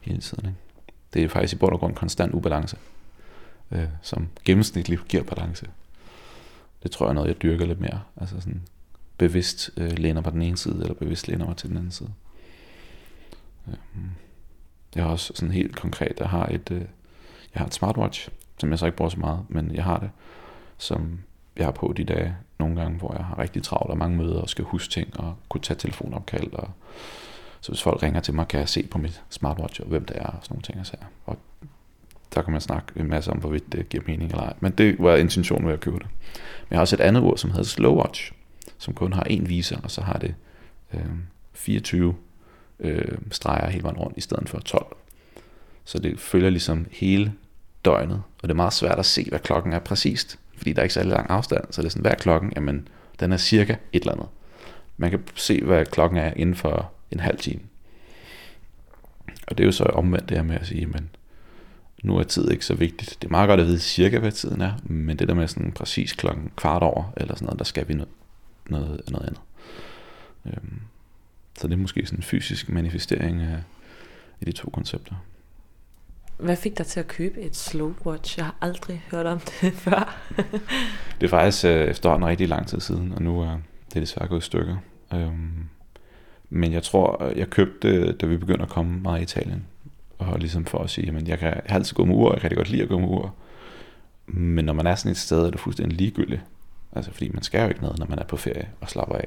hele 0.00 0.20
tiden. 0.20 0.46
Ikke? 0.46 0.58
Det 1.14 1.22
er 1.22 1.28
faktisk 1.28 1.54
i 1.54 1.56
bund 1.56 1.72
og 1.72 1.80
grund 1.80 1.94
konstant 1.94 2.34
ubalance, 2.34 2.76
øh, 3.70 3.88
som 4.02 4.28
gennemsnitligt 4.44 5.08
giver 5.08 5.22
balance. 5.22 5.66
Det 6.82 6.90
tror 6.90 7.06
jeg 7.06 7.10
er 7.10 7.14
noget, 7.14 7.28
jeg 7.28 7.42
dyrker 7.42 7.66
lidt 7.66 7.80
mere. 7.80 8.00
Altså 8.16 8.40
sådan 8.40 8.62
bevidst 9.18 9.70
øh, 9.76 9.98
læner 9.98 10.14
mig 10.14 10.24
på 10.24 10.30
den 10.30 10.42
ene 10.42 10.56
side, 10.56 10.78
eller 10.80 10.94
bevidst 10.94 11.28
læner 11.28 11.46
mig 11.46 11.56
til 11.56 11.68
den 11.68 11.76
anden 11.76 11.92
side. 11.92 12.10
Øhm, 13.68 14.10
jeg 14.94 15.04
har 15.04 15.10
også 15.10 15.32
sådan 15.34 15.54
helt 15.54 15.76
konkret, 15.76 16.20
jeg 16.20 16.28
har 16.28 16.46
et, 16.46 16.70
øh, 16.70 16.80
jeg 17.54 17.60
har 17.60 17.66
et 17.66 17.74
smartwatch, 17.74 18.28
som 18.58 18.70
jeg 18.70 18.78
så 18.78 18.86
ikke 18.86 18.96
bruger 18.96 19.10
så 19.10 19.20
meget, 19.20 19.40
men 19.48 19.74
jeg 19.74 19.84
har 19.84 19.98
det, 19.98 20.10
som 20.78 21.20
jeg 21.56 21.66
har 21.66 21.72
på 21.72 21.92
de 21.96 22.04
dage, 22.04 22.36
nogle 22.58 22.80
gange, 22.80 22.98
hvor 22.98 23.14
jeg 23.16 23.24
har 23.24 23.38
rigtig 23.38 23.62
travlt 23.62 23.90
og 23.90 23.98
mange 23.98 24.16
møder 24.16 24.40
og 24.40 24.48
skal 24.48 24.64
huske 24.64 24.92
ting 24.92 25.20
og 25.20 25.34
kunne 25.48 25.60
tage 25.60 25.78
telefonopkald. 25.78 26.52
Og, 26.52 26.70
så 27.60 27.72
hvis 27.72 27.82
folk 27.82 28.02
ringer 28.02 28.20
til 28.20 28.34
mig, 28.34 28.48
kan 28.48 28.60
jeg 28.60 28.68
se 28.68 28.86
på 28.86 28.98
mit 28.98 29.22
smartwatch, 29.30 29.80
og 29.80 29.86
hvem 29.86 30.04
det 30.04 30.16
er 30.16 30.26
og 30.26 30.38
sådan 30.42 30.54
nogle 30.54 30.62
ting. 30.62 30.80
Og, 30.80 30.86
så, 30.86 30.96
og 31.26 31.38
der 32.34 32.42
kan 32.42 32.52
man 32.52 32.60
snakke 32.60 32.92
en 32.96 33.08
masse 33.08 33.30
om, 33.30 33.38
hvorvidt 33.38 33.72
det 33.72 33.88
giver 33.88 34.02
mening 34.06 34.30
eller 34.30 34.44
ej. 34.44 34.52
Men 34.60 34.72
det 34.72 34.96
var 34.98 35.16
intentionen 35.16 35.66
ved 35.66 35.74
at 35.74 35.80
købe 35.80 35.98
det. 35.98 36.06
Men 36.32 36.66
jeg 36.70 36.76
har 36.76 36.80
også 36.80 36.96
et 36.96 37.00
andet 37.00 37.20
ur, 37.20 37.36
som 37.36 37.50
hedder 37.50 37.64
Slowwatch, 37.64 38.32
som 38.78 38.94
kun 38.94 39.12
har 39.12 39.22
en 39.22 39.48
viser, 39.48 39.80
og 39.84 39.90
så 39.90 40.00
har 40.00 40.18
det 40.18 40.34
øh, 40.94 41.00
24 41.52 42.14
øh, 42.80 43.18
streger 43.30 43.70
hele 43.70 43.82
vejen 43.82 43.96
rundt, 43.96 44.18
i 44.18 44.20
stedet 44.20 44.48
for 44.48 44.58
12. 44.58 44.96
Så 45.84 45.98
det 45.98 46.20
følger 46.20 46.50
ligesom 46.50 46.86
hele 46.90 47.32
døgnet, 47.84 48.22
og 48.42 48.42
det 48.42 48.50
er 48.50 48.54
meget 48.54 48.72
svært 48.72 48.98
at 48.98 49.06
se, 49.06 49.26
hvad 49.28 49.38
klokken 49.38 49.72
er 49.72 49.78
præcist, 49.78 50.38
fordi 50.56 50.72
der 50.72 50.78
er 50.78 50.82
ikke 50.82 50.94
særlig 50.94 51.12
lang 51.12 51.30
afstand, 51.30 51.64
så 51.70 51.82
det 51.82 51.86
er 51.86 51.90
sådan, 51.90 52.02
hver 52.02 52.14
klokken, 52.14 52.52
jamen, 52.56 52.88
den 53.20 53.32
er 53.32 53.36
cirka 53.36 53.76
et 53.92 54.00
eller 54.00 54.12
andet. 54.12 54.28
Man 54.96 55.10
kan 55.10 55.22
se, 55.34 55.64
hvad 55.64 55.86
klokken 55.86 56.18
er 56.18 56.32
inden 56.36 56.54
for 56.54 56.92
en 57.10 57.20
halv 57.20 57.38
time. 57.38 57.60
Og 59.46 59.58
det 59.58 59.64
er 59.64 59.66
jo 59.66 59.72
så 59.72 59.84
omvendt 59.84 60.28
det 60.28 60.36
her 60.36 60.44
med 60.44 60.56
at 60.56 60.66
sige, 60.66 60.86
men 60.86 61.10
nu 62.02 62.16
er 62.16 62.22
tid 62.22 62.50
ikke 62.50 62.64
så 62.64 62.74
vigtigt. 62.74 63.16
Det 63.22 63.28
er 63.28 63.30
meget 63.30 63.48
godt 63.48 63.60
at 63.60 63.66
vide 63.66 63.80
cirka, 63.80 64.18
hvad 64.18 64.32
tiden 64.32 64.60
er, 64.60 64.72
men 64.84 65.18
det 65.18 65.28
der 65.28 65.34
med 65.34 65.48
sådan 65.48 65.72
præcis 65.72 66.12
klokken 66.12 66.50
kvart 66.56 66.82
over, 66.82 67.12
eller 67.16 67.34
sådan 67.34 67.46
noget, 67.46 67.58
der 67.58 67.64
skal 67.64 67.88
vi 67.88 67.94
noget, 67.94 68.08
noget, 68.68 69.00
noget 69.10 69.26
andet. 69.26 69.40
Øhm, 70.46 70.80
så 71.58 71.66
det 71.66 71.74
er 71.74 71.78
måske 71.78 72.06
sådan 72.06 72.18
en 72.18 72.22
fysisk 72.22 72.68
manifestering 72.68 73.40
af, 73.40 73.58
af 74.40 74.46
de 74.46 74.52
to 74.52 74.70
koncepter. 74.70 75.14
Hvad 76.38 76.56
fik 76.56 76.78
dig 76.78 76.86
til 76.86 77.00
at 77.00 77.08
købe 77.08 77.40
et 77.40 77.56
slow 77.56 77.94
watch? 78.06 78.38
Jeg 78.38 78.44
har 78.44 78.56
aldrig 78.60 79.04
hørt 79.10 79.26
om 79.26 79.40
det 79.40 79.72
før. 79.84 80.22
Det 81.20 81.26
er 81.26 81.28
faktisk 81.28 81.64
øh, 81.64 81.88
efterhånden 81.88 82.28
rigtig 82.28 82.48
lang 82.48 82.66
tid 82.66 82.80
siden, 82.80 83.12
og 83.12 83.22
nu 83.22 83.40
er 83.40 83.58
det 83.94 84.02
desværre 84.02 84.28
gået 84.28 84.42
i 84.42 84.46
stykker. 84.46 84.76
Øhm, 85.14 85.68
men 86.50 86.72
jeg 86.72 86.82
tror, 86.82 87.32
jeg 87.36 87.50
købte 87.50 88.06
det, 88.06 88.20
da 88.20 88.26
vi 88.26 88.36
begyndte 88.36 88.62
at 88.62 88.68
komme 88.68 89.00
meget 89.00 89.20
i 89.20 89.22
Italien 89.22 89.66
og 90.24 90.38
ligesom 90.38 90.64
for 90.64 90.78
at 90.78 90.90
sige, 90.90 91.16
at 91.16 91.28
jeg, 91.28 91.38
kan, 91.38 91.48
jeg 91.48 91.62
har 91.66 91.76
altid 91.76 91.94
gå 91.94 92.04
med 92.04 92.14
ur, 92.14 92.32
jeg 92.32 92.40
kan 92.40 92.50
rigtig 92.50 92.56
godt 92.56 92.70
lide 92.70 92.82
at 92.82 92.88
gå 92.88 92.98
med 92.98 93.08
ur. 93.08 93.34
Men 94.26 94.64
når 94.64 94.72
man 94.72 94.86
er 94.86 94.94
sådan 94.94 95.10
et 95.10 95.16
sted, 95.16 95.46
er 95.46 95.50
det 95.50 95.60
fuldstændig 95.60 95.98
ligegyldigt. 95.98 96.40
Altså 96.92 97.12
fordi 97.12 97.28
man 97.28 97.42
skal 97.42 97.62
jo 97.62 97.68
ikke 97.68 97.80
noget, 97.80 97.98
når 97.98 98.06
man 98.06 98.18
er 98.18 98.24
på 98.24 98.36
ferie 98.36 98.68
og 98.80 98.90
slapper 98.90 99.14
af. 99.14 99.26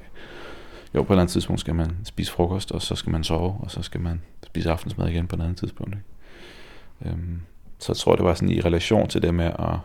Jo, 0.96 1.04
på 1.04 1.14
et 1.14 1.16
eller 1.16 1.22
andet 1.22 1.32
tidspunkt 1.32 1.60
skal 1.60 1.76
man 1.76 1.98
spise 2.04 2.32
frokost, 2.32 2.72
og 2.72 2.82
så 2.82 2.96
skal 2.96 3.12
man 3.12 3.24
sove, 3.24 3.56
og 3.60 3.72
så 3.72 3.82
skal 3.82 4.02
man 4.02 4.22
spise 4.46 4.72
aftensmad 4.72 5.10
igen 5.10 5.28
på 5.28 5.36
et 5.36 5.41
andet 5.41 5.58
tidspunkt. 5.58 5.96
Ikke? 5.96 7.12
Øhm, 7.12 7.41
så 7.80 7.91
jeg 7.91 7.98
tror, 7.98 8.16
det 8.16 8.26
var 8.26 8.34
sådan 8.34 8.50
i 8.50 8.62
relation 8.62 9.08
til 9.08 9.22
det 9.22 9.34
med 9.34 9.46
at, 9.46 9.80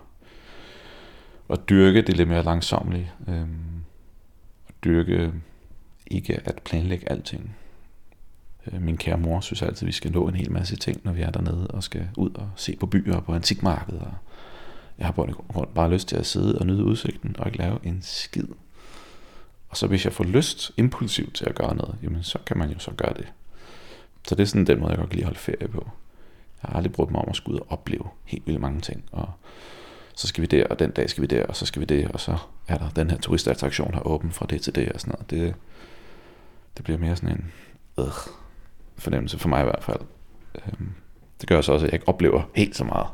at 1.50 1.68
dyrke 1.68 2.02
det 2.02 2.16
lidt 2.16 2.28
mere 2.28 2.42
langsomlige. 2.42 3.12
Øhm, 3.28 3.84
at 4.68 4.74
dyrke 4.84 5.32
ikke 6.06 6.40
at 6.44 6.60
planlægge 6.64 7.10
alting. 7.10 7.56
Øh, 8.66 8.82
min 8.82 8.96
kære 8.96 9.18
mor 9.18 9.40
synes 9.40 9.62
altid, 9.62 9.82
at 9.82 9.86
vi 9.86 9.92
skal 9.92 10.12
nå 10.12 10.28
en 10.28 10.34
hel 10.34 10.52
masse 10.52 10.76
ting, 10.76 11.00
når 11.04 11.12
vi 11.12 11.22
er 11.22 11.30
dernede 11.30 11.66
og 11.66 11.82
skal 11.82 12.08
ud 12.16 12.30
og 12.34 12.50
se 12.56 12.76
på 12.76 12.86
byer 12.86 13.16
og 13.16 13.24
på 13.24 13.34
antikmarkedet. 13.34 14.00
Og 14.00 14.14
jeg 14.98 15.06
har 15.06 15.12
på 15.12 15.68
bare 15.74 15.90
lyst 15.90 16.08
til 16.08 16.16
at 16.16 16.26
sidde 16.26 16.58
og 16.58 16.66
nyde 16.66 16.84
udsigten 16.84 17.36
og 17.38 17.46
ikke 17.46 17.58
lave 17.58 17.78
en 17.82 17.98
skid. 18.02 18.46
Og 19.68 19.76
så 19.76 19.86
hvis 19.86 20.04
jeg 20.04 20.12
får 20.12 20.24
lyst 20.24 20.72
impulsivt 20.76 21.34
til 21.34 21.44
at 21.48 21.54
gøre 21.54 21.74
noget, 21.74 21.96
jamen 22.02 22.22
så 22.22 22.38
kan 22.46 22.58
man 22.58 22.70
jo 22.70 22.78
så 22.78 22.90
gøre 22.90 23.14
det. 23.14 23.32
Så 24.28 24.34
det 24.34 24.42
er 24.42 24.46
sådan 24.46 24.66
den 24.66 24.80
måde, 24.80 24.90
jeg 24.90 24.98
godt 24.98 25.10
kan 25.10 25.16
lide 25.16 25.24
at 25.24 25.26
holde 25.26 25.38
ferie 25.38 25.68
på. 25.68 25.90
Jeg 26.62 26.68
har 26.68 26.76
aldrig 26.76 26.92
brugt 26.92 27.10
mig 27.10 27.20
om 27.20 27.28
at 27.28 27.36
skulle 27.36 27.54
ud 27.54 27.60
og 27.60 27.66
opleve 27.72 28.04
helt 28.24 28.46
vildt 28.46 28.60
mange 28.60 28.80
ting. 28.80 29.04
Og 29.12 29.32
så 30.14 30.26
skal 30.26 30.42
vi 30.42 30.46
der, 30.46 30.66
og 30.66 30.78
den 30.78 30.90
dag 30.90 31.10
skal 31.10 31.22
vi 31.22 31.26
der, 31.26 31.46
og 31.46 31.56
så 31.56 31.66
skal 31.66 31.80
vi 31.80 31.86
det, 31.86 32.08
og 32.08 32.20
så 32.20 32.36
er 32.68 32.78
der 32.78 32.88
den 32.88 33.10
her 33.10 33.18
turistattraktion 33.18 33.94
her 33.94 34.06
åben 34.06 34.30
fra 34.30 34.46
det 34.46 34.62
til 34.62 34.74
det 34.74 34.92
og 34.92 35.00
sådan 35.00 35.12
noget. 35.12 35.30
Det, 35.30 35.54
det 36.76 36.84
bliver 36.84 36.98
mere 36.98 37.16
sådan 37.16 37.30
en 37.30 37.52
øh, 37.98 38.04
fornemmelse 39.00 39.38
for 39.38 39.48
mig 39.48 39.60
i 39.60 39.64
hvert 39.64 39.84
fald. 39.84 40.00
Øhm, 40.54 40.92
det 41.40 41.48
gør 41.48 41.60
så 41.60 41.72
også, 41.72 41.86
at 41.86 41.92
jeg 41.92 41.94
ikke 41.94 42.08
oplever 42.08 42.42
helt 42.54 42.76
så 42.76 42.84
meget. 42.84 43.06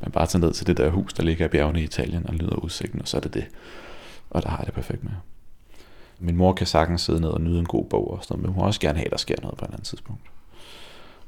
Men 0.00 0.12
bare 0.12 0.26
tage 0.26 0.40
ned 0.40 0.52
til 0.52 0.66
det 0.66 0.76
der 0.76 0.90
hus, 0.90 1.12
der 1.12 1.22
ligger 1.22 1.44
i 1.44 1.48
bjergene 1.48 1.80
i 1.80 1.84
Italien 1.84 2.26
og 2.28 2.34
lyder 2.34 2.56
udsigten, 2.56 3.00
og 3.00 3.08
så 3.08 3.16
er 3.16 3.20
det 3.20 3.34
det. 3.34 3.46
Og 4.30 4.42
der 4.42 4.48
har 4.48 4.58
jeg 4.58 4.66
det 4.66 4.74
perfekt 4.74 5.04
med. 5.04 5.12
Min 6.18 6.36
mor 6.36 6.52
kan 6.52 6.66
sagtens 6.66 7.00
sidde 7.00 7.20
ned 7.20 7.28
og 7.28 7.40
nyde 7.40 7.58
en 7.58 7.66
god 7.66 7.84
bog 7.84 8.10
og 8.10 8.18
sådan 8.22 8.34
noget, 8.34 8.42
men 8.42 8.52
hun 8.52 8.62
må 8.62 8.66
også 8.66 8.80
gerne 8.80 8.98
have, 8.98 9.06
at 9.06 9.10
der 9.10 9.16
sker 9.16 9.34
noget 9.42 9.58
på 9.58 9.64
et 9.64 9.70
andet 9.70 9.86
tidspunkt. 9.86 10.22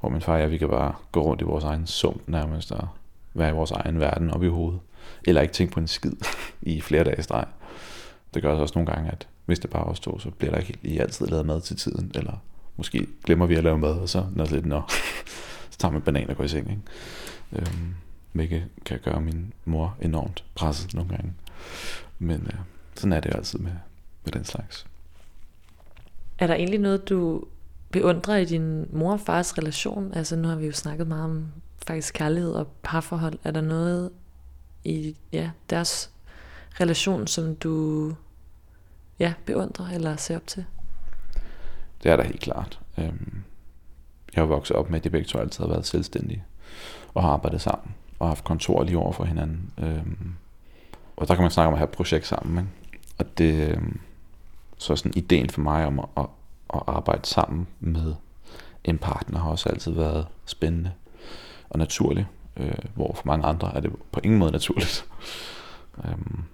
Hvor 0.01 0.09
min 0.09 0.21
far 0.21 0.35
og 0.35 0.41
jeg, 0.41 0.51
vi 0.51 0.59
kan 0.59 0.69
bare 0.69 0.95
gå 1.13 1.23
rundt 1.23 1.43
i 1.43 1.45
vores 1.45 1.65
egen 1.65 1.87
sump 1.87 2.29
nærmest 2.29 2.73
og 2.73 2.89
være 3.35 3.49
i 3.49 3.53
vores 3.53 3.71
egen 3.71 4.01
verden 4.01 4.31
op 4.31 4.43
i 4.43 4.49
hovedet. 4.49 4.81
Eller 5.25 5.43
ikke 5.43 5.55
tænke 5.55 5.73
på 5.73 5.81
en 5.81 5.89
skid 5.89 6.13
i 6.63 6.81
flere 6.81 7.05
dage 7.05 7.19
i 7.19 7.23
streg. 7.23 7.45
Det 8.35 8.43
gør 8.43 8.57
så 8.57 8.63
også 8.63 8.75
nogle 8.75 8.93
gange, 8.93 9.11
at 9.11 9.29
hvis 9.45 9.59
det 9.59 9.71
bare 9.71 9.83
er 9.83 9.87
os 9.87 10.01
to, 10.01 10.19
så 10.19 10.31
bliver 10.31 10.53
der 10.53 10.59
ikke 10.59 10.79
lige 10.83 11.01
altid 11.01 11.27
lavet 11.27 11.47
mad 11.47 11.61
til 11.61 11.77
tiden, 11.77 12.13
eller 12.15 12.33
måske 12.77 13.07
glemmer 13.25 13.47
vi 13.47 13.55
at 13.55 13.65
lave 13.65 13.79
mad, 13.79 13.99
og 13.99 14.09
så 14.09 14.27
når 14.35 14.45
det 14.45 14.53
lidt, 14.53 14.67
nå, 14.67 14.83
så 15.71 15.79
tager 15.79 15.93
man 15.93 16.03
banan 16.03 16.31
og 16.31 16.37
går 16.37 16.45
i 16.45 16.49
seng, 16.49 16.71
ikke? 16.71 16.83
Øhm, 17.53 17.95
hvilket 18.33 18.65
kan 18.85 18.99
gøre 19.05 19.21
min 19.21 19.53
mor 19.65 19.97
enormt 20.01 20.45
presset 20.55 20.95
nogle 20.95 21.11
gange. 21.11 21.33
Men 22.19 22.41
øh, 22.47 22.59
sådan 22.95 23.13
er 23.13 23.21
det 23.21 23.31
jo 23.31 23.37
altid 23.37 23.59
med, 23.59 23.73
med 24.25 24.33
den 24.33 24.45
slags. 24.45 24.87
Er 26.39 26.47
der 26.47 26.55
egentlig 26.55 26.81
noget, 26.81 27.09
du 27.09 27.45
beundrer 27.91 28.37
i 28.37 28.45
din 28.45 28.87
mor 28.93 29.13
og 29.13 29.21
fars 29.21 29.59
relation? 29.59 30.15
Altså 30.15 30.37
nu 30.37 30.49
har 30.49 30.57
vi 30.57 30.67
jo 30.67 30.73
snakket 30.73 31.07
meget 31.07 31.25
om 31.25 31.47
faktisk 31.87 32.15
kærlighed 32.15 32.53
og 32.53 32.67
parforhold. 32.83 33.39
Er 33.45 33.51
der 33.51 33.61
noget 33.61 34.11
i 34.85 35.17
ja, 35.33 35.51
deres 35.71 36.11
relation, 36.81 37.27
som 37.27 37.57
du 37.57 38.15
ja, 39.19 39.35
beundrer 39.47 39.91
eller 39.91 40.17
ser 40.17 40.37
op 40.37 40.47
til? 40.47 40.65
Det 42.03 42.11
er 42.11 42.17
der 42.17 42.25
helt 42.25 42.41
klart. 42.41 42.81
Øhm, 42.99 43.43
jeg 44.35 44.43
har 44.43 44.47
vokset 44.47 44.77
op 44.77 44.91
med, 44.91 44.99
at 44.99 45.05
de 45.05 45.11
begge 45.11 45.27
to 45.27 45.39
altid 45.39 45.65
har 45.65 45.69
været 45.69 45.87
selvstændige 45.87 46.45
og 47.15 47.23
har 47.23 47.31
arbejdet 47.31 47.61
sammen 47.61 47.95
og 48.19 48.29
haft 48.29 48.45
kontor 48.45 48.85
lige 48.85 48.99
over 48.99 49.13
for 49.13 49.25
hinanden. 49.25 49.73
Øhm, 49.79 50.35
og 51.17 51.29
der 51.29 51.35
kan 51.35 51.43
man 51.43 51.51
snakke 51.51 51.67
om 51.67 51.75
at 51.75 51.79
have 51.79 51.89
et 51.89 51.97
projekt 51.97 52.27
sammen. 52.27 52.59
Ikke? 52.59 52.71
Og 53.19 53.39
det, 53.39 53.69
øhm, 53.71 54.01
så 54.79 54.97
sådan 54.97 55.13
ideen 55.17 55.51
for 55.51 55.61
mig 55.61 55.87
om 55.87 55.99
at, 55.99 56.07
at, 56.17 56.27
at 56.75 56.83
arbejde 56.87 57.27
sammen 57.27 57.67
med 57.81 58.15
en 58.85 58.99
partner 58.99 59.39
har 59.39 59.51
også 59.51 59.69
altid 59.69 59.93
været 59.93 60.27
spændende 60.47 60.93
og 61.71 61.79
naturlig, 61.79 62.27
øh, 62.57 62.75
hvor 62.95 63.13
for 63.15 63.23
mange 63.27 63.47
andre 63.47 63.77
er 63.77 63.81
det 63.81 63.93
på 64.13 64.21
ingen 64.25 64.39
måde 64.39 64.53
naturligt. 64.53 65.07
øhm, 66.05 66.45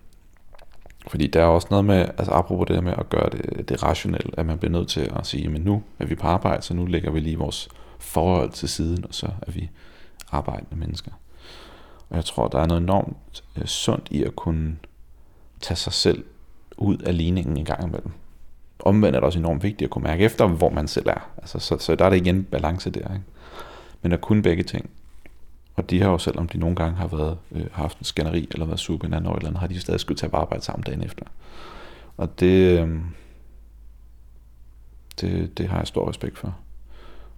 fordi 1.06 1.26
der 1.26 1.42
er 1.42 1.46
også 1.46 1.68
noget 1.70 1.84
med, 1.84 2.08
altså 2.18 2.32
apropos 2.32 2.66
det 2.66 2.76
der 2.76 2.82
med 2.82 2.94
at 2.98 3.08
gøre 3.08 3.30
det, 3.30 3.68
det 3.68 3.82
rationelt, 3.82 4.34
at 4.38 4.46
man 4.46 4.58
bliver 4.58 4.72
nødt 4.72 4.88
til 4.88 5.12
at 5.16 5.26
sige, 5.26 5.48
men 5.48 5.62
nu 5.62 5.82
er 5.98 6.06
vi 6.06 6.14
på 6.14 6.26
arbejde, 6.26 6.62
så 6.62 6.74
nu 6.74 6.86
lægger 6.86 7.10
vi 7.10 7.20
lige 7.20 7.38
vores 7.38 7.68
forhold 7.98 8.50
til 8.50 8.68
siden, 8.68 9.04
og 9.04 9.14
så 9.14 9.26
er 9.42 9.50
vi 9.50 9.70
arbejdende 10.30 10.76
mennesker. 10.76 11.10
Og 12.10 12.16
jeg 12.16 12.24
tror, 12.24 12.48
der 12.48 12.58
er 12.58 12.66
noget 12.66 12.82
enormt 12.82 13.44
øh, 13.56 13.66
sundt 13.66 14.08
i 14.10 14.24
at 14.24 14.36
kunne 14.36 14.76
tage 15.60 15.76
sig 15.76 15.92
selv 15.92 16.24
ud 16.76 16.98
af 16.98 17.16
ligningen 17.16 17.56
en 17.56 17.64
gang 17.64 17.84
imellem. 17.84 18.10
Omvendt 18.78 19.16
er 19.16 19.20
det 19.20 19.26
også 19.26 19.38
enormt 19.38 19.62
vigtigt 19.62 19.86
at 19.86 19.90
kunne 19.90 20.04
mærke 20.04 20.24
efter, 20.24 20.46
hvor 20.46 20.70
man 20.70 20.88
selv 20.88 21.08
er. 21.08 21.30
Altså, 21.36 21.58
så, 21.58 21.78
så 21.78 21.94
der 21.94 22.04
er 22.04 22.10
det 22.10 22.16
igen 22.16 22.44
balance 22.44 22.90
der. 22.90 23.00
Ikke? 23.00 23.24
Men 24.02 24.12
at 24.12 24.20
kunne 24.20 24.42
begge 24.42 24.62
ting. 24.62 24.90
Og 25.78 25.90
de 25.90 26.02
har 26.02 26.10
jo, 26.10 26.18
selvom 26.18 26.48
de 26.48 26.58
nogle 26.58 26.76
gange 26.76 26.96
har 26.96 27.06
været, 27.06 27.38
øh, 27.52 27.66
haft 27.72 27.98
en 27.98 28.04
skænderi, 28.04 28.48
eller 28.50 28.66
været 28.66 28.80
super 28.80 29.06
hinanden 29.06 29.26
over 29.26 29.36
eller 29.36 29.48
andet, 29.48 29.60
har 29.60 29.66
de 29.66 29.80
stadig 29.80 30.00
skulle 30.00 30.18
tage 30.18 30.30
på 30.30 30.36
arbejde 30.36 30.64
sammen 30.64 30.82
dagen 30.84 31.02
efter. 31.02 31.24
Og 32.16 32.40
det, 32.40 32.80
øh, 32.80 33.00
det, 35.20 35.58
det 35.58 35.68
har 35.68 35.78
jeg 35.78 35.86
stor 35.86 36.08
respekt 36.08 36.38
for. 36.38 36.56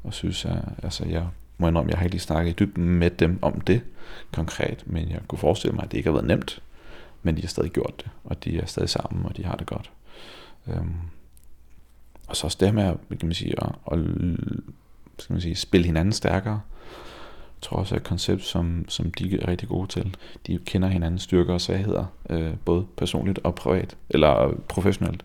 Og 0.04 0.14
synes, 0.14 0.44
at 0.44 0.58
altså, 0.82 1.04
jeg 1.04 1.28
må 1.58 1.68
indrømme, 1.68 1.90
jeg 1.90 1.98
har 1.98 2.04
ikke 2.04 2.14
lige 2.14 2.22
snakket 2.22 2.50
i 2.50 2.54
dybden 2.54 2.84
med 2.84 3.10
dem 3.10 3.38
om 3.42 3.60
det 3.60 3.82
konkret, 4.32 4.84
men 4.86 5.10
jeg 5.10 5.20
kunne 5.28 5.38
forestille 5.38 5.74
mig, 5.74 5.84
at 5.84 5.90
det 5.90 5.96
ikke 5.98 6.08
har 6.08 6.14
været 6.14 6.26
nemt, 6.26 6.62
men 7.22 7.36
de 7.36 7.40
har 7.40 7.48
stadig 7.48 7.70
gjort 7.70 7.92
det, 7.96 8.10
og 8.24 8.44
de 8.44 8.58
er 8.58 8.66
stadig 8.66 8.88
sammen, 8.88 9.26
og 9.26 9.36
de 9.36 9.44
har 9.44 9.56
det 9.56 9.66
godt. 9.66 9.90
Øhm, 10.68 10.94
og 12.28 12.36
så 12.36 12.46
også 12.46 12.58
det 12.60 12.74
med 12.74 12.84
at, 12.84 12.96
kan 13.08 13.18
man 13.22 13.34
sige, 13.34 13.54
at, 13.62 13.72
at 13.92 13.98
skal 15.18 15.32
man 15.32 15.40
sige, 15.40 15.56
spille 15.56 15.86
hinanden 15.86 16.12
stærkere. 16.12 16.60
Tror 17.62 17.76
også, 17.76 17.94
er 17.94 17.98
et 17.98 18.04
koncept, 18.04 18.42
som, 18.42 18.84
som 18.88 19.10
de 19.10 19.40
er 19.40 19.48
rigtig 19.48 19.68
gode 19.68 19.86
til. 19.86 20.16
De 20.46 20.58
kender 20.58 20.88
hinandens 20.88 21.22
styrker 21.22 21.54
og 21.54 21.60
svagheder, 21.60 22.04
øh, 22.30 22.56
både 22.64 22.86
personligt 22.96 23.38
og 23.38 23.54
privat, 23.54 23.96
eller 24.10 24.54
professionelt. 24.68 25.24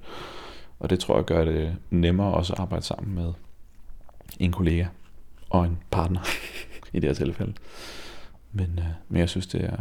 Og 0.80 0.90
det 0.90 1.00
tror 1.00 1.16
jeg 1.16 1.26
gør 1.26 1.46
det 1.46 1.78
nemmere 1.90 2.34
også 2.34 2.54
at 2.54 2.60
arbejde 2.60 2.86
sammen 2.86 3.16
med 3.16 3.34
en 4.40 4.52
kollega 4.52 4.86
og 5.50 5.66
en 5.66 5.78
partner 5.92 6.20
i 6.94 7.00
det 7.00 7.10
her 7.10 7.14
tilfælde. 7.14 7.54
Men, 8.52 8.80
øh, 8.80 8.86
men 9.10 9.20
jeg 9.20 9.30
synes, 9.30 9.48
det 9.48 9.64
er, 9.64 9.78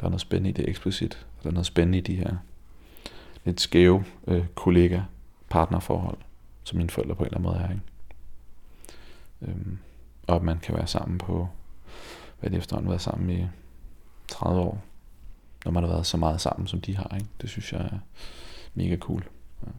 der 0.00 0.06
er 0.06 0.08
noget 0.08 0.20
spændende 0.20 0.50
i 0.50 0.52
det 0.52 0.68
eksplicit. 0.68 1.26
Der 1.42 1.48
er 1.48 1.52
noget 1.52 1.66
spændende 1.66 1.98
i 1.98 2.00
de 2.00 2.16
her 2.16 2.36
lidt 3.44 3.60
skæve 3.60 4.04
øh, 4.26 4.46
kollega-partnerforhold, 4.54 6.18
som 6.64 6.76
mine 6.78 6.90
forældre 6.90 7.14
på 7.14 7.22
en 7.22 7.26
eller 7.26 7.38
anden 7.38 7.52
måde 7.52 7.64
er. 7.64 7.70
Ikke? 7.70 7.82
Øhm, 9.42 9.78
og 10.26 10.36
at 10.36 10.42
man 10.42 10.58
kan 10.58 10.74
være 10.74 10.86
sammen 10.86 11.18
på, 11.18 11.48
hvad 12.40 12.50
det 12.50 12.58
efterhånden 12.58 12.90
været 12.90 13.00
sammen 13.00 13.30
i 13.30 13.46
30 14.28 14.60
år, 14.60 14.82
når 15.64 15.72
man 15.72 15.82
har 15.82 15.90
været 15.90 16.06
så 16.06 16.16
meget 16.16 16.40
sammen, 16.40 16.66
som 16.66 16.80
de 16.80 16.96
har. 16.96 17.14
Ikke? 17.14 17.26
Det 17.40 17.50
synes 17.50 17.72
jeg 17.72 17.80
er 17.80 17.98
mega 18.74 18.96
cool. 18.96 19.24
Ja. 19.62 19.70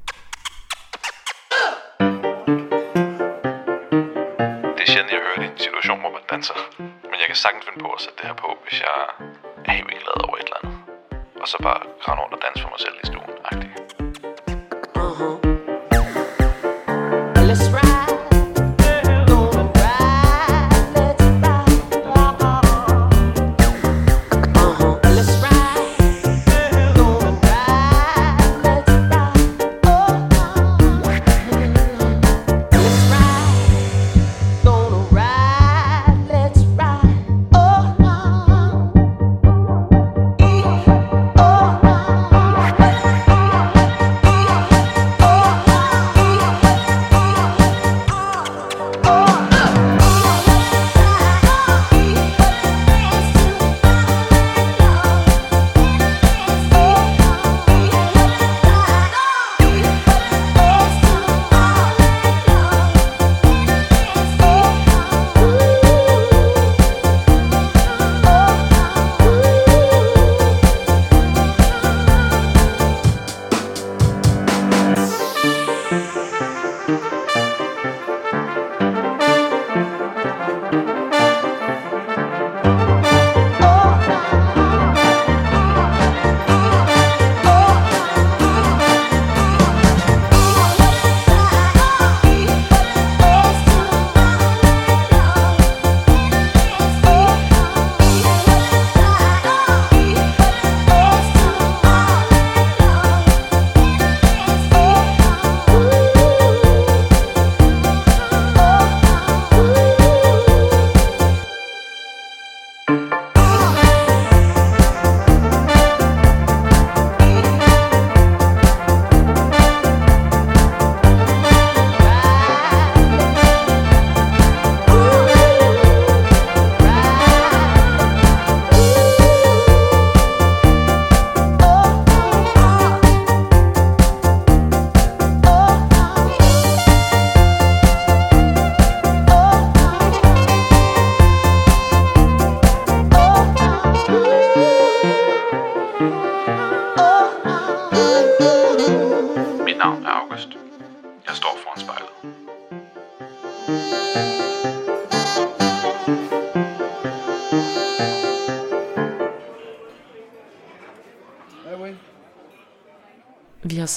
Det 4.75 4.81
er 4.85 4.91
sjældent, 4.93 5.11
jeg 5.11 5.21
hører 5.25 5.39
det 5.41 5.47
i 5.49 5.51
en 5.51 5.57
situation, 5.57 5.99
hvor 5.99 6.11
man 6.11 6.21
danser. 6.29 6.53
Men 6.79 7.17
jeg 7.21 7.27
kan 7.27 7.35
sagtens 7.35 7.65
finde 7.65 7.79
på 7.85 7.89
at 7.97 8.01
sætte 8.01 8.17
det 8.17 8.25
her 8.29 8.37
på, 8.43 8.49
hvis 8.63 8.77
jeg 8.85 8.95
er 9.65 9.71
helt 9.71 9.87
glad 9.87 10.17
over 10.27 10.37
et 10.37 10.43
eller 10.43 10.59
andet. 10.63 10.79
Og 11.41 11.47
så 11.47 11.57
bare 11.67 11.79
kravne 12.01 12.21
rundt 12.21 12.33
og 12.37 12.41
danse 12.45 12.59
for 12.63 12.69
mig 12.69 12.79
selv 12.85 12.95
i 13.03 13.05
stuen. 13.09 13.31
-agtigt. 13.45 13.78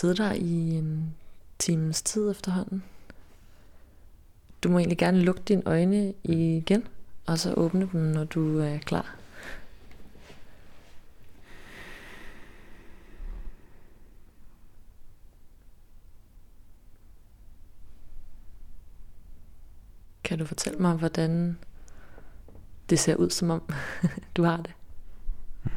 Siddet 0.02 0.18
der 0.18 0.32
i 0.32 0.70
en 0.78 1.14
times 1.58 2.02
tid 2.02 2.30
efterhånden. 2.30 2.84
Du 4.62 4.68
må 4.68 4.78
egentlig 4.78 4.98
gerne 4.98 5.20
lukke 5.20 5.42
dine 5.48 5.62
øjne 5.66 6.14
igen, 6.24 6.86
og 7.26 7.38
så 7.38 7.54
åbne 7.54 7.88
dem, 7.92 8.00
når 8.00 8.24
du 8.24 8.58
er 8.58 8.78
klar. 8.78 9.16
Kan 20.24 20.38
du 20.38 20.44
fortælle 20.44 20.78
mig, 20.78 20.94
hvordan 20.94 21.58
det 22.90 22.98
ser 22.98 23.16
ud, 23.16 23.30
som 23.30 23.50
om 23.50 23.62
du 24.36 24.42
har 24.42 24.56
det? 24.56 24.72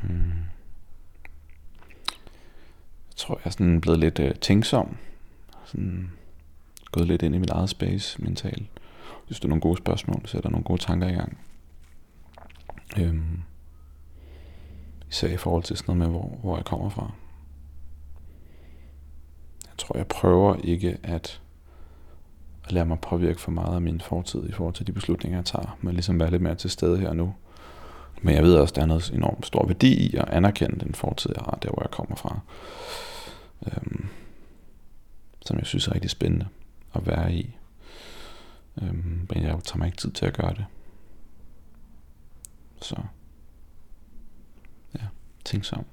Mm 0.04 0.55
tror, 3.16 3.36
jeg 3.36 3.46
er 3.46 3.50
sådan 3.50 3.82
blevet 3.82 4.00
lidt 4.00 4.20
øh, 4.20 4.36
tænksom. 4.36 4.98
Sådan 5.66 6.12
gået 6.92 7.08
lidt 7.08 7.22
ind 7.22 7.36
i 7.36 7.38
mit 7.38 7.50
eget 7.50 7.70
space 7.70 8.22
mentalt. 8.22 8.68
Hvis 9.28 9.40
du 9.40 9.48
er 9.48 9.50
nogle 9.50 9.62
gode 9.62 9.78
spørgsmål, 9.78 10.22
så 10.26 10.38
er 10.38 10.42
der 10.42 10.50
nogle 10.50 10.64
gode 10.64 10.82
tanker 10.82 11.08
i 11.08 11.14
gang. 11.14 11.38
Øhm, 13.00 13.42
især 15.10 15.28
i 15.28 15.38
forhold 15.38 15.64
til 15.64 15.78
sådan 15.78 15.98
noget 15.98 16.12
med, 16.12 16.20
hvor, 16.20 16.38
hvor 16.42 16.56
jeg 16.56 16.66
kommer 16.66 16.90
fra. 16.90 17.12
Jeg 19.66 19.78
tror, 19.78 19.98
jeg 19.98 20.08
prøver 20.08 20.56
ikke 20.56 20.98
at, 21.04 21.42
at 22.64 22.72
lade 22.72 22.86
mig 22.86 23.00
påvirke 23.00 23.42
for 23.42 23.52
meget 23.52 23.76
af 23.76 23.82
min 23.82 24.02
fortid 24.02 24.50
i 24.50 24.52
forhold 24.52 24.74
til 24.74 24.88
de 24.88 24.92
beslutninger, 24.92 25.38
jeg 25.38 25.46
tager. 25.46 25.78
Men 25.82 25.94
ligesom 25.94 26.20
være 26.20 26.32
lidt 26.32 26.42
mere 26.42 26.56
til 26.56 26.70
stede 26.70 27.00
her 27.00 27.10
og 27.10 27.16
nu. 27.16 27.34
Men 28.22 28.36
jeg 28.36 28.44
ved 28.44 28.56
også, 28.56 28.74
der 28.74 28.82
er 28.82 28.86
noget 28.86 29.12
enormt 29.14 29.46
stor 29.46 29.66
værdi 29.66 29.94
i 29.94 30.16
at 30.16 30.30
anerkende 30.30 30.86
den 30.86 30.96
fortid, 30.96 31.32
jeg 31.36 31.44
har, 31.46 31.58
der 31.62 31.70
hvor 31.70 31.82
jeg 31.82 31.92
kommer 31.92 32.16
fra. 32.16 32.40
Øhm, 33.68 34.06
som 35.46 35.58
jeg 35.58 35.66
synes 35.66 35.88
er 35.88 35.94
rigtig 35.94 36.10
spændende 36.10 36.48
at 36.94 37.08
være 37.08 37.34
i. 37.34 37.56
Øhm, 38.82 39.28
men 39.30 39.44
jeg 39.44 39.60
tager 39.64 39.78
mig 39.78 39.86
ikke 39.86 39.98
tid 39.98 40.12
til 40.12 40.26
at 40.26 40.38
gøre 40.38 40.54
det. 40.54 40.66
Så 42.82 42.96
ja, 44.96 45.06
tænk 45.46 45.66
så 45.66 45.76
om. 45.76 45.86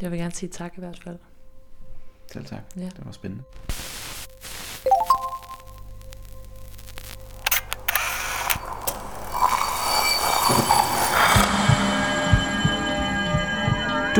Jeg 0.00 0.10
vil 0.10 0.18
gerne 0.18 0.32
sige 0.32 0.50
tak 0.50 0.72
i 0.76 0.80
hvert 0.80 0.98
fald. 0.98 1.18
Selv 2.32 2.44
tak. 2.44 2.62
Ja. 2.76 2.84
Det 2.84 3.04
var 3.04 3.12
spændende. 3.12 3.44